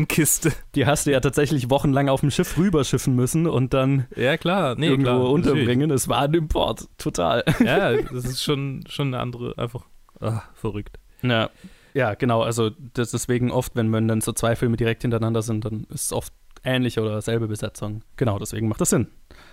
die 0.76 0.86
hast 0.86 1.05
du 1.05 1.11
ja 1.11 1.19
tatsächlich 1.19 1.69
wochenlang 1.69 2.09
auf 2.09 2.22
dem 2.22 2.32
Schiff 2.32 2.57
rüberschiffen 2.57 3.15
müssen 3.15 3.47
und 3.47 3.74
dann 3.74 4.07
Ja, 4.15 4.38
klar. 4.38 4.76
Nee, 4.76 4.88
irgendwo 4.88 5.09
klar, 5.09 5.17
natürlich. 5.19 5.34
unterbringen. 5.34 5.89
Das 5.89 6.07
war 6.07 6.22
ein 6.22 6.34
Import, 6.34 6.88
total. 6.97 7.43
Ja, 7.61 7.95
das 7.95 8.26
ist 8.26 8.43
schon, 8.43 8.84
schon 8.88 9.07
eine 9.07 9.19
andere, 9.19 9.57
einfach 9.57 9.86
ah, 10.19 10.41
verrückt. 10.53 10.97
Ja. 11.22 11.49
ja, 11.93 12.15
genau. 12.15 12.41
Also 12.41 12.72
das 12.93 13.11
deswegen 13.11 13.51
oft, 13.51 13.76
wenn 13.76 13.89
man 13.89 14.07
dann 14.07 14.22
so 14.22 14.34
zwei 14.34 14.55
Filme 14.55 14.78
direkt 14.78 15.03
hintereinander 15.03 15.41
sind, 15.41 15.65
dann 15.65 15.86
ist 15.89 16.05
es 16.05 16.13
oft 16.13 16.34
ähnliche 16.63 17.01
oder 17.01 17.22
selbe 17.22 17.47
Besetzung. 17.47 18.03
Genau, 18.17 18.39
deswegen 18.39 18.67
macht 18.67 18.82
das 18.82 18.89
Sinn. 18.89 19.07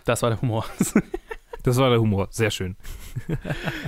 Das 0.05 0.23
war 0.23 0.31
der 0.31 0.41
Humor. 0.41 0.65
Das 1.63 1.77
war 1.77 1.91
der 1.91 2.01
Humor, 2.01 2.29
sehr 2.31 2.51
schön. 2.51 2.77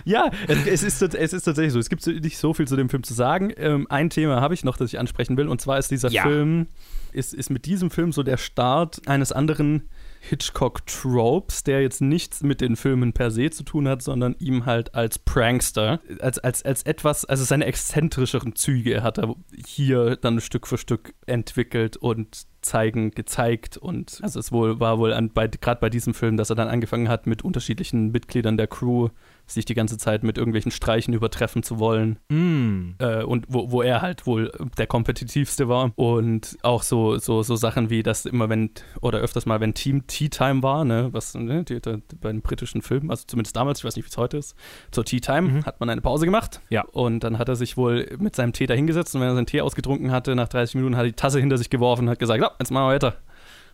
ja, 0.05 0.31
es, 0.49 0.83
ist, 0.83 1.03
es 1.03 1.33
ist 1.33 1.43
tatsächlich 1.45 1.73
so. 1.73 1.79
Es 1.79 1.89
gibt 1.89 2.07
nicht 2.07 2.39
so 2.39 2.53
viel 2.55 2.67
zu 2.67 2.77
dem 2.77 2.89
Film 2.89 3.03
zu 3.03 3.15
sagen. 3.15 3.53
Ähm, 3.57 3.87
ein 3.89 4.11
Thema 4.11 4.41
habe 4.41 4.55
ich 4.55 4.65
noch, 4.65 4.77
das 4.77 4.93
ich 4.93 4.99
ansprechen 4.99 5.37
will. 5.37 5.49
Und 5.49 5.61
zwar 5.61 5.79
ist 5.79 5.91
dieser 5.91 6.11
Ja. 6.11 6.23
Film, 6.23 6.67
ist, 7.13 7.33
ist 7.35 7.51
mit 7.51 7.67
diesem 7.67 7.91
Film 7.91 8.13
so 8.13 8.23
der 8.23 8.37
Start 8.37 9.07
eines 9.07 9.33
anderen 9.33 9.89
Hitchcock-Tropes, 10.21 11.65
der 11.65 11.83
jetzt 11.83 12.01
nichts 12.01 12.43
mit 12.43 12.61
den 12.61 12.77
Filmen 12.77 13.13
per 13.13 13.31
se 13.31 13.51
zu 13.51 13.65
tun 13.65 13.89
hat, 13.89 14.03
sondern 14.03 14.37
ihm 14.39 14.67
halt 14.67 14.95
als 14.95 15.19
Prankster, 15.19 16.01
als, 16.21 16.39
als, 16.39 16.63
als 16.63 16.83
etwas, 16.83 17.25
also 17.25 17.45
seine 17.45 17.65
exzentrischeren 17.65 18.55
Züge 18.55 19.03
hat 19.03 19.19
er 19.19 19.35
hier 19.67 20.17
dann 20.17 20.41
Stück 20.41 20.67
für 20.67 20.79
Stück 20.79 21.15
entwickelt 21.27 21.97
und 21.97 22.47
zeigen, 22.63 23.13
gezeigt 23.13 23.79
und 23.79 24.21
also 24.23 24.39
es 24.39 24.53
wohl 24.53 24.79
war 24.81 24.99
wohl 24.99 25.11
gerade 25.11 25.81
bei 25.81 25.89
diesem 25.89 26.13
Film, 26.13 26.37
dass 26.37 26.51
er 26.51 26.57
dann 26.57 26.69
angefangen 26.69 27.09
hat, 27.09 27.27
mit 27.27 27.43
unterschiedlichen 27.43 28.13
Mitgliedern 28.13 28.59
der 28.59 28.67
Crew 28.67 29.09
sich 29.53 29.65
die 29.65 29.75
ganze 29.75 29.99
Zeit 29.99 30.23
mit 30.23 30.39
irgendwelchen 30.39 30.71
Streichen 30.73 31.15
übertreffen 31.15 31.63
zu 31.63 31.79
wollen 31.79 32.19
Mm. 32.29 32.95
äh, 32.99 33.23
und 33.23 33.47
wo, 33.49 33.71
wo 33.71 33.83
er 33.83 34.01
halt 34.03 34.27
wohl 34.27 34.53
der 34.79 34.87
kompetitivste 34.87 35.69
war 35.69 35.93
und 35.97 36.57
auch 36.63 36.83
so, 36.83 37.19
so, 37.19 37.43
so 37.43 37.57
Sachen 37.57 37.91
wie, 37.91 38.03
dass 38.03 38.27
immer 38.27 38.49
wenn, 38.49 38.71
oder 39.01 39.19
öfters 39.19 39.47
mal, 39.47 39.61
wenn 39.61 39.75
Team 39.75 40.07
Tea 40.07 40.29
Time 40.29 40.63
war, 40.63 40.85
ne, 40.85 41.09
was 41.13 41.35
ne, 41.35 41.65
die, 41.65 41.81
die, 41.81 41.99
bei 42.21 42.31
den 42.31 42.43
britischen 42.43 42.83
Filmen, 42.83 43.11
also 43.11 43.25
zumindest 43.27 43.57
damals, 43.57 43.81
ich 43.81 43.85
weiß 43.85 43.97
nicht, 43.97 44.05
wie 44.07 44.11
es 44.11 44.17
heute 44.17 44.37
ist, 44.39 44.55
zur 44.91 45.05
Tea 45.05 45.21
Time 45.21 45.41
Mhm. 45.49 45.65
hat 45.67 45.81
man 45.81 45.91
eine 45.91 46.01
Pause 46.01 46.25
gemacht 46.27 46.61
Ja. 46.71 46.83
und 46.93 47.25
dann 47.25 47.39
hat 47.39 47.49
er 47.49 47.57
sich 47.57 47.77
wohl 47.77 48.09
mit 48.19 48.37
seinem 48.37 48.53
Tee 48.53 48.67
dahingesetzt 48.67 49.15
und 49.15 49.21
wenn 49.21 49.29
er 49.29 49.35
seinen 49.35 49.47
Tee 49.47 49.61
ausgetrunken 49.63 50.11
hatte, 50.11 50.35
nach 50.37 50.49
30 50.49 50.75
Minuten 50.77 50.97
hat 50.97 51.03
er 51.05 51.09
die 51.09 51.13
Tasse 51.15 51.41
hinter 51.41 51.59
sich 51.59 51.71
geworfen 51.71 52.03
und 52.03 52.11
hat 52.11 52.19
gesagt, 52.19 52.41
so, 52.43 52.49
jetzt 52.59 52.71
machen 52.71 52.85
wir 52.85 52.95
weiter. 52.95 53.17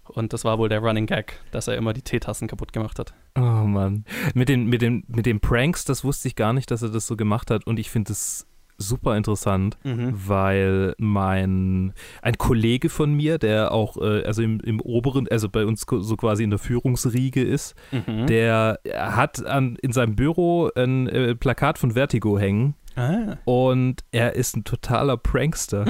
Und 0.09 0.33
das 0.33 0.45
war 0.45 0.59
wohl 0.59 0.69
der 0.69 0.81
Running 0.81 1.07
Gag, 1.07 1.41
dass 1.51 1.69
er 1.69 1.77
immer 1.77 1.93
die 1.93 2.03
Teetassen 2.03 2.49
kaputt 2.49 2.73
gemacht 2.73 2.99
hat. 2.99 3.15
Oh 3.37 3.41
Mann. 3.41 4.05
Mit 4.35 4.49
den, 4.49 4.67
mit, 4.67 4.83
den, 4.83 5.05
mit 5.09 5.27
den 5.27 5.41
Pranks, 5.41 5.85
das 5.85 6.05
wusste 6.05 6.29
ich 6.29 6.37
gar 6.37 6.53
nicht, 6.53 6.71
dass 6.71 6.83
er 6.83 6.89
das 6.91 7.07
so 7.07 7.17
gemacht 7.17 7.51
hat. 7.51 7.67
Und 7.67 7.79
ich 7.79 7.91
finde 7.91 8.13
es 8.13 8.47
super 8.79 9.17
interessant, 9.17 9.79
weil 9.85 10.95
mein 10.99 11.95
ein 12.21 12.37
Kollege 12.37 12.91
von 12.91 13.15
mir, 13.15 13.39
der 13.39 13.73
auch 13.73 13.97
äh, 13.97 14.23
also 14.25 14.43
im, 14.43 14.61
im 14.61 14.81
oberen, 14.83 15.27
also 15.29 15.49
bei 15.49 15.65
uns 15.65 15.87
so 15.89 16.17
quasi 16.17 16.45
in 16.45 16.51
der 16.51 16.59
Führungsriege 16.59 17.43
ist, 17.43 17.75
Mhm. 17.91 18.27
der 18.27 18.79
hat 18.93 19.45
an, 19.47 19.77
in 19.81 19.93
seinem 19.93 20.15
Büro 20.15 20.69
ein 20.77 21.09
äh, 21.09 21.35
Plakat 21.35 21.79
von 21.79 21.93
Vertigo 21.93 22.39
hängen. 22.39 22.75
ah. 22.97 23.37
Und 23.47 24.05
er 24.13 24.35
ist 24.35 24.57
ein 24.57 24.65
totaler 24.65 25.17
Prankster. 25.17 25.87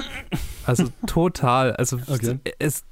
Also 0.64 0.84
total. 1.08 1.72
Also 1.72 1.98
Okay. 2.06 2.38
es 2.60 2.84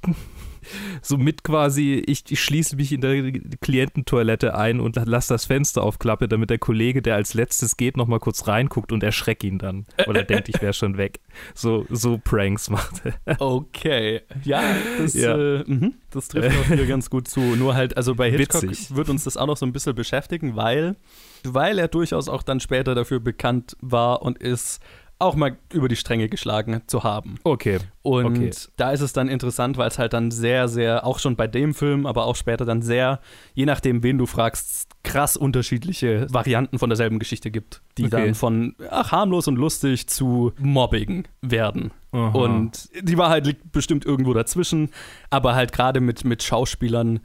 so 1.01 1.17
mit 1.17 1.43
quasi, 1.43 2.03
ich, 2.05 2.23
ich 2.29 2.41
schließe 2.41 2.75
mich 2.75 2.91
in 2.91 3.01
der 3.01 3.31
Kliententoilette 3.61 4.55
ein 4.55 4.79
und 4.79 4.95
lasse 5.05 5.33
das 5.33 5.45
Fenster 5.45 5.83
aufklappe, 5.83 6.27
damit 6.27 6.49
der 6.49 6.59
Kollege, 6.59 7.01
der 7.01 7.15
als 7.15 7.33
letztes 7.33 7.77
geht, 7.77 7.97
nochmal 7.97 8.19
kurz 8.19 8.47
reinguckt 8.47 8.91
und 8.91 9.03
erschreckt 9.03 9.43
ihn 9.43 9.59
dann. 9.59 9.85
Weil 10.05 10.17
er 10.17 10.23
denkt, 10.23 10.49
ich 10.49 10.61
wäre 10.61 10.73
schon 10.73 10.97
weg. 10.97 11.19
So, 11.53 11.85
so 11.89 12.17
Pranks 12.17 12.69
macht 12.69 13.01
er. 13.05 13.39
Okay, 13.45 14.21
ja, 14.43 14.61
das, 14.97 15.13
Ja. 15.13 15.37
Äh, 15.37 15.63
mhm, 15.65 15.93
das 16.11 16.27
trifft 16.29 16.57
auch 16.59 16.65
hier 16.65 16.87
ganz 16.87 17.09
gut 17.09 17.27
zu. 17.27 17.39
Nur 17.39 17.75
halt, 17.75 17.97
also 17.97 18.15
bei 18.15 18.31
Hitchcock 18.31 18.63
Witzig. 18.63 18.95
wird 18.95 19.09
uns 19.09 19.23
das 19.23 19.37
auch 19.37 19.47
noch 19.47 19.57
so 19.57 19.65
ein 19.65 19.73
bisschen 19.73 19.95
beschäftigen, 19.95 20.55
weil, 20.55 20.95
weil 21.43 21.79
er 21.79 21.87
durchaus 21.87 22.29
auch 22.29 22.43
dann 22.43 22.59
später 22.59 22.95
dafür 22.95 23.19
bekannt 23.19 23.75
war 23.81 24.21
und 24.21 24.37
ist, 24.37 24.81
auch 25.17 25.35
mal 25.35 25.57
über 25.71 25.87
die 25.87 25.95
Stränge 25.95 26.27
geschlagen 26.27 26.81
zu 26.87 27.03
haben. 27.03 27.35
Okay. 27.43 27.79
Und 28.01 28.25
Okay. 28.25 28.51
da 28.75 28.91
ist 28.91 29.01
es 29.01 29.13
dann 29.13 29.29
interessant, 29.29 29.77
weil 29.77 29.87
es 29.87 29.97
halt 29.97 30.13
dann 30.13 30.29
sehr, 30.29 30.67
sehr, 30.67 31.05
auch 31.05 31.19
schon 31.19 31.35
bei 31.37 31.47
dem 31.47 31.73
Film, 31.73 32.05
aber 32.05 32.25
auch 32.25 32.35
später 32.35 32.65
dann 32.65 32.81
sehr, 32.81 33.19
je 33.53 33.65
nachdem, 33.65 34.03
wen 34.03 34.17
du 34.17 34.25
fragst, 34.25 34.91
krass 35.03 35.37
unterschiedliche 35.37 36.27
Varianten 36.31 36.79
von 36.79 36.89
derselben 36.89 37.19
Geschichte 37.19 37.49
gibt, 37.49 37.81
die 37.97 38.03
Okay. 38.05 38.11
dann 38.25 38.35
von 38.35 38.75
ach, 38.89 39.11
harmlos 39.11 39.47
und 39.47 39.55
lustig 39.55 40.07
zu 40.07 40.51
Mobbing 40.59 41.27
werden. 41.41 41.91
Aha. 42.11 42.29
Und 42.37 42.89
die 43.01 43.17
Wahrheit 43.17 43.45
liegt 43.47 43.71
bestimmt 43.71 44.05
irgendwo 44.05 44.33
dazwischen, 44.33 44.89
aber 45.29 45.55
halt 45.55 45.71
gerade 45.71 46.01
mit, 46.01 46.25
mit 46.25 46.43
Schauspielern, 46.43 47.21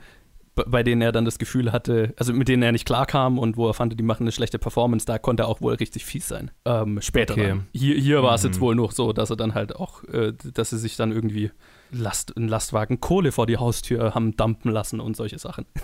bei 0.67 0.83
denen 0.83 1.03
er 1.03 1.13
dann 1.13 1.25
das 1.25 1.39
Gefühl 1.39 1.73
hatte, 1.73 2.15
also 2.17 2.33
mit 2.33 2.49
denen 2.49 2.63
er 2.63 2.73
nicht 2.73 2.85
klarkam 2.87 3.39
und 3.39 3.57
wo 3.57 3.67
er 3.69 3.75
fand, 3.75 3.99
die 3.99 4.03
machen 4.03 4.25
eine 4.25 4.33
schlechte 4.33 4.59
Performance, 4.59 5.07
da 5.07 5.19
konnte 5.19 5.45
er 5.45 5.49
auch 5.49 5.61
wohl 5.61 5.75
richtig 5.75 6.05
fies 6.05 6.29
sein. 6.29 6.51
Ähm, 6.65 7.01
später 7.01 7.35
Okay. 7.35 7.49
dann. 7.49 7.67
Hier, 7.73 7.95
hier 7.97 8.23
war 8.23 8.35
es 8.35 8.43
Mhm. 8.43 8.49
jetzt 8.49 8.61
wohl 8.61 8.75
noch 8.75 8.93
so, 8.93 9.13
dass 9.13 9.31
er 9.31 9.37
dann 9.37 9.55
halt 9.55 9.77
auch, 9.77 10.05
äh, 10.05 10.33
dass 10.55 10.71
sie 10.71 10.79
sich 10.79 10.97
dann 10.97 11.13
irgendwie 11.13 11.51
Last, 11.93 12.37
einen 12.37 12.49
Lastwagen 12.49 13.01
Kohle 13.01 13.33
vor 13.33 13.47
die 13.47 13.57
Haustür 13.57 14.15
haben 14.15 14.37
dumpen 14.37 14.71
lassen 14.71 15.01
und 15.01 15.17
solche 15.17 15.39
Sachen. 15.39 15.67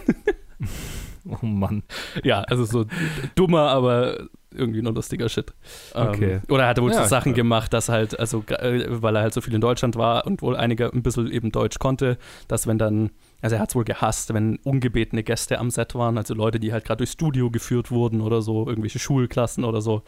Oh 1.29 1.45
Mann. 1.45 1.83
ja, 2.23 2.43
also 2.43 2.65
so 2.65 2.87
dummer, 3.35 3.69
aber 3.71 4.29
irgendwie 4.55 4.81
nur 4.81 4.95
lustiger 4.95 5.29
Shit. 5.29 5.53
Ähm, 5.95 6.09
Okay. 6.09 6.41
Oder 6.49 6.63
er 6.63 6.69
hatte 6.69 6.83
wohl 6.83 6.93
Ja, 6.93 7.03
so 7.03 7.09
Sachen 7.09 7.33
klar. 7.33 7.43
gemacht, 7.43 7.73
dass 7.73 7.89
halt, 7.89 8.19
also 8.19 8.45
äh, 8.49 8.85
weil 9.03 9.17
er 9.17 9.23
halt 9.23 9.35
so 9.35 9.41
viel 9.41 9.53
in 9.53 9.61
Deutschland 9.61 9.97
war 9.97 10.25
und 10.27 10.41
wohl 10.41 10.57
einige 10.57 10.93
ein 10.93 11.03
bisschen 11.03 11.31
eben 11.31 11.51
Deutsch 11.51 11.79
konnte, 11.81 12.17
dass 12.47 12.67
wenn 12.69 12.79
dann, 12.79 13.11
also 13.47 13.55
er 13.57 13.63
hat 13.63 13.69
es 13.69 13.77
wohl 13.77 13.85
gehasst, 13.85 14.35
wenn 14.35 14.57
ungebetene 14.65 15.23
Gäste 15.23 15.61
am 15.61 15.71
Set 15.71 15.95
waren, 15.95 16.19
also 16.19 16.35
Leute, 16.35 16.59
die 16.59 16.73
halt 16.73 16.85
gerade 16.85 16.99
durchs 16.99 17.13
Studio 17.13 17.49
geführt 17.49 17.93
wurden 17.93 18.21
oder 18.21 18.43
so, 18.43 18.67
irgendwelche 18.67 18.99
Schulklassen 18.99 19.63
oder 19.63 19.81
so, 19.81 20.03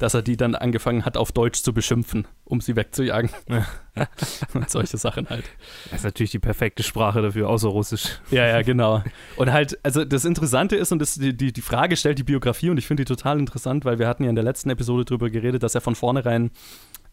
dass 0.00 0.14
er 0.14 0.22
die 0.22 0.36
dann 0.36 0.56
angefangen 0.56 1.04
hat, 1.04 1.16
auf 1.16 1.30
Deutsch 1.30 1.62
zu 1.62 1.72
beschimpfen, 1.72 2.26
um 2.44 2.60
sie 2.60 2.74
wegzujagen. 2.74 3.30
und 4.54 4.68
solche 4.68 4.96
Sachen 4.96 5.28
halt. 5.30 5.44
Das 5.84 6.00
ist 6.00 6.04
natürlich 6.04 6.32
die 6.32 6.40
perfekte 6.40 6.82
Sprache 6.82 7.22
dafür, 7.22 7.48
außer 7.48 7.68
Russisch. 7.68 8.20
Ja, 8.32 8.44
ja, 8.44 8.62
genau. 8.62 9.04
Und 9.36 9.52
halt, 9.52 9.78
also 9.84 10.04
das 10.04 10.24
Interessante 10.24 10.74
ist, 10.74 10.90
und 10.90 10.98
das, 10.98 11.14
die, 11.14 11.32
die, 11.36 11.52
die 11.52 11.62
Frage 11.62 11.96
stellt 11.96 12.18
die 12.18 12.24
Biografie, 12.24 12.70
und 12.70 12.78
ich 12.78 12.88
finde 12.88 13.04
die 13.04 13.14
total 13.14 13.38
interessant, 13.38 13.84
weil 13.84 14.00
wir 14.00 14.08
hatten 14.08 14.24
ja 14.24 14.30
in 14.30 14.34
der 14.34 14.44
letzten 14.44 14.68
Episode 14.70 15.04
drüber 15.04 15.30
geredet, 15.30 15.62
dass 15.62 15.76
er 15.76 15.80
von 15.80 15.94
vornherein 15.94 16.50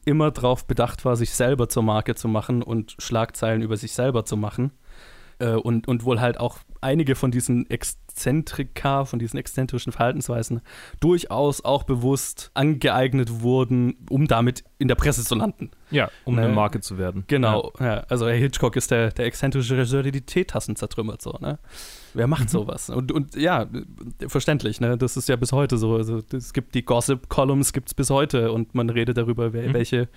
immer 0.05 0.31
darauf 0.31 0.65
bedacht 0.65 1.05
war, 1.05 1.15
sich 1.15 1.29
selber 1.31 1.69
zur 1.69 1.83
Marke 1.83 2.15
zu 2.15 2.27
machen 2.27 2.63
und 2.63 2.95
Schlagzeilen 2.97 3.61
über 3.61 3.77
sich 3.77 3.91
selber 3.91 4.25
zu 4.25 4.37
machen. 4.37 4.71
Äh, 5.41 5.55
und, 5.55 5.87
und 5.87 6.05
wohl 6.05 6.21
halt 6.21 6.39
auch 6.39 6.59
einige 6.81 7.15
von 7.15 7.31
diesen 7.31 7.67
Exzentrika, 7.69 9.05
von 9.05 9.19
diesen 9.19 9.37
exzentrischen 9.37 9.91
Verhaltensweisen 9.91 10.61
durchaus 10.99 11.63
auch 11.65 11.83
bewusst 11.83 12.51
angeeignet 12.53 13.41
wurden, 13.41 13.97
um 14.09 14.27
damit 14.27 14.63
in 14.77 14.87
der 14.87 14.95
Presse 14.95 15.23
zu 15.23 15.35
landen. 15.35 15.71
Ja, 15.89 16.09
um 16.25 16.35
Ne? 16.35 16.43
eine 16.43 16.53
Marke 16.53 16.79
zu 16.79 16.97
werden. 16.97 17.23
Genau, 17.27 17.71
ja. 17.79 18.03
also 18.07 18.27
Herr 18.27 18.35
Hitchcock 18.35 18.75
ist 18.75 18.91
der, 18.91 19.11
der 19.11 19.25
exzentrische 19.25 19.73
Regisseur, 19.75 20.03
der 20.03 20.11
die 20.11 20.21
Teetassen 20.25 20.75
zertrümmert, 20.75 21.21
so, 21.21 21.37
ne? 21.41 21.59
Wer 22.13 22.27
macht 22.27 22.49
sowas? 22.49 22.89
Und, 22.89 23.11
und 23.11 23.35
ja, 23.35 23.67
verständlich, 24.27 24.79
ne? 24.81 24.97
Das 24.97 25.17
ist 25.17 25.29
ja 25.29 25.35
bis 25.37 25.51
heute 25.53 25.77
so. 25.77 25.95
Also 25.95 26.21
es 26.33 26.53
gibt 26.53 26.75
die 26.75 26.83
Gossip-Columns, 26.83 27.73
gibt 27.73 27.87
es 27.87 27.93
bis 27.93 28.09
heute 28.09 28.51
und 28.51 28.75
man 28.75 28.89
redet 28.89 29.17
darüber, 29.17 29.53
wer, 29.53 29.69
Mhm. 29.69 29.73
welche, 29.73 30.09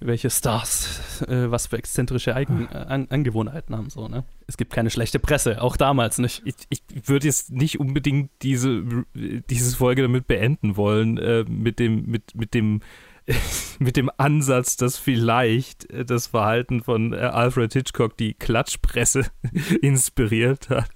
welche 0.00 0.30
Stars 0.30 1.22
äh, 1.28 1.50
was 1.50 1.66
für 1.68 1.78
exzentrische 1.78 2.34
Eigen 2.34 2.68
äh, 2.72 2.76
An 2.76 3.06
Angewohnheiten 3.10 3.76
haben, 3.76 3.90
so, 3.90 4.08
ne? 4.08 4.24
Es 4.46 4.56
gibt 4.56 4.72
keine 4.72 4.90
schlechte 4.90 5.18
Presse, 5.18 5.62
auch 5.62 5.76
damals 5.76 6.18
nicht. 6.18 6.42
Ich, 6.44 6.54
ich 6.70 7.08
würde 7.08 7.26
jetzt 7.26 7.52
nicht 7.52 7.78
unbedingt 7.78 8.30
diese, 8.42 8.82
diese 9.14 9.76
Folge 9.76 10.02
damit 10.02 10.26
beenden 10.26 10.76
wollen, 10.76 11.18
äh, 11.18 11.44
mit 11.48 11.78
dem, 11.78 12.06
mit, 12.06 12.34
mit 12.34 12.54
dem 12.54 12.80
mit 13.78 13.96
dem 13.96 14.10
Ansatz, 14.16 14.76
dass 14.76 14.96
vielleicht 14.96 15.90
äh, 15.90 16.04
das 16.04 16.28
Verhalten 16.28 16.82
von 16.82 17.12
äh, 17.12 17.18
Alfred 17.18 17.72
Hitchcock 17.72 18.16
die 18.16 18.34
Klatschpresse 18.34 19.26
inspiriert 19.82 20.68
hat. 20.68 20.90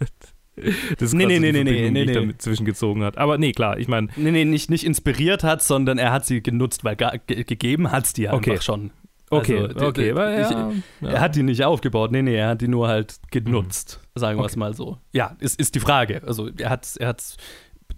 Das 0.99 1.09
ist 1.09 1.15
Nee, 1.15 1.27
nee, 1.27 1.39
nee, 1.39 1.53
nee, 1.53 1.63
nee, 1.91 1.91
nee. 1.91 2.13
damit 2.13 2.41
zwischengezogen 2.43 3.03
hat. 3.03 3.19
Aber 3.19 3.39
nee, 3.39 3.53
klar, 3.53 3.79
ich 3.79 3.89
meine, 3.89 4.09
Nee, 4.17 4.31
nee, 4.31 4.45
nicht, 4.45 4.71
nicht 4.71 4.85
inspiriert 4.85 5.43
hat, 5.43 5.63
sondern 5.63 5.99
er 5.99 6.13
hat 6.13 6.27
sie 6.27 6.43
genutzt, 6.43 6.85
weil 6.85 6.97
ge 6.97 7.45
gegeben 7.45 7.91
hat 7.91 8.05
es 8.05 8.13
die 8.13 8.29
Okay. 8.29 8.53
einfach 8.53 8.63
schon. 8.63 8.91
okay, 9.31 9.59
Also, 9.59 9.87
okay, 9.87 10.13
aber 10.13 10.41
ich- 10.41 10.51
ja. 10.51 10.73
Er 11.03 11.21
hat 11.21 11.35
die 11.35 11.43
nicht 11.43 11.65
aufgebaut, 11.65 12.13
nee, 12.13 12.23
nee, 12.23 12.37
er 12.37 12.49
hat 12.51 12.61
die 12.61 12.69
nur 12.69 12.87
halt 12.89 13.17
genutzt, 13.31 14.01
sagen 14.15 14.39
wir 14.39 14.45
es 14.45 14.53
Okay. 14.53 14.61
mal 14.61 14.75
so. 14.75 14.99
Ja, 15.13 15.37
ist, 15.41 15.59
ist 15.59 15.75
die 15.75 15.81
Frage. 15.81 16.23
Also 16.25 16.49
er 16.57 16.71
hat 16.71 16.85
es 16.85 16.97
er 16.97 17.09
hat's 17.09 17.37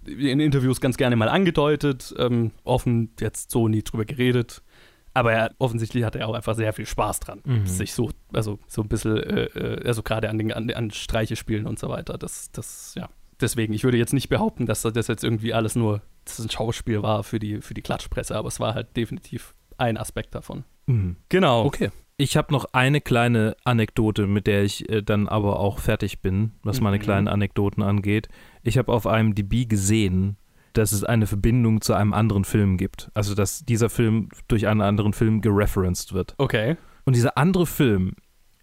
in 0.05 0.39
Interviews 0.39 0.79
ganz 0.81 0.97
gerne 0.97 1.15
mal 1.15 1.29
angedeutet, 1.29 2.15
ähm, 2.17 2.51
offen 2.63 3.09
jetzt 3.19 3.51
so 3.51 3.67
nie 3.67 3.83
drüber 3.83 4.05
geredet. 4.05 4.61
Aber 5.17 5.33
er, 5.33 5.51
offensichtlich 5.57 6.03
hat 6.03 6.15
er 6.15 6.27
auch 6.27 6.33
einfach 6.35 6.53
sehr 6.55 6.73
viel 6.73 6.85
Spaß 6.85 7.19
dran, 7.21 7.41
Mhm. 7.43 7.65
sich 7.65 7.93
so, 7.93 8.11
also 8.33 8.59
so 8.67 8.81
ein 8.83 8.87
bisschen, 8.87 9.17
äh, 9.17 9.45
äh, 9.45 9.87
also 9.87 10.03
gerade 10.03 10.29
an, 10.29 10.37
den, 10.37 10.53
an, 10.53 10.69
an 10.69 10.91
Streiche 10.91 11.35
spielen 11.35 11.65
und 11.65 11.79
so 11.79 11.89
weiter. 11.89 12.17
Das, 12.17 12.51
das, 12.51 12.93
ja. 12.95 13.09
Deswegen, 13.41 13.73
ich 13.73 13.83
würde 13.83 13.97
jetzt 13.97 14.13
nicht 14.13 14.29
behaupten, 14.29 14.65
dass 14.67 14.83
das 14.83 15.07
jetzt 15.07 15.23
irgendwie 15.23 15.53
alles 15.53 15.75
nur 15.75 16.01
ein 16.39 16.49
Schauspiel 16.49 17.01
war 17.01 17.23
für 17.23 17.39
die, 17.39 17.61
für 17.61 17.73
die 17.73 17.81
Klatschpresse, 17.81 18.35
aber 18.35 18.47
es 18.47 18.59
war 18.59 18.75
halt 18.75 18.95
definitiv 18.95 19.55
ein 19.77 19.97
Aspekt 19.97 20.35
davon. 20.35 20.63
Mhm. 20.85 21.15
Genau. 21.29 21.65
Okay. 21.65 21.89
Ich 22.19 22.35
habe 22.35 22.51
noch 22.51 22.65
eine 22.73 22.99
kleine 23.01 23.55
Anekdote, 23.63 24.25
mit 24.27 24.45
der 24.47 24.63
ich 24.63 24.89
äh, 24.89 25.01
dann 25.03 25.27
aber 25.27 25.59
auch 25.59 25.79
fertig 25.79 26.21
bin, 26.21 26.53
was 26.63 26.81
meine 26.81 26.97
Mhm. 26.97 27.01
kleinen 27.01 27.27
Anekdoten 27.27 27.83
angeht. 27.83 28.27
Ich 28.63 28.77
habe 28.77 28.91
auf 28.91 29.05
einem 29.07 29.35
DB 29.35 29.65
gesehen, 29.65 30.37
dass 30.77 30.91
es 30.91 31.03
eine 31.03 31.27
Verbindung 31.27 31.81
zu 31.81 31.93
einem 31.93 32.13
anderen 32.13 32.45
Film 32.45 32.77
gibt. 32.77 33.09
Also, 33.13 33.35
dass 33.35 33.65
dieser 33.65 33.89
Film 33.89 34.29
durch 34.47 34.67
einen 34.67 34.81
anderen 34.81 35.13
Film 35.13 35.41
gereferenced 35.41 36.13
wird. 36.13 36.35
Okay. 36.37 36.77
Und 37.05 37.15
dieser 37.15 37.37
andere 37.37 37.65
Film 37.65 38.13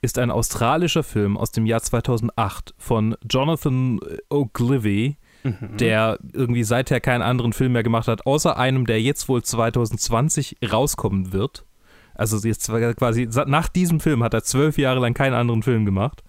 ist 0.02 0.18
ein 0.18 0.30
australischer 0.30 1.02
Film 1.02 1.36
aus 1.36 1.50
dem 1.50 1.64
Jahr 1.66 1.80
2008 1.80 2.74
von 2.76 3.16
Jonathan 3.28 3.98
O'Glivey, 4.30 5.16
Mhm. 5.44 5.76
der 5.76 6.18
irgendwie 6.32 6.64
seither 6.64 7.00
keinen 7.00 7.20
anderen 7.20 7.52
Film 7.52 7.72
mehr 7.72 7.82
gemacht 7.82 8.08
hat, 8.08 8.24
außer 8.26 8.56
einem, 8.56 8.86
der 8.86 9.02
jetzt 9.02 9.28
wohl 9.28 9.42
2020 9.42 10.56
rauskommen 10.72 11.32
wird. 11.34 11.66
Also 12.14 12.38
jetzt 12.48 12.70
quasi 12.96 13.28
nach 13.46 13.68
diesem 13.68 14.00
Film 14.00 14.22
hat 14.22 14.32
er 14.32 14.42
zwölf 14.42 14.78
Jahre 14.78 15.00
lang 15.00 15.12
keinen 15.12 15.34
anderen 15.34 15.62
Film 15.62 15.84
gemacht. 15.84 16.22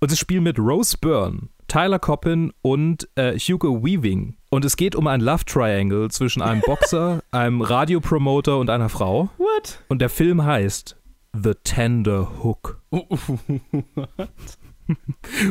Und 0.00 0.12
das 0.12 0.18
Spiel 0.18 0.40
mit 0.40 0.58
Rose 0.60 0.96
Byrne, 1.00 1.48
Tyler 1.66 1.98
Coppin 1.98 2.52
und 2.62 3.08
äh, 3.16 3.36
Hugo 3.38 3.82
Weaving. 3.84 4.36
Und 4.52 4.66
es 4.66 4.76
geht 4.76 4.94
um 4.94 5.06
ein 5.06 5.22
Love 5.22 5.46
Triangle 5.46 6.10
zwischen 6.10 6.42
einem 6.42 6.60
Boxer, 6.66 7.22
einem 7.30 7.62
Radiopromoter 7.62 8.58
und 8.58 8.68
einer 8.68 8.90
Frau. 8.90 9.30
What? 9.38 9.78
Und 9.88 10.00
der 10.02 10.10
Film 10.10 10.44
heißt 10.44 10.94
The 11.32 11.52
Tender 11.64 12.30
Hook. 12.44 12.78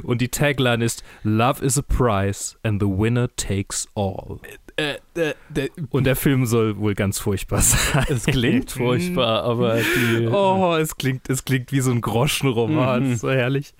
Und 0.03 0.21
die 0.21 0.27
Tagline 0.29 0.85
ist 0.85 1.03
Love 1.23 1.65
is 1.65 1.79
a 1.79 1.81
prize 1.81 2.55
and 2.61 2.79
the 2.79 2.87
winner 2.87 3.27
takes 3.37 3.87
all. 3.95 4.39
äh, 4.75 4.97
äh, 5.15 5.33
der, 5.49 5.69
Und 5.89 6.03
der 6.03 6.15
Film 6.15 6.45
soll 6.45 6.77
wohl 6.77 6.93
ganz 6.93 7.17
furchtbar 7.17 7.61
sein. 7.61 8.05
es 8.09 8.25
klingt 8.25 8.69
furchtbar, 8.73 9.41
aber 9.43 9.77
die. 9.77 10.27
Oh, 10.27 10.75
es 10.75 10.95
klingt, 10.95 11.27
es 11.27 11.43
klingt 11.43 11.71
wie 11.71 11.79
so 11.81 11.89
ein 11.89 12.01
Groschenroman. 12.01 13.09
Mhm. 13.09 13.15
So 13.15 13.31
herrlich. 13.31 13.73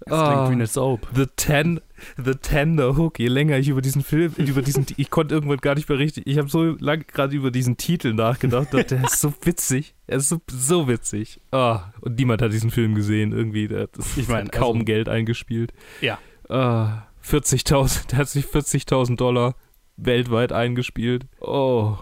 es 0.00 0.06
klingt 0.06 0.20
Oh. 0.20 0.48
wie 0.48 0.52
eine 0.54 0.66
Soap. 0.66 1.06
The 1.14 1.26
Ten, 1.36 1.80
The 2.16 2.34
Tender 2.34 2.96
Hook. 2.96 3.18
Je 3.18 3.28
länger 3.28 3.58
ich 3.58 3.68
über 3.68 3.80
diesen 3.82 4.02
Film, 4.02 4.32
über 4.38 4.62
diesen, 4.62 4.86
ich 4.96 5.10
konnte 5.10 5.34
irgendwann 5.34 5.58
gar 5.58 5.74
nicht 5.74 5.88
mehr 5.88 5.98
richtig. 5.98 6.26
Ich 6.26 6.38
habe 6.38 6.48
so 6.48 6.76
lange 6.78 7.04
gerade 7.04 7.34
über 7.36 7.50
diesen 7.50 7.76
Titel 7.76 8.12
nachgedacht. 8.12 8.74
Und 8.74 8.90
der 8.90 9.04
ist 9.04 9.20
so 9.20 9.32
witzig. 9.42 9.94
Er 10.06 10.18
ist 10.18 10.28
so, 10.28 10.40
so 10.50 10.88
witzig. 10.88 11.40
Oh, 11.52 11.78
und 12.00 12.18
niemand 12.18 12.42
hat 12.42 12.52
diesen 12.52 12.70
Film 12.70 12.94
gesehen. 12.94 13.32
Irgendwie, 13.32 13.68
der, 13.68 13.86
das 13.88 14.16
Ich 14.16 14.28
mein, 14.28 14.46
hat 14.46 14.52
kaum 14.52 14.76
also- 14.78 14.84
Geld 14.84 15.08
eingespielt. 15.08 15.72
Ja. 16.00 16.18
Ah, 16.48 17.06
40.000, 17.26 18.08
der 18.08 18.18
hat 18.18 18.28
sich 18.28 18.44
40.000 18.44 19.16
Dollar 19.16 19.54
weltweit 19.96 20.52
eingespielt. 20.52 21.26
Oh, 21.40 21.96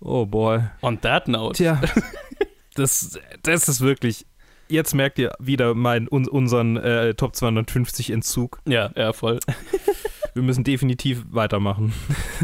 oh 0.00 0.26
boy. 0.26 0.60
On 0.82 1.00
that 1.00 1.28
note. 1.28 1.54
Tja, 1.56 1.80
das, 2.74 3.18
das 3.42 3.68
ist 3.68 3.80
wirklich. 3.80 4.26
Jetzt 4.72 4.94
merkt 4.94 5.18
ihr 5.18 5.34
wieder 5.38 5.74
mein, 5.74 6.08
un, 6.10 6.26
unseren 6.26 6.78
äh, 6.78 7.12
Top 7.12 7.36
250 7.36 8.08
Entzug. 8.10 8.58
Ja, 8.66 8.90
ja, 8.96 9.12
voll. 9.12 9.38
Wir 10.34 10.42
müssen 10.42 10.64
definitiv 10.64 11.26
weitermachen. 11.30 11.92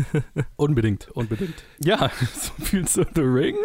Unbedingt, 0.56 1.08
unbedingt. 1.14 1.54
Ja, 1.82 2.10
so 2.34 2.52
viel 2.62 2.86
zu 2.86 3.06
The 3.14 3.22
Ring. 3.22 3.56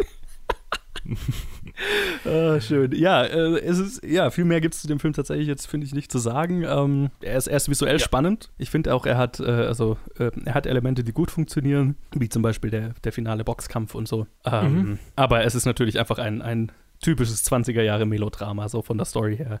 ah, 2.24 2.58
schön. 2.58 2.92
Ja, 2.92 3.22
äh, 3.24 3.58
es 3.58 3.78
ist, 3.78 4.02
ja, 4.02 4.30
viel 4.30 4.46
mehr 4.46 4.62
gibt 4.62 4.74
es 4.74 4.80
zu 4.80 4.88
dem 4.88 4.98
Film 4.98 5.12
tatsächlich 5.12 5.46
jetzt, 5.46 5.66
finde 5.66 5.86
ich, 5.86 5.94
nicht 5.94 6.10
zu 6.10 6.18
sagen. 6.18 6.64
Ähm, 6.66 7.10
er, 7.20 7.36
ist, 7.36 7.48
er 7.48 7.58
ist 7.58 7.68
visuell 7.68 7.98
spannend. 8.00 8.50
Ich 8.56 8.70
finde 8.70 8.94
auch, 8.94 9.04
er 9.04 9.18
hat, 9.18 9.40
äh, 9.40 9.44
also, 9.44 9.98
äh, 10.18 10.30
er 10.46 10.54
hat 10.54 10.64
Elemente, 10.64 11.04
die 11.04 11.12
gut 11.12 11.30
funktionieren, 11.30 11.96
wie 12.14 12.30
zum 12.30 12.40
Beispiel 12.40 12.70
der, 12.70 12.94
der 13.04 13.12
finale 13.12 13.44
Boxkampf 13.44 13.94
und 13.94 14.08
so. 14.08 14.26
Ähm, 14.46 14.72
Mhm. 14.74 14.98
Aber 15.16 15.44
es 15.44 15.54
ist 15.54 15.66
natürlich 15.66 15.98
einfach 15.98 16.18
ein, 16.18 16.40
ein 16.40 16.72
typisches 17.04 17.44
20er 17.44 17.82
Jahre 17.82 18.06
Melodrama, 18.06 18.68
so 18.68 18.82
von 18.82 18.96
der 18.98 19.04
Story 19.04 19.36
her. 19.36 19.60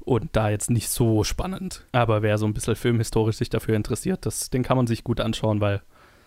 Und 0.00 0.30
da 0.32 0.50
jetzt 0.50 0.70
nicht 0.70 0.88
so 0.88 1.24
spannend. 1.24 1.86
Aber 1.92 2.22
wer 2.22 2.36
so 2.38 2.46
ein 2.46 2.54
bisschen 2.54 2.76
filmhistorisch 2.76 3.36
sich 3.36 3.50
dafür 3.50 3.76
interessiert, 3.76 4.26
das, 4.26 4.50
den 4.50 4.62
kann 4.62 4.76
man 4.76 4.86
sich 4.86 5.04
gut 5.04 5.20
anschauen, 5.20 5.60
weil 5.60 5.82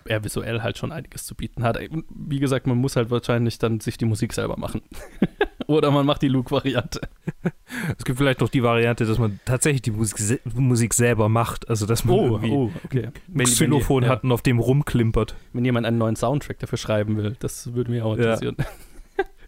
er 0.07 0.23
visuell 0.23 0.61
halt 0.61 0.77
schon 0.77 0.91
einiges 0.91 1.25
zu 1.25 1.35
bieten 1.35 1.63
hat. 1.63 1.79
Wie 2.09 2.39
gesagt, 2.39 2.67
man 2.67 2.77
muss 2.77 2.95
halt 2.95 3.09
wahrscheinlich 3.09 3.57
dann 3.57 3.79
sich 3.79 3.97
die 3.97 4.05
Musik 4.05 4.33
selber 4.33 4.55
machen. 4.57 4.81
Oder 5.67 5.89
man 5.89 6.05
macht 6.05 6.21
die 6.21 6.27
Luke-Variante. 6.27 7.01
Es 7.97 8.05
gibt 8.05 8.19
vielleicht 8.19 8.39
noch 8.41 8.49
die 8.49 8.61
Variante, 8.61 9.05
dass 9.05 9.17
man 9.17 9.39
tatsächlich 9.45 9.81
die 9.81 9.91
Musik, 9.91 10.19
se 10.19 10.39
Musik 10.53 10.93
selber 10.93 11.27
macht. 11.27 11.67
Also, 11.69 11.87
dass 11.87 12.05
man 12.05 12.17
irgendwie 12.17 12.51
Oh, 12.51 12.71
okay. 12.83 13.09
ein 13.33 13.45
Xylophon 13.45 14.03
ja, 14.03 14.09
hat 14.09 14.23
und 14.23 14.31
auf 14.31 14.43
dem 14.43 14.59
rumklimpert. 14.59 15.35
Wenn 15.53 15.65
jemand 15.65 15.87
einen 15.87 15.97
neuen 15.97 16.15
Soundtrack 16.15 16.59
dafür 16.59 16.77
schreiben 16.77 17.17
will, 17.17 17.35
das 17.39 17.73
würde 17.73 17.89
mich 17.89 18.03
auch 18.03 18.15
Ja. 18.15 18.39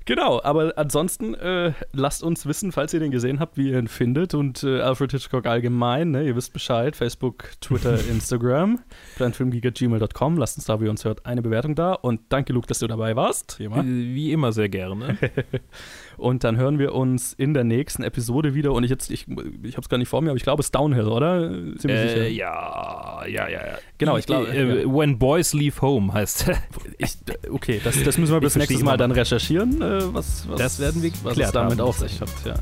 Genau, 0.07 0.39
aber 0.41 0.71
ansonsten 0.77 1.35
äh, 1.35 1.73
lasst 1.91 2.23
uns 2.23 2.45
wissen, 2.45 2.71
falls 2.71 2.93
ihr 2.93 3.01
den 3.01 3.11
gesehen 3.11 3.41
habt, 3.41 3.57
wie 3.57 3.71
ihr 3.71 3.77
ihn 3.77 3.89
findet 3.89 4.33
und 4.33 4.63
äh, 4.63 4.79
Alfred 4.79 5.11
Hitchcock 5.11 5.45
allgemein, 5.45 6.11
ne? 6.11 6.25
ihr 6.25 6.33
wisst 6.33 6.53
Bescheid, 6.53 6.95
Facebook, 6.95 7.51
Twitter, 7.59 7.99
Instagram, 8.09 8.79
planfilmgeek.gmail.com, 9.17 10.37
lasst 10.37 10.57
uns 10.57 10.65
da, 10.65 10.79
wie 10.79 10.85
ihr 10.85 10.91
uns 10.91 11.03
hört, 11.03 11.25
eine 11.25 11.41
Bewertung 11.41 11.75
da 11.75 11.91
und 11.91 12.21
danke 12.29 12.53
Luke, 12.53 12.67
dass 12.67 12.79
du 12.79 12.87
dabei 12.87 13.17
warst. 13.17 13.59
Wie 13.59 13.65
immer. 13.65 13.83
Wie 13.83 14.31
immer 14.31 14.53
sehr 14.53 14.69
gerne. 14.69 15.17
Und 16.17 16.43
dann 16.43 16.57
hören 16.57 16.79
wir 16.79 16.95
uns 16.95 17.33
in 17.33 17.53
der 17.53 17.63
nächsten 17.63 18.03
Episode 18.03 18.55
wieder. 18.55 18.73
Und 18.73 18.83
ich 18.83 18.89
jetzt, 18.89 19.11
ich, 19.11 19.27
ich 19.27 19.73
habe 19.73 19.81
es 19.81 19.89
gar 19.89 19.97
nicht 19.97 20.09
vor 20.09 20.21
mir, 20.21 20.31
aber 20.31 20.37
ich 20.37 20.43
glaube, 20.43 20.61
es 20.61 20.67
ist 20.67 20.75
Downhill, 20.75 21.07
oder? 21.07 21.49
Ziemlich 21.77 21.99
äh, 21.99 22.07
sicher. 22.09 22.27
ja, 22.27 23.25
ja, 23.27 23.47
ja, 23.47 23.67
ja. 23.67 23.77
Genau, 23.97 24.17
ich 24.17 24.25
glaube, 24.25 24.47
Äh, 24.49 24.81
ja. 24.81 24.93
When 24.93 25.19
Boys 25.19 25.53
Leave 25.53 25.79
Home 25.81 26.11
heißt 26.13 26.51
Ich, 26.97 27.17
okay, 27.51 27.79
das, 27.83 28.01
das 28.03 28.17
müssen 28.17 28.33
wir 28.33 28.39
bis 28.41 28.55
nächstes 28.55 28.83
Mal 28.83 28.97
dann 28.97 29.11
recherchieren, 29.11 29.81
äh, 29.81 30.13
was, 30.13 30.47
was, 30.49 30.59
Das 30.59 30.79
werden 30.79 31.03
wir 31.03 31.11
was 31.23 31.37
es 31.37 31.51
damit 31.51 31.79
auf 31.79 31.99
sich 31.99 32.19
hat. 32.19 32.29
Ja. 32.45 32.55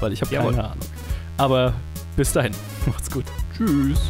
Weil 0.00 0.12
ich 0.12 0.20
habe 0.20 0.34
keine 0.34 0.64
Ahnung. 0.64 0.78
Aber 1.38 1.72
bis 2.16 2.32
dahin, 2.32 2.52
macht's 2.86 3.10
gut. 3.10 3.24
Tschüss. 3.56 4.00